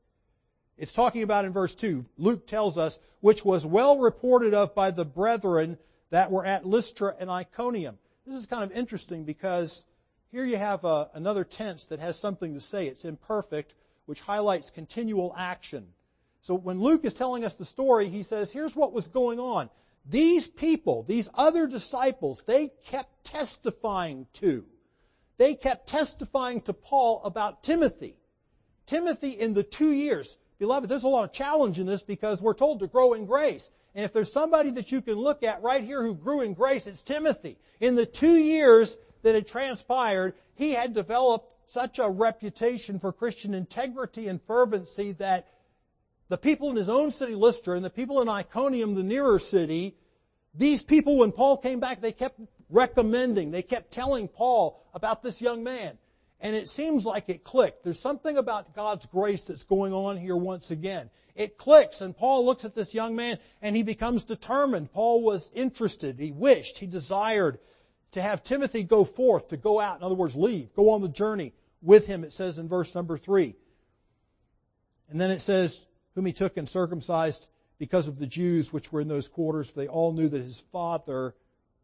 It's 0.78 0.92
talking 0.92 1.22
about 1.22 1.44
in 1.44 1.52
verse 1.52 1.74
2, 1.74 2.06
Luke 2.16 2.46
tells 2.46 2.78
us, 2.78 2.98
which 3.20 3.44
was 3.44 3.66
well 3.66 3.98
reported 3.98 4.54
of 4.54 4.74
by 4.74 4.90
the 4.90 5.04
brethren 5.04 5.78
that 6.10 6.30
were 6.30 6.44
at 6.44 6.66
Lystra 6.66 7.14
and 7.20 7.30
Iconium. 7.30 7.98
This 8.26 8.34
is 8.34 8.46
kind 8.46 8.64
of 8.64 8.72
interesting 8.72 9.24
because 9.24 9.84
here 10.30 10.44
you 10.44 10.56
have 10.56 10.84
a, 10.84 10.88
uh, 10.88 11.08
another 11.14 11.44
tense 11.44 11.84
that 11.84 12.00
has 12.00 12.18
something 12.18 12.54
to 12.54 12.60
say. 12.60 12.86
It's 12.86 13.04
imperfect, 13.04 13.74
which 14.06 14.22
highlights 14.22 14.70
continual 14.70 15.34
action. 15.36 15.88
So 16.42 16.54
when 16.54 16.80
Luke 16.80 17.04
is 17.04 17.14
telling 17.14 17.44
us 17.44 17.54
the 17.54 17.64
story, 17.64 18.08
he 18.08 18.22
says, 18.22 18.52
here's 18.52 18.76
what 18.76 18.92
was 18.92 19.08
going 19.08 19.40
on. 19.40 19.70
These 20.04 20.48
people, 20.48 21.04
these 21.04 21.28
other 21.34 21.66
disciples, 21.66 22.42
they 22.44 22.72
kept 22.84 23.24
testifying 23.24 24.26
to 24.34 24.64
they 25.42 25.56
kept 25.56 25.88
testifying 25.88 26.60
to 26.62 26.72
Paul 26.72 27.20
about 27.24 27.64
Timothy. 27.64 28.14
Timothy 28.86 29.30
in 29.30 29.54
the 29.54 29.64
two 29.64 29.90
years. 29.90 30.36
Beloved, 30.60 30.88
there's 30.88 31.02
a 31.02 31.08
lot 31.08 31.24
of 31.24 31.32
challenge 31.32 31.80
in 31.80 31.86
this 31.86 32.00
because 32.00 32.40
we're 32.40 32.54
told 32.54 32.78
to 32.78 32.86
grow 32.86 33.14
in 33.14 33.26
grace. 33.26 33.68
And 33.96 34.04
if 34.04 34.12
there's 34.12 34.32
somebody 34.32 34.70
that 34.70 34.92
you 34.92 35.02
can 35.02 35.14
look 35.14 35.42
at 35.42 35.60
right 35.60 35.82
here 35.82 36.00
who 36.00 36.14
grew 36.14 36.42
in 36.42 36.54
grace, 36.54 36.86
it's 36.86 37.02
Timothy. 37.02 37.58
In 37.80 37.96
the 37.96 38.06
two 38.06 38.36
years 38.36 38.96
that 39.22 39.34
had 39.34 39.48
transpired, 39.48 40.34
he 40.54 40.70
had 40.70 40.94
developed 40.94 41.68
such 41.68 41.98
a 41.98 42.08
reputation 42.08 43.00
for 43.00 43.12
Christian 43.12 43.52
integrity 43.52 44.28
and 44.28 44.40
fervency 44.42 45.10
that 45.12 45.48
the 46.32 46.38
people 46.38 46.70
in 46.70 46.76
his 46.76 46.88
own 46.88 47.10
city, 47.10 47.34
Lystra, 47.34 47.76
and 47.76 47.84
the 47.84 47.90
people 47.90 48.22
in 48.22 48.28
Iconium, 48.30 48.94
the 48.94 49.02
nearer 49.02 49.38
city, 49.38 49.94
these 50.54 50.82
people, 50.82 51.18
when 51.18 51.30
Paul 51.30 51.58
came 51.58 51.78
back, 51.78 52.00
they 52.00 52.10
kept 52.10 52.40
recommending, 52.70 53.50
they 53.50 53.60
kept 53.60 53.90
telling 53.90 54.28
Paul 54.28 54.82
about 54.94 55.22
this 55.22 55.42
young 55.42 55.62
man. 55.62 55.98
And 56.40 56.56
it 56.56 56.70
seems 56.70 57.04
like 57.04 57.28
it 57.28 57.44
clicked. 57.44 57.84
There's 57.84 58.00
something 58.00 58.38
about 58.38 58.74
God's 58.74 59.04
grace 59.04 59.42
that's 59.42 59.64
going 59.64 59.92
on 59.92 60.16
here 60.16 60.34
once 60.34 60.70
again. 60.70 61.10
It 61.34 61.58
clicks 61.58 62.00
and 62.00 62.16
Paul 62.16 62.46
looks 62.46 62.64
at 62.64 62.74
this 62.74 62.94
young 62.94 63.14
man 63.14 63.38
and 63.60 63.76
he 63.76 63.82
becomes 63.82 64.24
determined. 64.24 64.90
Paul 64.90 65.22
was 65.22 65.50
interested. 65.54 66.18
He 66.18 66.32
wished, 66.32 66.78
he 66.78 66.86
desired 66.86 67.58
to 68.12 68.22
have 68.22 68.42
Timothy 68.42 68.84
go 68.84 69.04
forth, 69.04 69.48
to 69.48 69.58
go 69.58 69.80
out. 69.80 69.98
In 69.98 70.02
other 70.02 70.14
words, 70.14 70.34
leave, 70.34 70.72
go 70.72 70.92
on 70.92 71.02
the 71.02 71.10
journey 71.10 71.52
with 71.82 72.06
him, 72.06 72.24
it 72.24 72.32
says 72.32 72.56
in 72.56 72.68
verse 72.68 72.94
number 72.94 73.18
three. 73.18 73.54
And 75.10 75.20
then 75.20 75.30
it 75.30 75.42
says, 75.42 75.84
whom 76.14 76.26
he 76.26 76.32
took 76.32 76.56
and 76.56 76.68
circumcised 76.68 77.48
because 77.78 78.08
of 78.08 78.18
the 78.18 78.26
Jews 78.26 78.72
which 78.72 78.92
were 78.92 79.00
in 79.00 79.08
those 79.08 79.28
quarters, 79.28 79.70
for 79.70 79.78
they 79.78 79.88
all 79.88 80.12
knew 80.12 80.28
that 80.28 80.40
his 80.40 80.62
father 80.72 81.34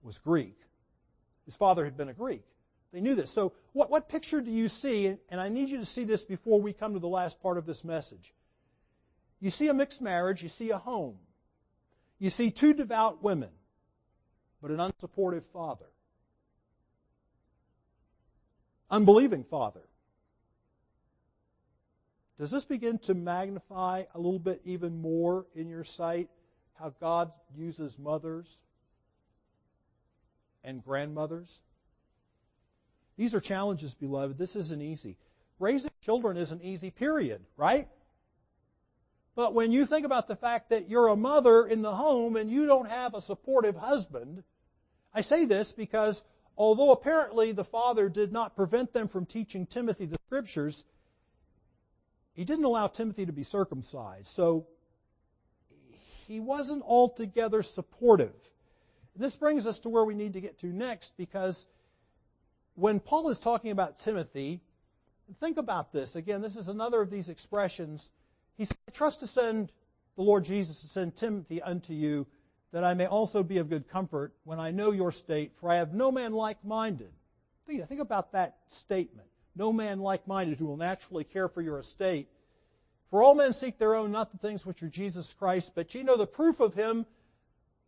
was 0.03 0.19
Greek. 0.19 0.57
His 1.45 1.57
father 1.57 1.85
had 1.85 1.97
been 1.97 2.09
a 2.09 2.15
Greek. 2.15 2.45
They 2.93 3.01
knew 3.01 3.15
this. 3.15 3.31
So 3.31 3.53
what, 3.73 3.91
what 3.91 4.09
picture 4.09 4.41
do 4.41 4.51
you 4.51 4.69
see? 4.69 5.07
And 5.07 5.41
I 5.41 5.49
need 5.49 5.69
you 5.69 5.79
to 5.79 5.85
see 5.85 6.05
this 6.05 6.25
before 6.25 6.61
we 6.61 6.73
come 6.73 6.95
to 6.95 6.99
the 6.99 7.09
last 7.09 7.43
part 7.43 7.59
of 7.59 7.67
this 7.67 7.85
message. 7.85 8.35
You 9.41 9.51
see 9.51 9.69
a 9.69 9.75
mixed 9.75 10.03
marriage, 10.03 10.43
you 10.43 10.49
see 10.49 10.71
a 10.71 10.79
home. 10.79 11.17
You 12.19 12.31
see 12.31 12.51
two 12.51 12.75
devout 12.75 13.23
women, 13.23 13.51
but 14.61 14.71
an 14.71 14.79
unsupportive 14.79 15.45
father. 15.45 15.87
Unbelieving 18.91 19.45
father. 19.45 19.88
Does 22.39 22.51
this 22.51 22.65
begin 22.65 22.99
to 23.01 23.15
magnify 23.15 24.05
a 24.15 24.19
little 24.19 24.39
bit 24.39 24.61
even 24.65 25.01
more 25.01 25.47
in 25.55 25.69
your 25.69 25.85
sight 25.85 26.29
how 26.79 26.95
God 27.01 27.33
uses 27.57 27.99
mothers 27.99 28.61
and 30.63 30.85
grandmothers? 30.85 31.63
These 33.17 33.35
are 33.35 33.41
challenges, 33.41 33.95
beloved. 33.95 34.39
This 34.39 34.55
isn't 34.55 34.81
easy. 34.81 35.17
Raising 35.59 35.91
children 36.01 36.37
isn't 36.37 36.63
easy, 36.63 36.91
period, 36.93 37.45
right? 37.57 37.89
But 39.35 39.55
when 39.55 39.73
you 39.73 39.85
think 39.87 40.07
about 40.07 40.29
the 40.29 40.37
fact 40.37 40.71
that 40.71 40.89
you're 40.89 41.09
a 41.09 41.17
mother 41.17 41.67
in 41.67 41.83
the 41.83 41.95
home 41.95 42.37
and 42.37 42.49
you 42.51 42.67
don't 42.67 42.89
have 42.89 43.15
a 43.15 43.21
supportive 43.21 43.75
husband, 43.75 44.45
I 45.13 45.23
say 45.23 45.45
this 45.45 45.73
because 45.73 46.23
although 46.57 46.93
apparently 46.93 47.51
the 47.51 47.65
father 47.65 48.09
did 48.09 48.33
not 48.33 48.55
prevent 48.55 48.93
them 48.93 49.09
from 49.09 49.27
teaching 49.27 49.67
Timothy 49.67 50.07
the 50.07 50.19
scriptures, 50.27 50.85
he 52.39 52.45
didn't 52.45 52.67
allow 52.67 52.87
Timothy 52.87 53.27
to 53.27 53.33
be 53.33 53.43
circumcised. 53.43 54.29
So 54.29 54.69
he 56.29 56.39
wasn't 56.39 56.85
altogether 56.85 57.65
supportive. 57.65 58.33
This 59.17 59.35
brings 59.35 59.67
us 59.67 59.81
to 59.81 59.89
where 59.89 60.05
we 60.05 60.15
need 60.15 60.35
to 60.35 60.41
get 60.41 60.57
to 60.61 60.69
next 60.69 61.17
because 61.17 61.67
when 62.77 63.01
Paul 63.01 63.29
is 63.31 63.41
talking 63.41 63.73
about 63.73 63.99
Timothy, 63.99 64.61
think 65.41 65.57
about 65.57 65.93
this. 65.93 66.15
Again, 66.15 66.41
this 66.41 66.55
is 66.55 66.69
another 66.69 67.01
of 67.01 67.11
these 67.11 67.29
expressions. 67.29 68.09
He 68.57 68.67
said, 68.67 68.77
I 68.87 68.93
trust 68.93 69.19
to 69.19 69.27
send 69.27 69.73
the 70.15 70.23
Lord 70.23 70.45
Jesus 70.45 70.81
to 70.83 70.87
send 70.87 71.17
Timothy 71.17 71.61
unto 71.61 71.93
you 71.93 72.25
that 72.71 72.85
I 72.85 72.95
may 72.95 73.07
also 73.07 73.43
be 73.43 73.59
of 73.59 73.69
good 73.69 73.89
comfort 73.89 74.33
when 74.45 74.61
I 74.61 74.71
know 74.71 74.93
your 74.93 75.11
state, 75.11 75.55
for 75.59 75.71
I 75.71 75.75
have 75.75 75.93
no 75.93 76.13
man 76.13 76.33
like-minded. 76.33 77.11
Think, 77.67 77.89
think 77.89 78.01
about 78.01 78.31
that 78.31 78.59
statement. 78.69 79.28
No 79.59 79.73
man 79.73 79.99
like-minded 79.99 80.59
who 80.59 80.67
will 80.67 80.79
naturally 80.79 81.25
care 81.25 81.49
for 81.49 81.61
your 81.61 81.79
estate 81.79 82.29
for 83.11 83.23
all 83.23 83.35
men 83.35 83.53
seek 83.53 83.79
their 83.79 83.95
own, 83.95 84.13
not 84.13 84.33
the 84.33 84.39
things 84.39 84.67
which 84.67 84.83
are 84.83 84.89
Jesus 84.89 85.33
Christ, 85.33 85.73
but 85.75 85.95
ye 85.95 86.03
know 86.03 86.17
the 86.17 86.27
proof 86.27 86.61
of 86.61 86.75
him, 86.75 87.07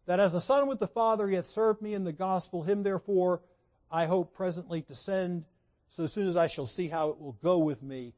that 0.06 0.18
as 0.18 0.34
a 0.34 0.40
son 0.40 0.66
with 0.66 0.80
the 0.80 0.88
Father 0.88 1.28
he 1.28 1.34
hath 1.34 1.48
served 1.48 1.82
me 1.82 1.94
in 1.94 2.04
the 2.04 2.12
gospel, 2.12 2.62
him 2.62 2.82
therefore 2.82 3.42
I 3.90 4.06
hope 4.06 4.34
presently 4.34 4.82
to 4.82 4.94
send, 4.94 5.44
so 5.88 6.06
soon 6.06 6.26
as 6.26 6.36
I 6.36 6.46
shall 6.46 6.66
see 6.66 6.88
how 6.88 7.10
it 7.10 7.20
will 7.20 7.36
go 7.42 7.58
with 7.58 7.82
me. 7.82 8.14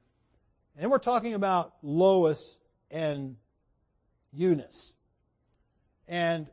And 0.76 0.90
we're 0.90 0.98
talking 0.98 1.34
about 1.34 1.74
Lois 1.82 2.60
and 2.90 3.36
Eunice. 4.32 4.94
And 6.06 6.46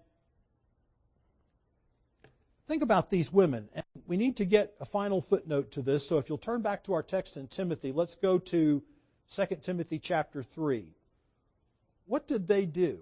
think 2.70 2.84
about 2.84 3.10
these 3.10 3.34
women. 3.34 3.68
And 3.74 3.84
we 4.08 4.16
need 4.16 4.38
to 4.38 4.46
get 4.46 4.76
a 4.80 4.86
final 4.86 5.22
footnote 5.22 5.72
to 5.72 5.82
this. 5.82 6.08
So 6.08 6.20
if 6.20 6.30
you'll 6.30 6.38
turn 6.38 6.62
back 6.62 6.84
to 6.84 6.94
our 6.94 7.04
text 7.04 7.36
in 7.36 7.48
Timothy, 7.48 7.92
let's 7.92 8.16
go 8.16 8.38
to 8.38 8.84
2 9.36 9.46
Timothy 9.62 9.98
chapter 9.98 10.44
3. 10.44 10.86
What 12.06 12.28
did 12.28 12.48
they 12.48 12.66
do? 12.66 13.00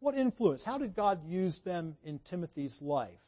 What 0.00 0.16
influence? 0.16 0.64
How 0.64 0.78
did 0.78 0.96
God 0.96 1.24
use 1.24 1.60
them 1.60 1.96
in 2.04 2.18
Timothy's 2.18 2.82
life? 2.82 3.20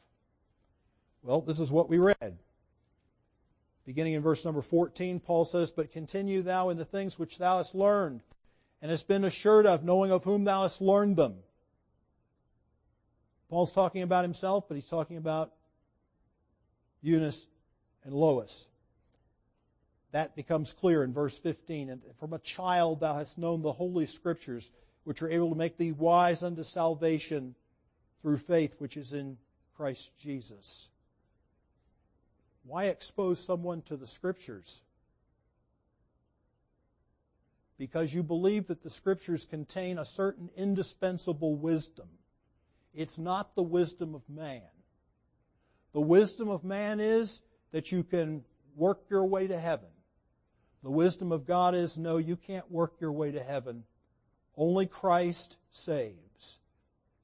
Well, 1.23 1.39
this 1.39 1.59
is 1.59 1.71
what 1.71 1.89
we 1.89 1.99
read. 1.99 2.37
Beginning 3.85 4.13
in 4.13 4.21
verse 4.21 4.43
number 4.43 4.61
14, 4.61 5.21
Paul 5.21 5.45
says, 5.45 5.71
But 5.71 5.91
continue 5.91 6.41
thou 6.41 6.69
in 6.69 6.77
the 6.77 6.85
things 6.85 7.17
which 7.17 7.37
thou 7.37 7.57
hast 7.57 7.73
learned, 7.73 8.21
and 8.81 8.91
hast 8.91 9.07
been 9.07 9.23
assured 9.23 9.65
of, 9.65 9.85
knowing 9.85 10.11
of 10.11 10.25
whom 10.25 10.43
thou 10.43 10.63
hast 10.63 10.81
learned 10.81 11.15
them. 11.15 11.35
Paul's 13.49 13.71
talking 13.71 14.01
about 14.01 14.23
himself, 14.23 14.67
but 14.67 14.75
he's 14.75 14.87
talking 14.87 15.17
about 15.17 15.51
Eunice 17.01 17.47
and 18.03 18.13
Lois. 18.13 18.67
That 20.11 20.35
becomes 20.35 20.73
clear 20.73 21.03
in 21.03 21.13
verse 21.13 21.37
15. 21.37 21.89
And 21.89 22.01
from 22.19 22.33
a 22.33 22.39
child 22.39 23.01
thou 23.01 23.15
hast 23.15 23.37
known 23.37 23.61
the 23.61 23.73
holy 23.73 24.05
scriptures, 24.05 24.71
which 25.03 25.21
are 25.21 25.29
able 25.29 25.49
to 25.49 25.55
make 25.55 25.77
thee 25.77 25.91
wise 25.91 26.41
unto 26.41 26.63
salvation 26.63 27.53
through 28.21 28.37
faith 28.37 28.75
which 28.79 28.97
is 28.97 29.13
in 29.13 29.37
Christ 29.75 30.11
Jesus. 30.17 30.87
Why 32.63 32.85
expose 32.85 33.43
someone 33.43 33.83
to 33.83 33.97
the 33.97 34.07
scriptures? 34.07 34.81
Because 37.77 38.13
you 38.13 38.23
believe 38.23 38.67
that 38.67 38.81
the 38.81 38.89
scriptures 38.89 39.45
contain 39.45 39.99
a 39.99 40.05
certain 40.05 40.49
indispensable 40.55 41.55
wisdom. 41.55 42.07
It's 42.95 43.17
not 43.17 43.55
the 43.55 43.63
wisdom 43.63 44.15
of 44.15 44.21
man. 44.29 44.61
The 45.91 46.01
wisdom 46.01 46.49
of 46.49 46.63
man 46.63 46.99
is 46.99 47.41
that 47.71 47.91
you 47.91 48.03
can 48.03 48.43
work 48.75 49.01
your 49.09 49.25
way 49.25 49.47
to 49.47 49.59
heaven. 49.59 49.89
The 50.81 50.91
wisdom 50.91 51.31
of 51.31 51.45
God 51.45 51.75
is 51.75 51.97
no, 51.97 52.17
you 52.17 52.37
can't 52.37 52.69
work 52.71 52.93
your 53.01 53.11
way 53.11 53.31
to 53.31 53.43
heaven. 53.43 53.83
Only 54.55 54.85
Christ 54.85 55.57
saves. 55.69 56.59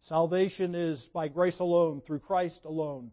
Salvation 0.01 0.75
is 0.75 1.07
by 1.07 1.27
grace 1.27 1.59
alone, 1.59 2.01
through 2.01 2.19
Christ 2.19 2.65
alone. 2.65 3.11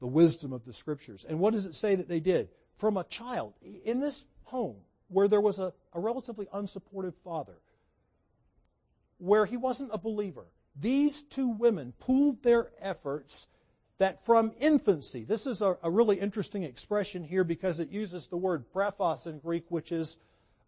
The 0.00 0.06
wisdom 0.06 0.52
of 0.52 0.64
the 0.64 0.72
scriptures. 0.72 1.24
And 1.28 1.40
what 1.40 1.52
does 1.52 1.64
it 1.64 1.74
say 1.74 1.96
that 1.96 2.08
they 2.08 2.20
did? 2.20 2.48
From 2.76 2.96
a 2.96 3.04
child, 3.04 3.54
in 3.84 4.00
this 4.00 4.24
home, 4.44 4.76
where 5.10 5.28
there 5.28 5.40
was 5.40 5.58
a, 5.58 5.72
a 5.92 6.00
relatively 6.00 6.46
unsupportive 6.54 7.14
father, 7.24 7.58
where 9.18 9.44
he 9.44 9.56
wasn't 9.56 9.90
a 9.92 9.98
believer, 9.98 10.46
these 10.74 11.22
two 11.22 11.48
women 11.48 11.92
pooled 11.98 12.42
their 12.42 12.70
efforts 12.80 13.48
that 13.98 14.24
from 14.24 14.52
infancy, 14.58 15.24
this 15.24 15.46
is 15.46 15.60
a, 15.60 15.76
a, 15.82 15.90
really 15.90 16.18
interesting 16.18 16.62
expression 16.62 17.22
here 17.22 17.44
because 17.44 17.80
it 17.80 17.90
uses 17.90 18.28
the 18.28 18.36
word 18.36 18.64
brephos 18.72 19.26
in 19.26 19.38
Greek, 19.40 19.64
which 19.68 19.92
is 19.92 20.16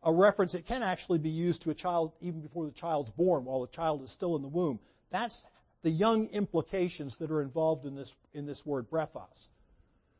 a 0.03 0.13
reference. 0.13 0.55
It 0.55 0.67
can 0.67 0.83
actually 0.83 1.19
be 1.19 1.31
used 1.31 1.63
to 1.63 1.71
a 1.71 1.75
child 1.75 2.13
even 2.21 2.43
before 2.43 2.67
the 2.67 2.73
child's 2.73 3.11
born, 3.11 3.47
while 3.47 3.63
the 3.63 3.69
child 3.69 4.03
is 4.03 4.11
still 4.11 4.37
in 4.37 4.43
the 4.43 4.49
womb. 4.49 4.81
That's 5.11 5.47
the 5.83 5.91
young 5.91 6.27
implications 6.27 7.17
that 7.17 7.31
are 7.31 7.41
involved 7.41 7.87
in 7.87 7.95
this, 7.95 8.15
in 8.35 8.45
this 8.45 8.67
word 8.67 8.91
brephos. 8.91 9.49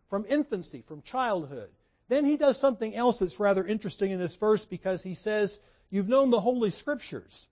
From 0.09 0.25
infancy, 0.29 0.83
from 0.87 1.03
childhood. 1.03 1.69
Then 2.13 2.27
he 2.27 2.37
does 2.37 2.61
something 2.61 2.95
else 2.95 3.21
that's 3.21 3.41
rather 3.41 3.65
interesting 3.65 4.11
in 4.11 4.19
this 4.19 4.37
verse 4.37 4.67
because 4.67 5.03
he 5.03 5.15
says, 5.15 5.59
you've 5.89 6.11
known 6.11 6.29
the 6.29 6.43
Holy 6.43 6.69
Scriptures. 6.69 7.49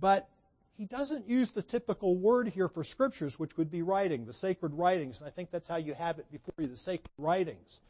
But 0.00 0.26
he 0.78 0.86
doesn't 0.86 1.28
use 1.28 1.50
the 1.50 1.62
typical 1.62 2.16
word 2.16 2.48
here 2.48 2.66
for 2.66 2.82
scriptures, 2.82 3.38
which 3.38 3.58
would 3.58 3.70
be 3.70 3.82
writing, 3.82 4.24
the 4.24 4.32
sacred 4.32 4.72
writings, 4.72 5.18
and 5.18 5.28
I 5.28 5.30
think 5.30 5.50
that's 5.50 5.68
how 5.68 5.76
you 5.76 5.92
have 5.92 6.18
it 6.18 6.32
before 6.32 6.54
you, 6.56 6.66
the 6.66 6.78
sacred 6.78 7.10
writings. 7.18 7.80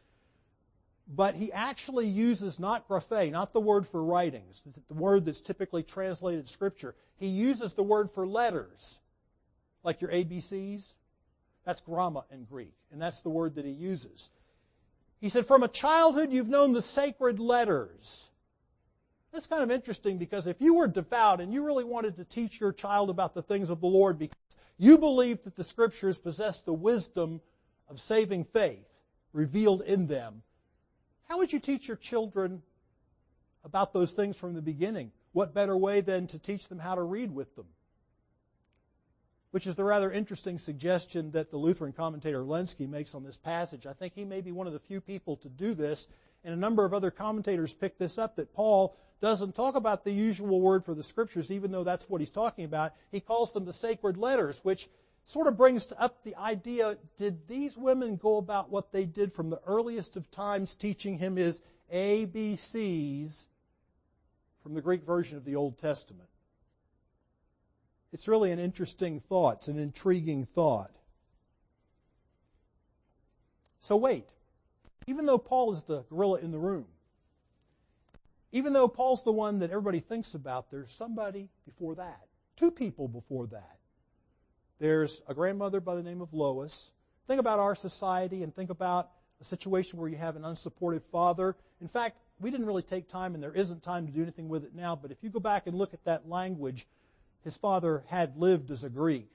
But 1.07 1.37
he 1.37 1.53
actually 1.53 2.09
uses 2.09 2.59
not 2.59 2.89
graphe, 2.89 3.31
not 3.31 3.53
the 3.53 3.61
word 3.61 3.87
for 3.87 4.03
writings, 4.03 4.65
the 4.89 4.95
word 4.95 5.27
that's 5.27 5.41
typically 5.41 5.85
translated 5.85 6.49
scripture. 6.49 6.97
He 7.19 7.29
uses 7.29 7.75
the 7.75 7.85
word 7.85 8.11
for 8.11 8.27
letters, 8.27 8.99
like 9.85 10.01
your 10.01 10.11
ABCs. 10.11 10.95
That's 11.65 11.83
gramma 11.83 12.25
in 12.33 12.47
Greek, 12.47 12.75
and 12.91 13.01
that's 13.01 13.23
the 13.23 13.31
word 13.31 13.55
that 13.55 13.65
he 13.65 13.71
uses. 13.71 14.31
He 15.21 15.29
said, 15.29 15.47
from 15.47 15.63
a 15.63 15.69
childhood 15.69 16.33
you've 16.33 16.49
known 16.49 16.73
the 16.73 16.83
sacred 16.83 17.39
letters. 17.39 18.29
That's 19.33 19.47
kind 19.47 19.63
of 19.63 19.71
interesting 19.71 20.19
because 20.19 20.47
if 20.47 20.61
you 20.61 20.75
were 20.75 20.87
devout 20.87 21.41
and 21.41 21.53
you 21.53 21.65
really 21.65 21.85
wanted 21.85 22.17
to 22.17 22.25
teach 22.25 22.61
your 22.61 22.73
child 22.73 23.11
about 23.11 23.35
the 23.35 23.43
things 23.43 23.69
of 23.69 23.81
the 23.81 23.87
Lord 23.87 24.19
because 24.19 24.37
you 24.79 24.99
believed 24.99 25.45
that 25.45 25.57
the 25.57 25.65
scriptures 25.65 26.19
possess 26.19 26.61
the 26.61 26.73
wisdom 26.73 27.41
of 27.89 28.01
saving 28.01 28.45
faith 28.45 28.87
revealed 29.33 29.83
in 29.83 30.07
them, 30.07 30.43
how 31.29 31.39
would 31.39 31.53
you 31.53 31.59
teach 31.59 31.89
your 31.89 31.97
children 31.97 32.63
about 33.65 33.93
those 33.93 34.13
things 34.13 34.37
from 34.37 34.55
the 34.55 34.63
beginning? 34.63 35.11
What 35.33 35.55
better 35.55 35.77
way 35.77 36.01
than 36.01 36.27
to 36.29 36.39
teach 36.39 36.69
them 36.69 36.79
how 36.79 36.95
to 36.95 37.03
read 37.03 37.35
with 37.35 37.57
them? 37.57 37.67
Which 39.55 39.69
is 39.69 39.77
the 39.77 39.85
rather 39.85 40.11
interesting 40.11 40.59
suggestion 40.59 41.31
that 41.31 41.53
the 41.53 41.57
Lutheran 41.57 41.93
commentator 41.93 42.43
Lenski 42.43 42.89
makes 42.89 43.15
on 43.15 43.23
this 43.23 43.37
passage. 43.37 43.87
I 43.87 43.93
think 43.93 44.13
he 44.13 44.25
may 44.25 44.41
be 44.41 44.51
one 44.51 44.67
of 44.67 44.73
the 44.73 44.81
few 44.81 45.01
people 45.01 45.37
to 45.37 45.49
do 45.49 45.75
this, 45.75 46.09
and 46.43 46.53
a 46.53 46.57
number 46.57 46.85
of 46.85 46.93
other 46.93 47.13
commentators 47.13 47.73
pick 47.73 47.97
this 47.97 48.19
up 48.19 48.35
that 48.35 48.53
Paul 48.53 48.97
doesn't 49.21 49.55
talk 49.55 49.77
about 49.77 50.03
the 50.03 50.11
usual 50.11 50.61
word 50.61 50.85
for 50.85 50.93
the 50.93 51.05
scriptures, 51.05 51.53
even 51.53 51.71
though 51.71 51.85
that's 51.85 52.11
what 52.11 52.21
he's 52.21 52.33
talking 52.33 52.65
about. 52.65 52.95
He 53.13 53.21
calls 53.21 53.53
them 53.53 53.65
the 53.65 53.73
sacred 53.73 54.17
letters, 54.17 54.59
which 54.65 54.89
sort 55.25 55.47
of 55.47 55.57
brings 55.57 55.93
up 55.99 56.25
the 56.25 56.35
idea, 56.35 56.99
did 57.17 57.47
these 57.47 57.77
women 57.79 58.17
go 58.17 58.39
about 58.39 58.71
what 58.71 58.91
they 58.91 59.05
did 59.05 59.33
from 59.33 59.51
the 59.51 59.61
earliest 59.69 60.17
of 60.17 60.29
times 60.33 60.75
teaching 60.75 61.19
him 61.19 61.37
his 61.37 61.63
ABCs 61.95 63.47
from 64.65 64.75
the 64.75 64.83
Greek 64.83 65.05
version 65.05 65.37
of 65.37 65.45
the 65.45 65.55
Old 65.55 65.79
Testament? 65.79 66.29
It's 68.15 68.29
really 68.29 68.53
an 68.53 68.61
interesting 68.61 69.19
thought. 69.19 69.57
It's 69.57 69.69
an 69.69 69.77
intriguing 69.77 70.47
thought. 70.47 70.93
So 73.81 73.97
wait. 73.97 74.29
Even 75.09 75.27
though 75.27 75.37
Paul 75.37 75.73
is 75.73 75.83
the 75.83 76.05
gorilla 76.09 76.39
in 76.39 76.53
the 76.53 76.59
room, 76.59 76.87
even 78.53 78.73
though 78.73 78.87
Paul's 78.87 79.25
the 79.25 79.33
one 79.33 79.59
that 79.59 79.71
everybody 79.71 79.99
thinks 79.99 80.35
about, 80.35 80.71
there's 80.71 80.93
somebody 80.93 81.49
before 81.67 81.97
that. 81.97 82.21
Two 82.57 82.71
people 82.71 83.09
before 83.09 83.49
that. 83.49 83.79
There's 84.79 85.21
a 85.27 85.35
grandmother 85.35 85.81
by 85.81 85.97
the 85.97 86.03
name 86.05 86.21
of 86.21 86.33
Lois. 86.33 86.93
Think 87.27 87.41
about 87.41 87.59
our 87.59 87.75
society 87.75 88.45
and 88.45 88.55
think 88.55 88.71
about 88.71 89.11
a 89.41 89.45
situation 89.45 89.99
where 89.99 90.09
you 90.09 90.17
have 90.17 90.37
an 90.37 90.43
unsupportive 90.43 91.03
father. 91.03 91.57
In 91.81 91.89
fact, 91.89 92.19
we 92.39 92.53
didn't 92.53 92.67
really 92.67 92.83
take 92.83 93.09
time, 93.09 93.35
and 93.35 93.43
there 93.43 93.53
isn't 93.53 93.83
time 93.83 94.07
to 94.07 94.13
do 94.13 94.23
anything 94.23 94.49
with 94.49 94.65
it 94.65 94.73
now, 94.73 94.95
but 94.95 95.11
if 95.11 95.19
you 95.23 95.31
go 95.31 95.41
back 95.41 95.67
and 95.67 95.77
look 95.77 95.93
at 95.93 96.05
that 96.05 96.29
language, 96.29 96.87
his 97.45 97.57
father 97.57 98.05
had 98.09 98.37
lived 98.37 98.71
as 98.71 98.83
a 98.83 98.91
Greek. 98.91 99.31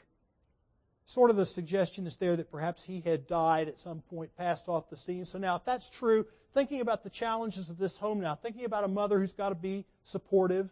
Sort 1.05 1.29
of 1.29 1.37
the 1.37 1.45
suggestion 1.45 2.05
is 2.05 2.17
there 2.17 2.35
that 2.35 2.51
perhaps 2.51 2.83
he 2.83 3.01
had 3.01 3.27
died 3.27 3.67
at 3.67 3.79
some 3.79 4.01
point, 4.01 4.35
passed 4.35 4.67
off 4.67 4.89
the 4.89 4.95
scene. 4.95 5.25
So 5.25 5.37
now, 5.37 5.55
if 5.55 5.65
that's 5.65 5.89
true, 5.89 6.25
thinking 6.53 6.81
about 6.81 7.03
the 7.03 7.09
challenges 7.09 7.69
of 7.69 7.77
this 7.77 7.97
home 7.97 8.19
now, 8.19 8.35
thinking 8.35 8.65
about 8.65 8.83
a 8.83 8.87
mother 8.87 9.19
who's 9.19 9.33
got 9.33 9.49
to 9.49 9.55
be 9.55 9.85
supportive, 10.03 10.69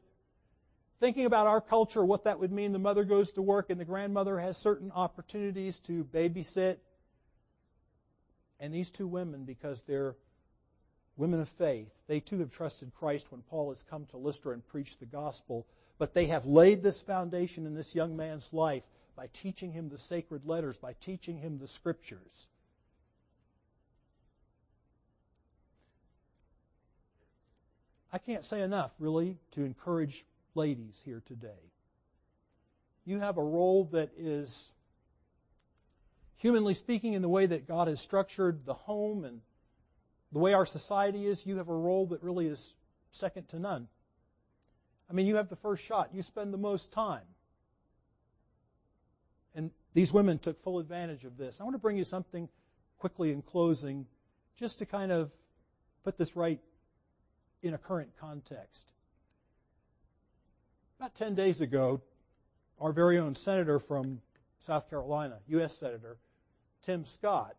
thinking 0.99 1.25
about 1.25 1.47
our 1.47 1.61
culture, 1.61 2.03
what 2.03 2.23
that 2.25 2.39
would 2.39 2.51
mean. 2.51 2.71
The 2.71 2.79
mother 2.79 3.03
goes 3.03 3.31
to 3.33 3.41
work 3.41 3.69
and 3.69 3.79
the 3.79 3.85
grandmother 3.85 4.39
has 4.39 4.57
certain 4.57 4.91
opportunities 4.91 5.79
to 5.81 6.03
babysit. 6.03 6.77
And 8.59 8.73
these 8.73 8.89
two 8.89 9.07
women, 9.07 9.43
because 9.43 9.83
they're 9.83 10.15
women 11.15 11.39
of 11.39 11.49
faith, 11.49 11.91
they 12.07 12.19
too 12.19 12.39
have 12.39 12.51
trusted 12.51 12.93
Christ 12.93 13.31
when 13.31 13.41
Paul 13.41 13.69
has 13.69 13.83
come 13.83 14.05
to 14.07 14.17
Lystra 14.17 14.53
and 14.53 14.65
preached 14.67 14.99
the 14.99 15.05
gospel. 15.05 15.67
But 15.97 16.13
they 16.13 16.27
have 16.27 16.45
laid 16.45 16.83
this 16.83 17.01
foundation 17.01 17.65
in 17.65 17.73
this 17.73 17.95
young 17.95 18.15
man's 18.15 18.53
life 18.53 18.83
by 19.15 19.27
teaching 19.33 19.71
him 19.71 19.89
the 19.89 19.97
sacred 19.97 20.45
letters, 20.45 20.77
by 20.77 20.93
teaching 20.93 21.39
him 21.39 21.57
the 21.57 21.67
scriptures. 21.67 22.47
I 28.13 28.19
can't 28.19 28.45
say 28.45 28.61
enough, 28.61 28.91
really, 28.99 29.37
to 29.51 29.63
encourage 29.63 30.25
ladies 30.55 31.01
here 31.03 31.21
today. 31.25 31.71
You 33.05 33.19
have 33.19 33.37
a 33.37 33.43
role 33.43 33.85
that 33.91 34.11
is, 34.17 34.71
humanly 36.37 36.73
speaking, 36.73 37.13
in 37.13 37.21
the 37.21 37.29
way 37.29 37.45
that 37.45 37.67
God 37.67 37.87
has 37.87 37.99
structured 37.99 38.65
the 38.65 38.73
home 38.73 39.23
and 39.23 39.41
the 40.31 40.39
way 40.39 40.53
our 40.53 40.65
society 40.65 41.25
is, 41.25 41.45
you 41.45 41.57
have 41.57 41.69
a 41.69 41.75
role 41.75 42.07
that 42.07 42.21
really 42.21 42.47
is 42.47 42.75
second 43.11 43.47
to 43.49 43.59
none. 43.59 43.87
I 45.09 45.13
mean, 45.13 45.25
you 45.25 45.35
have 45.37 45.49
the 45.49 45.55
first 45.55 45.83
shot. 45.83 46.09
You 46.13 46.21
spend 46.21 46.53
the 46.53 46.57
most 46.57 46.91
time. 46.91 47.23
And 49.55 49.71
these 49.93 50.13
women 50.13 50.37
took 50.37 50.59
full 50.59 50.79
advantage 50.79 51.25
of 51.25 51.37
this. 51.37 51.59
I 51.59 51.63
want 51.63 51.73
to 51.75 51.79
bring 51.79 51.97
you 51.97 52.03
something 52.03 52.49
quickly 52.99 53.31
in 53.31 53.41
closing, 53.41 54.05
just 54.55 54.79
to 54.79 54.85
kind 54.85 55.11
of 55.11 55.31
put 56.03 56.17
this 56.17 56.35
right 56.35 56.59
in 57.61 57.73
a 57.73 57.77
current 57.77 58.11
context. 58.19 58.87
About 60.99 61.15
10 61.15 61.35
days 61.35 61.61
ago, 61.61 62.01
our 62.79 62.91
very 62.91 63.17
own 63.17 63.35
senator 63.35 63.79
from 63.79 64.21
South 64.59 64.89
Carolina, 64.89 65.37
U.S. 65.47 65.77
Senator 65.77 66.17
Tim 66.83 67.05
Scott, 67.05 67.55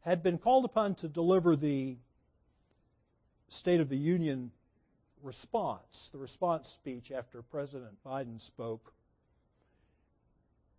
had 0.00 0.22
been 0.22 0.38
called 0.38 0.64
upon 0.64 0.94
to 0.96 1.08
deliver 1.08 1.56
the 1.56 1.96
State 3.48 3.80
of 3.80 3.88
the 3.88 3.96
Union 3.96 4.50
response, 5.24 6.10
the 6.12 6.18
response 6.18 6.68
speech 6.68 7.10
after 7.10 7.42
President 7.42 7.96
Biden 8.04 8.40
spoke. 8.40 8.92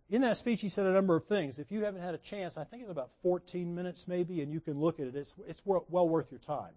In 0.08 0.22
that 0.22 0.36
speech, 0.36 0.60
he 0.60 0.68
said 0.68 0.86
a 0.86 0.92
number 0.92 1.16
of 1.16 1.26
things. 1.26 1.58
If 1.58 1.72
you 1.72 1.84
haven't 1.84 2.02
had 2.02 2.14
a 2.14 2.18
chance, 2.18 2.56
I 2.56 2.64
think 2.64 2.82
it's 2.82 2.92
about 2.92 3.10
14 3.22 3.74
minutes 3.74 4.06
maybe, 4.06 4.40
and 4.40 4.52
you 4.52 4.60
can 4.60 4.78
look 4.78 5.00
at 5.00 5.08
it. 5.08 5.16
It's, 5.16 5.34
it's 5.48 5.62
well 5.64 6.08
worth 6.08 6.30
your 6.30 6.38
time. 6.38 6.74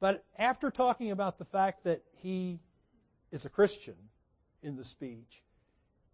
But 0.00 0.24
after 0.38 0.70
talking 0.70 1.10
about 1.10 1.38
the 1.38 1.44
fact 1.44 1.84
that 1.84 2.02
he 2.16 2.60
is 3.30 3.44
a 3.44 3.50
Christian 3.50 3.96
in 4.62 4.76
the 4.76 4.84
speech, 4.84 5.42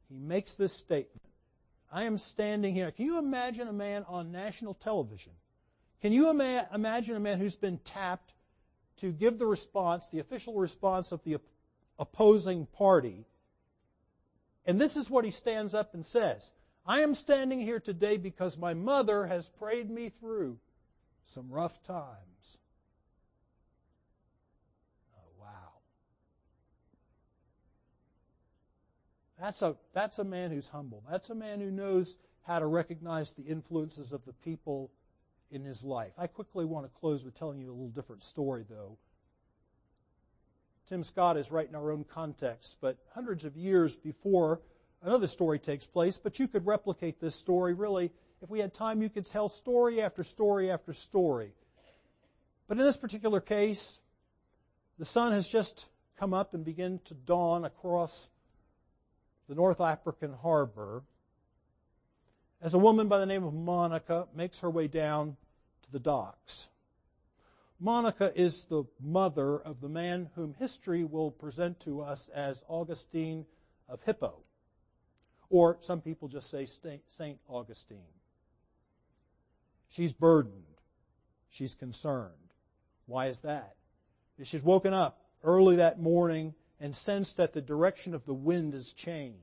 he 0.08 0.18
makes 0.18 0.54
this 0.54 0.72
statement. 0.72 1.22
I 1.92 2.04
am 2.04 2.18
standing 2.18 2.74
here. 2.74 2.90
Can 2.90 3.06
you 3.06 3.18
imagine 3.18 3.68
a 3.68 3.72
man 3.72 4.04
on 4.08 4.32
national 4.32 4.74
television? 4.74 5.32
Can 6.02 6.12
you 6.12 6.28
ima- 6.30 6.68
imagine 6.74 7.14
a 7.14 7.20
man 7.20 7.38
who's 7.38 7.56
been 7.56 7.78
tapped 7.78 8.32
to 8.98 9.12
give 9.12 9.38
the 9.38 9.46
response, 9.46 10.08
the 10.08 10.20
official 10.20 10.54
response 10.54 11.12
of 11.12 11.22
the 11.24 11.38
opposing 11.98 12.66
party? 12.66 13.26
And 14.66 14.80
this 14.80 14.96
is 14.96 15.10
what 15.10 15.24
he 15.24 15.30
stands 15.30 15.74
up 15.74 15.94
and 15.94 16.04
says. 16.04 16.52
I 16.86 17.00
am 17.00 17.14
standing 17.14 17.60
here 17.60 17.80
today 17.80 18.16
because 18.16 18.58
my 18.58 18.74
mother 18.74 19.26
has 19.26 19.48
prayed 19.48 19.90
me 19.90 20.10
through 20.10 20.58
some 21.22 21.50
rough 21.50 21.82
times. 21.82 22.58
Oh, 25.16 25.40
wow. 25.40 25.80
That's 29.40 29.62
a, 29.62 29.76
that's 29.94 30.18
a 30.18 30.24
man 30.24 30.50
who's 30.50 30.68
humble. 30.68 31.02
That's 31.10 31.30
a 31.30 31.34
man 31.34 31.60
who 31.60 31.70
knows 31.70 32.16
how 32.46 32.58
to 32.58 32.66
recognize 32.66 33.32
the 33.32 33.44
influences 33.44 34.12
of 34.12 34.24
the 34.26 34.34
people 34.34 34.90
in 35.50 35.64
his 35.64 35.84
life. 35.84 36.12
I 36.18 36.26
quickly 36.26 36.64
want 36.64 36.86
to 36.86 36.98
close 37.00 37.24
with 37.24 37.38
telling 37.38 37.60
you 37.60 37.68
a 37.68 37.72
little 37.72 37.88
different 37.88 38.22
story, 38.22 38.64
though. 38.68 38.98
Tim 40.88 41.02
Scott 41.02 41.36
is 41.36 41.50
right 41.50 41.68
in 41.68 41.74
our 41.74 41.90
own 41.90 42.04
context, 42.04 42.76
but 42.80 42.98
hundreds 43.14 43.44
of 43.44 43.56
years 43.56 43.96
before 43.96 44.60
another 45.02 45.26
story 45.26 45.58
takes 45.58 45.86
place, 45.86 46.18
but 46.18 46.38
you 46.38 46.46
could 46.46 46.66
replicate 46.66 47.20
this 47.20 47.34
story 47.34 47.72
really. 47.72 48.10
If 48.42 48.50
we 48.50 48.58
had 48.58 48.74
time, 48.74 49.00
you 49.00 49.08
could 49.08 49.24
tell 49.24 49.48
story 49.48 50.02
after 50.02 50.22
story 50.22 50.70
after 50.70 50.92
story. 50.92 51.52
But 52.68 52.78
in 52.78 52.84
this 52.84 52.98
particular 52.98 53.40
case, 53.40 54.00
the 54.98 55.04
sun 55.06 55.32
has 55.32 55.48
just 55.48 55.86
come 56.18 56.34
up 56.34 56.52
and 56.52 56.64
begun 56.64 57.00
to 57.06 57.14
dawn 57.14 57.64
across 57.64 58.28
the 59.48 59.54
North 59.54 59.80
African 59.80 60.32
harbor 60.32 61.02
as 62.60 62.74
a 62.74 62.78
woman 62.78 63.08
by 63.08 63.18
the 63.18 63.26
name 63.26 63.44
of 63.44 63.54
Monica 63.54 64.26
makes 64.34 64.60
her 64.60 64.70
way 64.70 64.88
down 64.88 65.36
to 65.82 65.92
the 65.92 65.98
docks. 65.98 66.68
Monica 67.80 68.32
is 68.34 68.64
the 68.64 68.84
mother 69.00 69.58
of 69.58 69.80
the 69.80 69.88
man 69.88 70.30
whom 70.34 70.54
history 70.54 71.04
will 71.04 71.30
present 71.30 71.80
to 71.80 72.00
us 72.00 72.28
as 72.34 72.62
Augustine 72.68 73.44
of 73.88 74.00
Hippo, 74.02 74.38
or 75.50 75.76
some 75.80 76.00
people 76.00 76.28
just 76.28 76.50
say 76.50 76.66
St. 76.66 77.38
Augustine. 77.48 77.98
She's 79.88 80.12
burdened. 80.12 80.64
She's 81.50 81.74
concerned. 81.74 82.32
Why 83.06 83.26
is 83.26 83.42
that? 83.42 83.76
She's 84.42 84.62
woken 84.62 84.92
up 84.92 85.20
early 85.42 85.76
that 85.76 86.00
morning 86.00 86.54
and 86.80 86.94
sensed 86.94 87.36
that 87.36 87.52
the 87.52 87.60
direction 87.60 88.14
of 88.14 88.24
the 88.24 88.34
wind 88.34 88.72
has 88.72 88.92
changed. 88.92 89.38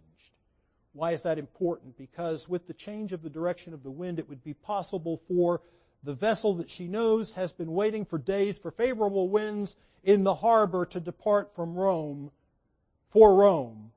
Why 0.93 1.11
is 1.11 1.21
that 1.23 1.39
important? 1.39 1.97
Because 1.97 2.49
with 2.49 2.67
the 2.67 2.73
change 2.73 3.13
of 3.13 3.21
the 3.21 3.29
direction 3.29 3.73
of 3.73 3.83
the 3.83 3.91
wind, 3.91 4.19
it 4.19 4.27
would 4.27 4.43
be 4.43 4.53
possible 4.53 5.21
for 5.27 5.61
the 6.03 6.13
vessel 6.13 6.55
that 6.55 6.69
she 6.69 6.87
knows 6.87 7.33
has 7.33 7.53
been 7.53 7.73
waiting 7.73 8.05
for 8.05 8.17
days 8.17 8.57
for 8.57 8.71
favorable 8.71 9.29
winds 9.29 9.75
in 10.03 10.23
the 10.23 10.35
harbor 10.35 10.85
to 10.87 10.99
depart 10.99 11.55
from 11.55 11.75
Rome, 11.75 12.31
for 13.09 13.35
Rome. 13.35 13.91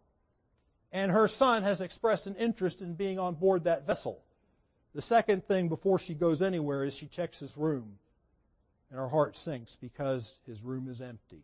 And 0.92 1.10
her 1.10 1.26
son 1.26 1.62
has 1.62 1.80
expressed 1.80 2.26
an 2.26 2.36
interest 2.36 2.80
in 2.80 2.94
being 2.94 3.18
on 3.18 3.34
board 3.34 3.64
that 3.64 3.86
vessel. 3.86 4.22
The 4.94 5.02
second 5.02 5.44
thing 5.46 5.68
before 5.68 5.98
she 5.98 6.14
goes 6.14 6.40
anywhere 6.40 6.84
is 6.84 6.94
she 6.94 7.06
checks 7.06 7.40
his 7.40 7.56
room. 7.56 7.98
And 8.90 9.00
her 9.00 9.08
heart 9.08 9.36
sinks 9.36 9.74
because 9.74 10.38
his 10.46 10.62
room 10.62 10.88
is 10.88 11.00
empty 11.00 11.42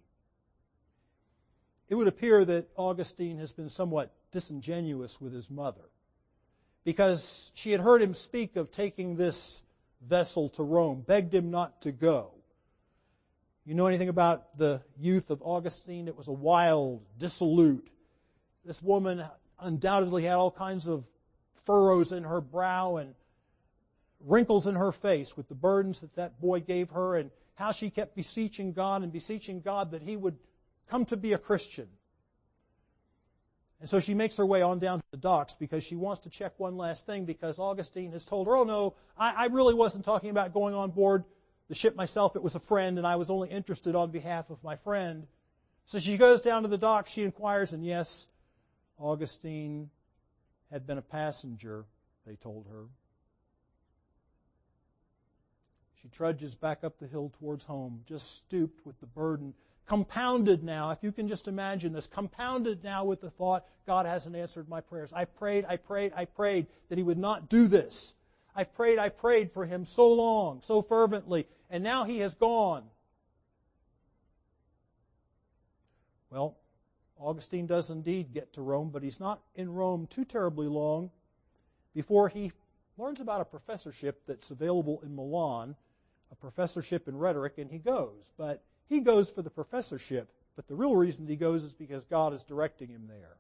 it 1.91 1.97
would 1.97 2.07
appear 2.07 2.45
that 2.45 2.71
Augustine 2.77 3.39
has 3.39 3.53
been 3.53 3.69
somewhat 3.69 4.15
disingenuous 4.33 5.21
with 5.21 5.33
his 5.33 5.51
mother 5.51 5.91
because 6.85 7.51
she 7.55 7.73
had 7.73 7.81
heard 7.81 8.03
him 8.03 8.15
speak 8.15 8.57
of 8.57 8.71
taking 8.71 9.17
this 9.17 9.63
vessel 10.03 10.49
to 10.51 10.63
Rome, 10.63 11.05
begged 11.07 11.35
him 11.35 11.51
not 11.51 11.83
to 11.83 11.93
go. 11.93 12.33
You 13.67 13.75
know 13.75 13.87
anything 13.87 14.09
about 14.09 14.57
the 14.57 14.81
youth 14.99 15.31
of 15.31 15.43
Augustine? 15.43 16.09
It 16.09 16.17
was 16.17 16.29
a 16.29 16.33
wild, 16.33 17.03
dissolute. 17.19 17.89
This 18.65 18.83
woman 18.83 19.25
undoubtedly 19.61 20.25
had 20.25 20.35
all 20.35 20.51
kinds 20.51 20.89
of 20.89 21.05
furrows 21.65 22.13
in 22.13 22.25
her 22.25 22.41
brow 22.41 22.97
and 22.97 23.15
wrinkles 24.25 24.67
in 24.67 24.75
her 24.75 24.93
face 24.93 25.37
with 25.37 25.49
the 25.49 25.55
burdens 25.55 26.01
that 26.01 26.17
that 26.17 26.41
boy 26.41 26.61
gave 26.61 26.91
her 26.91 27.17
and 27.17 27.31
how 27.55 27.73
she 27.73 27.91
kept 27.91 28.17
beseeching 28.17 28.73
God 28.73 29.03
and 29.03 29.13
beseeching 29.13 29.61
God 29.61 29.91
that 29.91 30.03
he 30.03 30.17
would 30.17 30.39
come 30.89 31.05
to 31.07 31.17
be 31.17 31.35
a 31.35 31.39
Christian. 31.39 31.89
And 33.81 33.89
so 33.89 33.99
she 33.99 34.13
makes 34.13 34.37
her 34.37 34.45
way 34.45 34.61
on 34.61 34.79
down 34.79 34.99
to 34.99 35.05
the 35.11 35.17
docks 35.17 35.55
because 35.55 35.83
she 35.83 35.97
wants 35.97 36.21
to 36.23 36.31
check 36.31 36.53
one 36.59 36.77
last 36.77 37.07
thing 37.07 37.25
because 37.25 37.59
Augustine 37.59 38.13
has 38.13 38.27
told 38.27 38.47
her, 38.47 38.55
oh 38.55 38.65
no, 38.65 38.95
I, 39.17 39.45
I, 39.45 39.47
really 39.47 39.73
wasn't 39.73 40.05
talking 40.05 40.29
about 40.29 40.53
going 40.53 40.75
on 40.75 40.91
board 40.91 41.25
the 41.69 41.75
ship 41.75 41.97
myself. 41.97 42.37
It 42.37 42.43
was 42.43 42.55
a 42.55 42.61
friend 42.61 42.99
and 42.99 43.07
I 43.07 43.17
was 43.17 43.31
only 43.31 43.49
interested 43.49 43.95
on 43.95 44.11
behalf 44.11 44.51
of 44.51 44.63
my 44.63 44.77
friend. 44.77 45.27
So 45.87 45.99
she 45.99 46.19
goes 46.19 46.43
down 46.43 46.63
to 46.63 46.69
the 46.69 46.77
dock, 46.77 47.07
she 47.07 47.23
inquires, 47.23 47.73
and 47.73 47.85
yes, 47.85 48.29
Augustine 48.99 49.89
had 50.71 50.87
been 50.87 50.99
a 50.99 51.03
passenger, 51.03 51.85
they 52.27 52.37
told 52.37 52.67
her. 52.71 52.85
She 56.03 56.09
trudges 56.09 56.55
back 56.55 56.85
up 56.85 56.99
the 56.99 57.07
hill 57.07 57.33
towards 57.41 57.65
home, 57.65 58.03
just 58.07 58.37
stooped 58.37 58.87
with 58.87 59.01
the 59.01 59.07
burden 59.07 59.55
compounded 59.87 60.63
now, 60.63 60.91
if 60.91 60.99
you 61.03 61.13
can 61.13 61.29
just 61.29 61.49
imagine 61.49 61.93
this, 61.93 62.07
compounded 62.07 62.85
now 62.85 63.05
with 63.05 63.21
the 63.21 63.31
thought, 63.31 63.67
God 63.87 64.07
hasn't 64.07 64.37
answered 64.37 64.69
my 64.69 64.81
prayers. 64.81 65.13
I 65.13 65.25
prayed, 65.25 65.65
I 65.69 65.77
prayed, 65.77 66.13
I 66.15 66.25
prayed 66.25 66.67
that 66.89 66.99
He 66.99 67.05
would 67.05 67.19
not 67.19 67.49
do 67.49 67.67
this. 67.67 68.15
I've 68.55 68.75
prayed, 68.75 68.99
I 68.99 69.09
prayed 69.09 69.53
for 69.53 69.65
Him 69.65 69.85
so 69.85 70.13
long, 70.13 70.61
so 70.63 70.83
fervently, 70.83 71.47
and 71.69 71.83
now 71.83 72.05
He 72.05 72.19
has 72.19 72.35
gone. 72.35 72.85
Well, 76.31 76.57
Augustine 77.19 77.67
does 77.67 77.91
indeed 77.91 78.33
get 78.33 78.53
to 78.55 78.63
Rome, 78.63 78.91
but 78.91 79.03
he's 79.03 79.21
not 79.21 79.43
in 79.55 79.73
Rome 79.73 80.07
too 80.07 80.25
terribly 80.25 80.69
long 80.69 81.11
before 81.95 82.29
he 82.29 82.53
learns 82.97 83.21
about 83.21 83.41
a 83.41 83.45
professorship 83.45 84.23
that's 84.27 84.51
available 84.51 85.01
in 85.03 85.15
Milan, 85.15 85.77
a 86.33 86.35
professorship 86.35 87.09
in 87.09 87.17
rhetoric, 87.17 87.59
and 87.59 87.71
he 87.71 87.79
goes. 87.79 88.33
But 88.39 88.65
he 88.91 89.01
goes 89.01 89.31
for 89.31 89.41
the 89.41 89.51
professorship, 89.51 90.29
but 90.57 90.67
the 90.67 90.75
real 90.75 90.97
reason 90.97 91.27
he 91.27 91.37
goes 91.37 91.63
is 91.63 91.73
because 91.73 92.05
God 92.05 92.35
is 92.35 92.43
directing 92.43 92.89
him 92.89 93.07
there. 93.09 93.39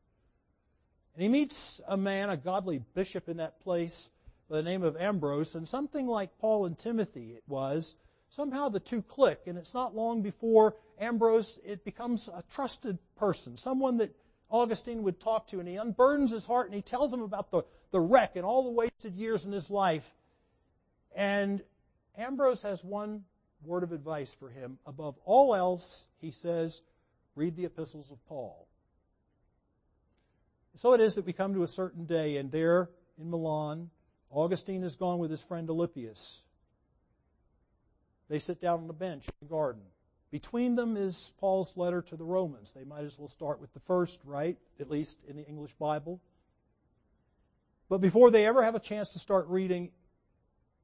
And 1.14 1.22
he 1.22 1.28
meets 1.28 1.80
a 1.86 1.96
man, 1.96 2.30
a 2.30 2.36
godly 2.36 2.82
bishop 2.94 3.28
in 3.28 3.38
that 3.38 3.60
place 3.60 4.08
by 4.48 4.56
the 4.56 4.62
name 4.62 4.84
of 4.84 4.96
Ambrose, 4.96 5.56
and 5.56 5.66
something 5.66 6.06
like 6.06 6.38
Paul 6.38 6.66
and 6.66 6.78
Timothy 6.78 7.32
it 7.32 7.42
was, 7.48 7.96
somehow 8.30 8.68
the 8.68 8.80
two 8.80 9.02
click, 9.02 9.42
and 9.46 9.58
it's 9.58 9.74
not 9.74 9.94
long 9.94 10.22
before 10.22 10.76
Ambrose, 11.00 11.58
it 11.64 11.84
becomes 11.84 12.28
a 12.28 12.44
trusted 12.48 12.98
person, 13.16 13.56
someone 13.56 13.98
that 13.98 14.14
Augustine 14.50 15.02
would 15.02 15.18
talk 15.18 15.48
to, 15.48 15.58
and 15.58 15.68
he 15.68 15.74
unburdens 15.74 16.30
his 16.30 16.46
heart 16.46 16.66
and 16.66 16.74
he 16.74 16.82
tells 16.82 17.12
him 17.12 17.22
about 17.22 17.50
the, 17.50 17.62
the 17.90 18.00
wreck 18.00 18.36
and 18.36 18.44
all 18.44 18.64
the 18.64 18.70
wasted 18.70 19.14
years 19.14 19.44
in 19.44 19.52
his 19.52 19.68
life. 19.68 20.14
And 21.14 21.62
Ambrose 22.16 22.62
has 22.62 22.84
one 22.84 23.24
word 23.64 23.82
of 23.82 23.92
advice 23.92 24.32
for 24.32 24.48
him. 24.48 24.78
Above 24.86 25.16
all 25.24 25.54
else, 25.54 26.08
he 26.20 26.30
says, 26.30 26.82
read 27.34 27.56
the 27.56 27.64
epistles 27.64 28.10
of 28.10 28.24
Paul. 28.26 28.66
So 30.76 30.92
it 30.94 31.00
is 31.00 31.14
that 31.14 31.26
we 31.26 31.32
come 31.32 31.54
to 31.54 31.62
a 31.62 31.68
certain 31.68 32.06
day, 32.06 32.36
and 32.36 32.50
there 32.50 32.90
in 33.18 33.30
Milan, 33.30 33.90
Augustine 34.30 34.84
is 34.84 34.96
gone 34.96 35.18
with 35.18 35.30
his 35.30 35.40
friend 35.40 35.68
Alypius. 35.68 36.42
They 38.28 38.38
sit 38.38 38.60
down 38.60 38.84
on 38.84 38.90
a 38.90 38.94
bench 38.94 39.26
in 39.26 39.34
the 39.40 39.52
garden. 39.52 39.82
Between 40.30 40.76
them 40.76 40.96
is 40.96 41.32
Paul's 41.40 41.76
letter 41.76 42.02
to 42.02 42.16
the 42.16 42.24
Romans. 42.24 42.72
They 42.72 42.84
might 42.84 43.04
as 43.04 43.18
well 43.18 43.26
start 43.26 43.60
with 43.60 43.72
the 43.72 43.80
first, 43.80 44.20
right? 44.24 44.56
At 44.78 44.88
least 44.88 45.18
in 45.28 45.36
the 45.36 45.44
English 45.44 45.74
Bible. 45.74 46.20
But 47.88 47.98
before 47.98 48.30
they 48.30 48.46
ever 48.46 48.62
have 48.62 48.76
a 48.76 48.80
chance 48.80 49.08
to 49.10 49.18
start 49.18 49.48
reading 49.48 49.90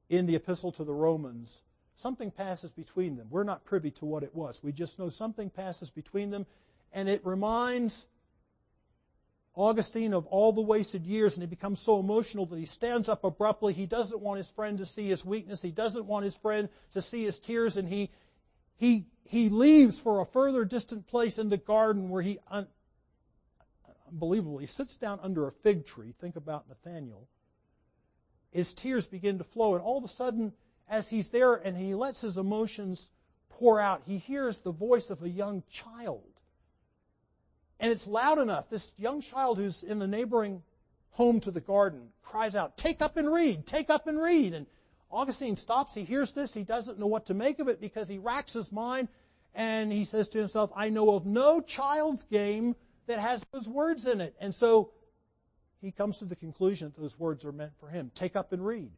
in 0.09 0.25
the 0.25 0.35
epistle 0.35 0.73
to 0.73 0.83
the 0.83 0.93
Romans, 0.93 1.63
something 1.97 2.31
passes 2.31 2.71
between 2.71 3.17
them. 3.17 3.27
We're 3.29 3.43
not 3.43 3.65
privy 3.65 3.91
to 3.91 4.05
what 4.05 4.23
it 4.23 4.33
was. 4.33 4.63
We 4.63 4.71
just 4.71 4.97
know 4.99 5.09
something 5.09 5.49
passes 5.49 5.89
between 5.89 6.29
them, 6.29 6.45
and 6.93 7.09
it 7.09 7.25
reminds 7.25 8.07
Augustine 9.55 10.13
of 10.13 10.27
all 10.27 10.53
the 10.53 10.61
wasted 10.61 11.03
years, 11.03 11.33
and 11.33 11.41
he 11.41 11.47
becomes 11.47 11.79
so 11.79 11.99
emotional 11.99 12.45
that 12.45 12.59
he 12.59 12.65
stands 12.65 13.09
up 13.09 13.23
abruptly. 13.23 13.73
He 13.73 13.87
doesn't 13.87 14.21
want 14.21 14.37
his 14.37 14.47
friend 14.47 14.77
to 14.77 14.85
see 14.85 15.07
his 15.07 15.25
weakness. 15.25 15.63
He 15.63 15.71
doesn't 15.71 16.05
want 16.05 16.23
his 16.23 16.35
friend 16.35 16.69
to 16.93 17.01
see 17.01 17.23
his 17.23 17.39
tears, 17.39 17.75
and 17.75 17.89
he, 17.89 18.11
he, 18.75 19.07
he 19.23 19.49
leaves 19.49 19.97
for 19.97 20.21
a 20.21 20.25
further 20.25 20.63
distant 20.63 21.07
place 21.07 21.39
in 21.39 21.49
the 21.49 21.57
garden 21.57 22.09
where 22.09 22.21
he, 22.21 22.37
un, 22.51 22.67
unbelievably, 24.11 24.67
sits 24.67 24.95
down 24.97 25.19
under 25.23 25.47
a 25.47 25.51
fig 25.51 25.87
tree. 25.87 26.13
Think 26.21 26.35
about 26.35 26.69
Nathaniel. 26.69 27.27
His 28.51 28.75
tears 28.75 29.07
begin 29.07 29.39
to 29.39 29.43
flow, 29.43 29.73
and 29.73 29.83
all 29.83 29.97
of 29.97 30.03
a 30.03 30.07
sudden, 30.07 30.53
as 30.89 31.09
he's 31.09 31.29
there 31.29 31.55
and 31.55 31.77
he 31.77 31.93
lets 31.95 32.21
his 32.21 32.37
emotions 32.37 33.09
pour 33.49 33.79
out, 33.79 34.03
he 34.05 34.17
hears 34.17 34.59
the 34.59 34.71
voice 34.71 35.09
of 35.09 35.23
a 35.23 35.29
young 35.29 35.63
child 35.69 36.37
and 37.79 37.91
it's 37.91 38.07
loud 38.07 38.39
enough. 38.39 38.69
This 38.69 38.93
young 38.97 39.21
child 39.21 39.57
who's 39.57 39.83
in 39.83 39.99
the 39.99 40.07
neighboring 40.07 40.63
home 41.11 41.39
to 41.41 41.51
the 41.51 41.61
garden 41.61 42.09
cries 42.23 42.55
out, 42.55 42.77
Take 42.77 43.01
up 43.01 43.17
and 43.17 43.31
read, 43.31 43.65
take 43.65 43.89
up 43.89 44.07
and 44.07 44.19
read. 44.19 44.53
And 44.53 44.65
Augustine 45.11 45.55
stops, 45.55 45.93
he 45.93 46.03
hears 46.03 46.31
this, 46.31 46.53
he 46.53 46.63
doesn't 46.63 46.99
know 46.99 47.07
what 47.07 47.25
to 47.27 47.33
make 47.33 47.59
of 47.59 47.67
it 47.67 47.79
because 47.79 48.07
he 48.07 48.17
racks 48.17 48.53
his 48.53 48.71
mind 48.71 49.07
and 49.53 49.91
he 49.91 50.03
says 50.03 50.29
to 50.29 50.39
himself, 50.39 50.71
I 50.75 50.89
know 50.89 51.15
of 51.15 51.25
no 51.25 51.61
child's 51.61 52.23
game 52.23 52.75
that 53.07 53.19
has 53.19 53.45
those 53.51 53.69
words 53.69 54.05
in 54.05 54.21
it. 54.21 54.35
And 54.39 54.53
so 54.53 54.91
he 55.81 55.91
comes 55.91 56.17
to 56.19 56.25
the 56.25 56.35
conclusion 56.35 56.91
that 56.93 57.01
those 57.01 57.17
words 57.17 57.45
are 57.45 57.51
meant 57.51 57.71
for 57.79 57.89
him. 57.89 58.11
Take 58.13 58.35
up 58.35 58.53
and 58.53 58.65
read. 58.65 58.91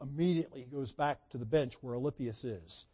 Immediately 0.00 0.60
he 0.60 0.76
goes 0.76 0.92
back 0.92 1.28
to 1.30 1.38
the 1.38 1.44
bench 1.44 1.74
where 1.82 1.94
Alypius 1.94 2.44
is. 2.44 2.86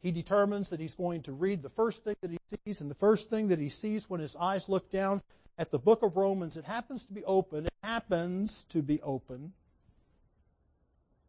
He 0.00 0.12
determines 0.12 0.68
that 0.68 0.80
he's 0.80 0.94
going 0.94 1.22
to 1.22 1.32
read 1.32 1.62
the 1.62 1.68
first 1.68 2.04
thing 2.04 2.16
that 2.20 2.30
he 2.30 2.38
sees, 2.64 2.80
and 2.80 2.90
the 2.90 2.94
first 2.94 3.28
thing 3.28 3.48
that 3.48 3.58
he 3.58 3.68
sees 3.68 4.08
when 4.08 4.20
his 4.20 4.36
eyes 4.36 4.68
look 4.68 4.90
down 4.90 5.22
at 5.58 5.70
the 5.70 5.78
book 5.78 6.02
of 6.02 6.16
Romans, 6.16 6.56
it 6.56 6.64
happens 6.64 7.06
to 7.06 7.12
be 7.12 7.24
open, 7.24 7.66
it 7.66 7.72
happens 7.82 8.64
to 8.68 8.82
be 8.82 9.00
open 9.02 9.52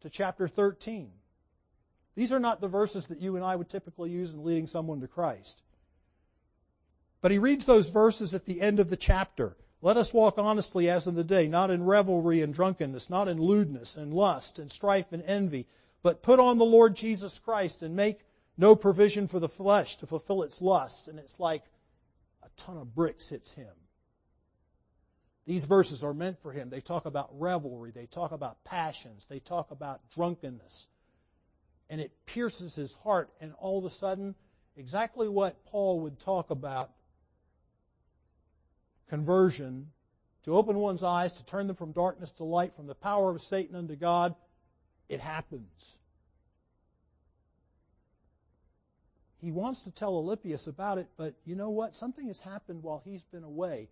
to 0.01 0.09
chapter 0.09 0.47
13. 0.47 1.11
These 2.15 2.34
are 2.34 2.39
not 2.39 2.61
the 2.61 2.67
verses 2.67 3.07
that 3.07 3.21
you 3.21 3.36
and 3.36 3.45
I 3.45 3.55
would 3.55 3.69
typically 3.69 4.09
use 4.09 4.34
in 4.34 4.43
leading 4.43 4.67
someone 4.67 5.01
to 5.01 5.07
Christ. 5.07 5.61
But 7.21 7.32
he 7.32 7.39
reads 7.39 7.65
those 7.65 7.89
verses 7.89 8.34
at 8.34 8.45
the 8.45 8.61
end 8.61 8.80
of 8.80 8.89
the 8.89 8.97
chapter. 8.97 9.55
Let 9.82 9.97
us 9.97 10.13
walk 10.13 10.38
honestly 10.38 10.89
as 10.89 11.05
in 11.05 11.15
the 11.15 11.23
day, 11.23 11.47
not 11.47 11.69
in 11.69 11.84
revelry 11.84 12.41
and 12.41 12.53
drunkenness, 12.53 13.09
not 13.09 13.28
in 13.28 13.39
lewdness 13.39 13.95
and 13.95 14.13
lust 14.13 14.57
and 14.57 14.71
strife 14.71 15.11
and 15.11 15.23
envy, 15.23 15.67
but 16.01 16.23
put 16.23 16.39
on 16.39 16.57
the 16.57 16.65
Lord 16.65 16.95
Jesus 16.95 17.38
Christ 17.38 17.84
and 17.84 17.95
make 17.95 18.21
no 18.57 18.75
provision 18.75 19.28
for 19.28 19.39
the 19.39 19.49
flesh 19.49 19.97
to 19.97 20.07
fulfill 20.07 20.41
its 20.41 20.61
lusts, 20.61 21.07
and 21.07 21.19
it's 21.19 21.39
like 21.39 21.63
a 22.43 22.49
ton 22.57 22.78
of 22.78 22.95
bricks 22.95 23.30
hits 23.30 23.53
him. 23.53 23.73
These 25.45 25.65
verses 25.65 26.03
are 26.03 26.13
meant 26.13 26.41
for 26.41 26.51
him. 26.51 26.69
They 26.69 26.82
talk 26.82 27.05
about 27.05 27.30
revelry, 27.39 27.91
they 27.91 28.07
talk 28.07 28.32
about 28.32 28.63
passions, 28.63 29.25
they 29.25 29.39
talk 29.39 29.71
about 29.71 30.01
drunkenness. 30.13 30.88
And 31.89 32.01
it 32.01 32.11
pierces 32.25 32.75
his 32.75 32.95
heart, 32.95 33.30
and 33.39 33.53
all 33.59 33.78
of 33.78 33.86
a 33.86 33.89
sudden, 33.89 34.36
exactly 34.75 35.30
what 35.30 35.63
Paul 35.65 36.01
would 36.01 36.19
talk 36.19 36.49
about 36.49 36.91
conversion, 39.09 39.91
to 40.43 40.55
open 40.55 40.77
one's 40.77 41.03
eyes, 41.03 41.33
to 41.33 41.45
turn 41.45 41.67
them 41.67 41.75
from 41.75 41.91
darkness 41.91 42.31
to 42.31 42.43
light, 42.43 42.75
from 42.75 42.87
the 42.87 42.95
power 42.95 43.31
of 43.31 43.41
Satan 43.41 43.75
unto 43.75 43.95
God, 43.95 44.35
it 45.09 45.19
happens. 45.19 45.97
he 49.39 49.51
wants 49.51 49.81
to 49.83 49.91
tell 49.91 50.13
Alypius 50.13 50.67
about 50.67 50.97
it, 50.97 51.07
but 51.15 51.35
you 51.45 51.55
know 51.55 51.69
what? 51.69 51.95
Something 51.95 52.27
has 52.27 52.39
happened 52.39 52.83
while 52.83 53.01
he's 53.05 53.23
been 53.23 53.43
away. 53.43 53.89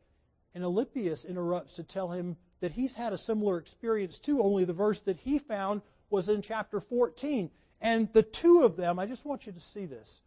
And 0.53 0.63
Alypius 0.63 1.25
interrupts 1.25 1.75
to 1.75 1.83
tell 1.83 2.11
him 2.11 2.37
that 2.61 2.71
he's 2.71 2.95
had 2.95 3.13
a 3.13 3.17
similar 3.17 3.57
experience 3.57 4.17
too, 4.17 4.41
only 4.41 4.65
the 4.65 4.73
verse 4.73 5.01
that 5.01 5.17
he 5.17 5.37
found 5.37 5.81
was 6.09 6.29
in 6.29 6.41
chapter 6.41 6.79
14. 6.79 7.51
And 7.81 8.11
the 8.13 8.23
two 8.23 8.63
of 8.63 8.75
them, 8.75 8.97
I 8.97 9.05
just 9.05 9.25
want 9.25 9.45
you 9.45 9.51
to 9.51 9.59
see 9.59 9.85
this. 9.85 10.21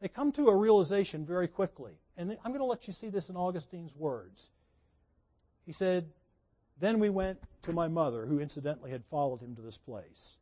They 0.00 0.08
come 0.08 0.32
to 0.32 0.48
a 0.48 0.56
realization 0.56 1.24
very 1.24 1.48
quickly. 1.48 1.92
And 2.16 2.36
I'm 2.44 2.50
going 2.50 2.60
to 2.60 2.66
let 2.66 2.86
you 2.86 2.92
see 2.92 3.08
this 3.08 3.30
in 3.30 3.36
Augustine's 3.36 3.94
words. 3.96 4.50
He 5.64 5.72
said, 5.72 6.10
Then 6.78 6.98
we 6.98 7.10
went 7.10 7.38
to 7.62 7.72
my 7.72 7.88
mother, 7.88 8.26
who 8.26 8.40
incidentally 8.40 8.90
had 8.90 9.04
followed 9.04 9.40
him 9.40 9.54
to 9.56 9.62
this 9.62 9.76
place. 9.76 10.38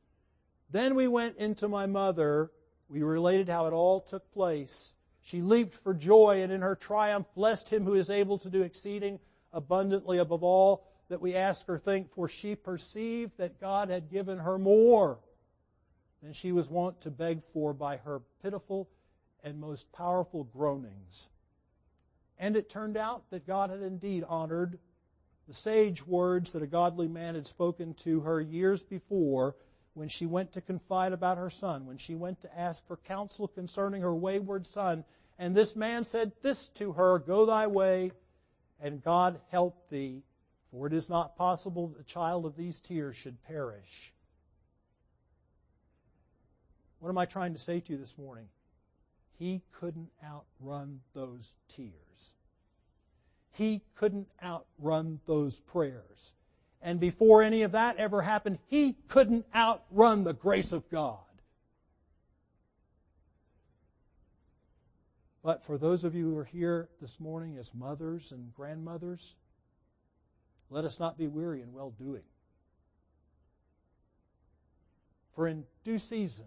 Then 0.71 0.95
we 0.95 1.09
went 1.09 1.37
into 1.37 1.69
my 1.69 1.87
mother, 1.87 2.51
we 2.89 3.03
related 3.03 3.49
how 3.49 3.67
it 3.67 3.73
all 3.73 4.01
took 4.01 4.31
place. 4.33 4.95
She 5.21 5.43
leaped 5.43 5.75
for 5.75 5.95
joy 5.95 6.43
and 6.43 6.53
in 6.53 6.63
her 6.63 6.75
triumph 6.75 7.27
blessed 7.35 7.69
him 7.69 7.85
who 7.85 7.95
is 7.95 8.11
able 8.11 8.39
to 8.39 8.51
do 8.51 8.63
exceeding 8.63 9.19
abundantly 9.53 10.19
above 10.19 10.43
all 10.43 10.87
that 11.09 11.21
we 11.21 11.35
ask 11.35 11.69
or 11.69 11.79
think, 11.79 12.13
for 12.13 12.29
she 12.29 12.55
perceived 12.55 13.37
that 13.39 13.61
God 13.61 13.89
had 13.89 14.11
given 14.11 14.39
her 14.39 14.59
more 14.59 15.19
than 16.23 16.33
she 16.33 16.53
was 16.53 16.69
wont 16.69 17.01
to 17.03 17.11
beg 17.11 17.43
for 17.43 17.73
by 17.73 17.97
her 17.99 18.21
pitiful 18.43 18.89
and 19.43 19.59
most 19.59 19.91
powerful 19.93 20.45
groanings. 20.45 21.29
And 22.39 22.57
it 22.57 22.69
turned 22.69 22.97
out 22.97 23.31
that 23.31 23.47
God 23.47 23.71
had 23.71 23.83
indeed 23.83 24.25
honored 24.29 24.79
the 25.49 25.55
sage 25.55 26.07
words 26.07 26.53
that 26.53 26.63
a 26.63 26.67
godly 26.67 27.09
man 27.09 27.35
had 27.35 27.47
spoken 27.47 27.95
to 27.95 28.21
her 28.21 28.41
years 28.41 28.83
before 28.83 29.57
when 29.95 30.09
she 30.09 30.27
went 30.27 30.53
to 30.53 30.61
confide 30.61 31.13
about 31.13 31.39
her 31.39 31.51
son, 31.51 31.87
when 31.87 31.97
she 31.97 32.15
went 32.15 32.41
to 32.43 32.59
ask 32.59 32.87
for 32.87 32.97
counsel 32.99 33.49
concerning 33.49 34.03
her 34.03 34.15
wayward 34.15 34.67
son. 34.67 35.05
And 35.39 35.55
this 35.55 35.75
man 35.75 36.05
said 36.05 36.33
this 36.43 36.69
to 36.71 36.93
her, 36.93 37.19
Go 37.19 37.47
thy 37.47 37.67
way, 37.67 38.13
and 38.81 39.03
God 39.03 39.41
help 39.51 39.89
thee, 39.89 40.23
for 40.71 40.87
it 40.87 40.93
is 40.93 41.09
not 41.09 41.37
possible 41.37 41.89
that 41.89 41.99
the 41.99 42.05
child 42.05 42.47
of 42.47 42.57
these 42.57 42.81
tears 42.81 43.17
should 43.17 43.43
perish. 43.43 44.13
What 47.01 47.09
am 47.09 47.19
I 47.19 47.25
trying 47.25 47.55
to 47.55 47.61
say 47.61 47.81
to 47.81 47.93
you 47.93 47.99
this 47.99 48.19
morning? 48.19 48.49
He 49.39 49.63
couldn't 49.73 50.11
outrun 50.25 51.01
those 51.15 51.55
tears. 51.69 52.35
He 53.53 53.83
couldn't 53.95 54.29
outrun 54.43 55.21
those 55.27 55.61
prayers. 55.61 56.33
And 56.83 56.99
before 56.99 57.43
any 57.43 57.63
of 57.63 57.73
that 57.73 57.97
ever 57.99 58.23
happened, 58.23 58.59
he 58.67 58.97
couldn't 59.07 59.47
outrun 59.55 60.25
the 60.25 60.35
grace 60.35 60.73
of 60.73 60.89
God. 60.91 61.19
But 65.43 65.65
for 65.65 65.79
those 65.79 66.03
of 66.03 66.17
you 66.17 66.31
who 66.31 66.37
are 66.37 66.45
here 66.45 66.89
this 67.01 67.21
morning 67.21 67.57
as 67.59 67.73
mothers 67.73 68.33
and 68.33 68.53
grandmothers, 68.53 69.37
let 70.69 70.85
us 70.85 70.99
not 70.99 71.17
be 71.17 71.29
weary 71.29 71.63
in 71.63 71.73
well 71.73 71.91
doing. 71.91 72.25
For 75.35 75.47
in 75.47 75.65
due 75.85 76.01
season 76.01 76.47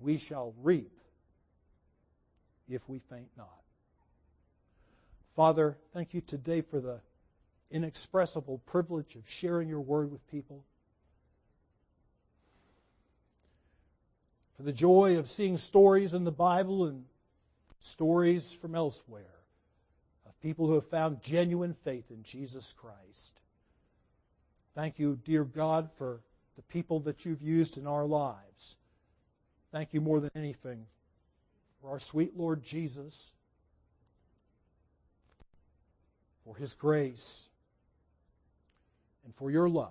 we 0.00 0.18
shall 0.18 0.52
reap 0.60 0.90
if 2.74 2.88
we 2.88 2.98
faint 2.98 3.28
not. 3.36 3.62
Father, 5.34 5.78
thank 5.94 6.12
you 6.12 6.20
today 6.20 6.60
for 6.60 6.80
the 6.80 7.00
inexpressible 7.70 8.58
privilege 8.66 9.16
of 9.16 9.28
sharing 9.28 9.68
your 9.68 9.80
word 9.80 10.12
with 10.12 10.26
people. 10.30 10.64
For 14.56 14.62
the 14.62 14.72
joy 14.72 15.18
of 15.18 15.28
seeing 15.28 15.56
stories 15.56 16.12
in 16.12 16.24
the 16.24 16.32
Bible 16.32 16.84
and 16.84 17.04
stories 17.80 18.52
from 18.52 18.74
elsewhere 18.74 19.40
of 20.26 20.38
people 20.40 20.66
who 20.66 20.74
have 20.74 20.86
found 20.86 21.22
genuine 21.22 21.74
faith 21.74 22.10
in 22.10 22.22
Jesus 22.22 22.74
Christ. 22.76 23.40
Thank 24.74 24.98
you, 24.98 25.18
dear 25.24 25.44
God, 25.44 25.90
for 25.96 26.20
the 26.56 26.62
people 26.62 27.00
that 27.00 27.24
you've 27.24 27.42
used 27.42 27.78
in 27.78 27.86
our 27.86 28.06
lives. 28.06 28.76
Thank 29.72 29.94
you 29.94 30.02
more 30.02 30.20
than 30.20 30.30
anything 30.34 30.86
for 31.82 31.90
our 31.90 31.98
sweet 31.98 32.36
Lord 32.36 32.62
Jesus, 32.62 33.34
for 36.44 36.56
his 36.56 36.74
grace, 36.74 37.48
and 39.24 39.34
for 39.34 39.50
your 39.50 39.68
love. 39.68 39.90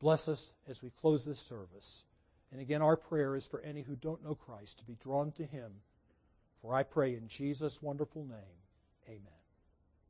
Bless 0.00 0.28
us 0.28 0.52
as 0.68 0.82
we 0.82 0.90
close 1.00 1.24
this 1.24 1.40
service. 1.40 2.04
And 2.52 2.60
again, 2.60 2.82
our 2.82 2.96
prayer 2.96 3.34
is 3.34 3.44
for 3.44 3.60
any 3.60 3.82
who 3.82 3.96
don't 3.96 4.22
know 4.22 4.36
Christ 4.36 4.78
to 4.78 4.84
be 4.84 4.96
drawn 5.02 5.32
to 5.32 5.44
him. 5.44 5.72
For 6.62 6.72
I 6.72 6.84
pray 6.84 7.14
in 7.14 7.26
Jesus' 7.26 7.82
wonderful 7.82 8.22
name, 8.24 9.08
amen. 9.08 9.43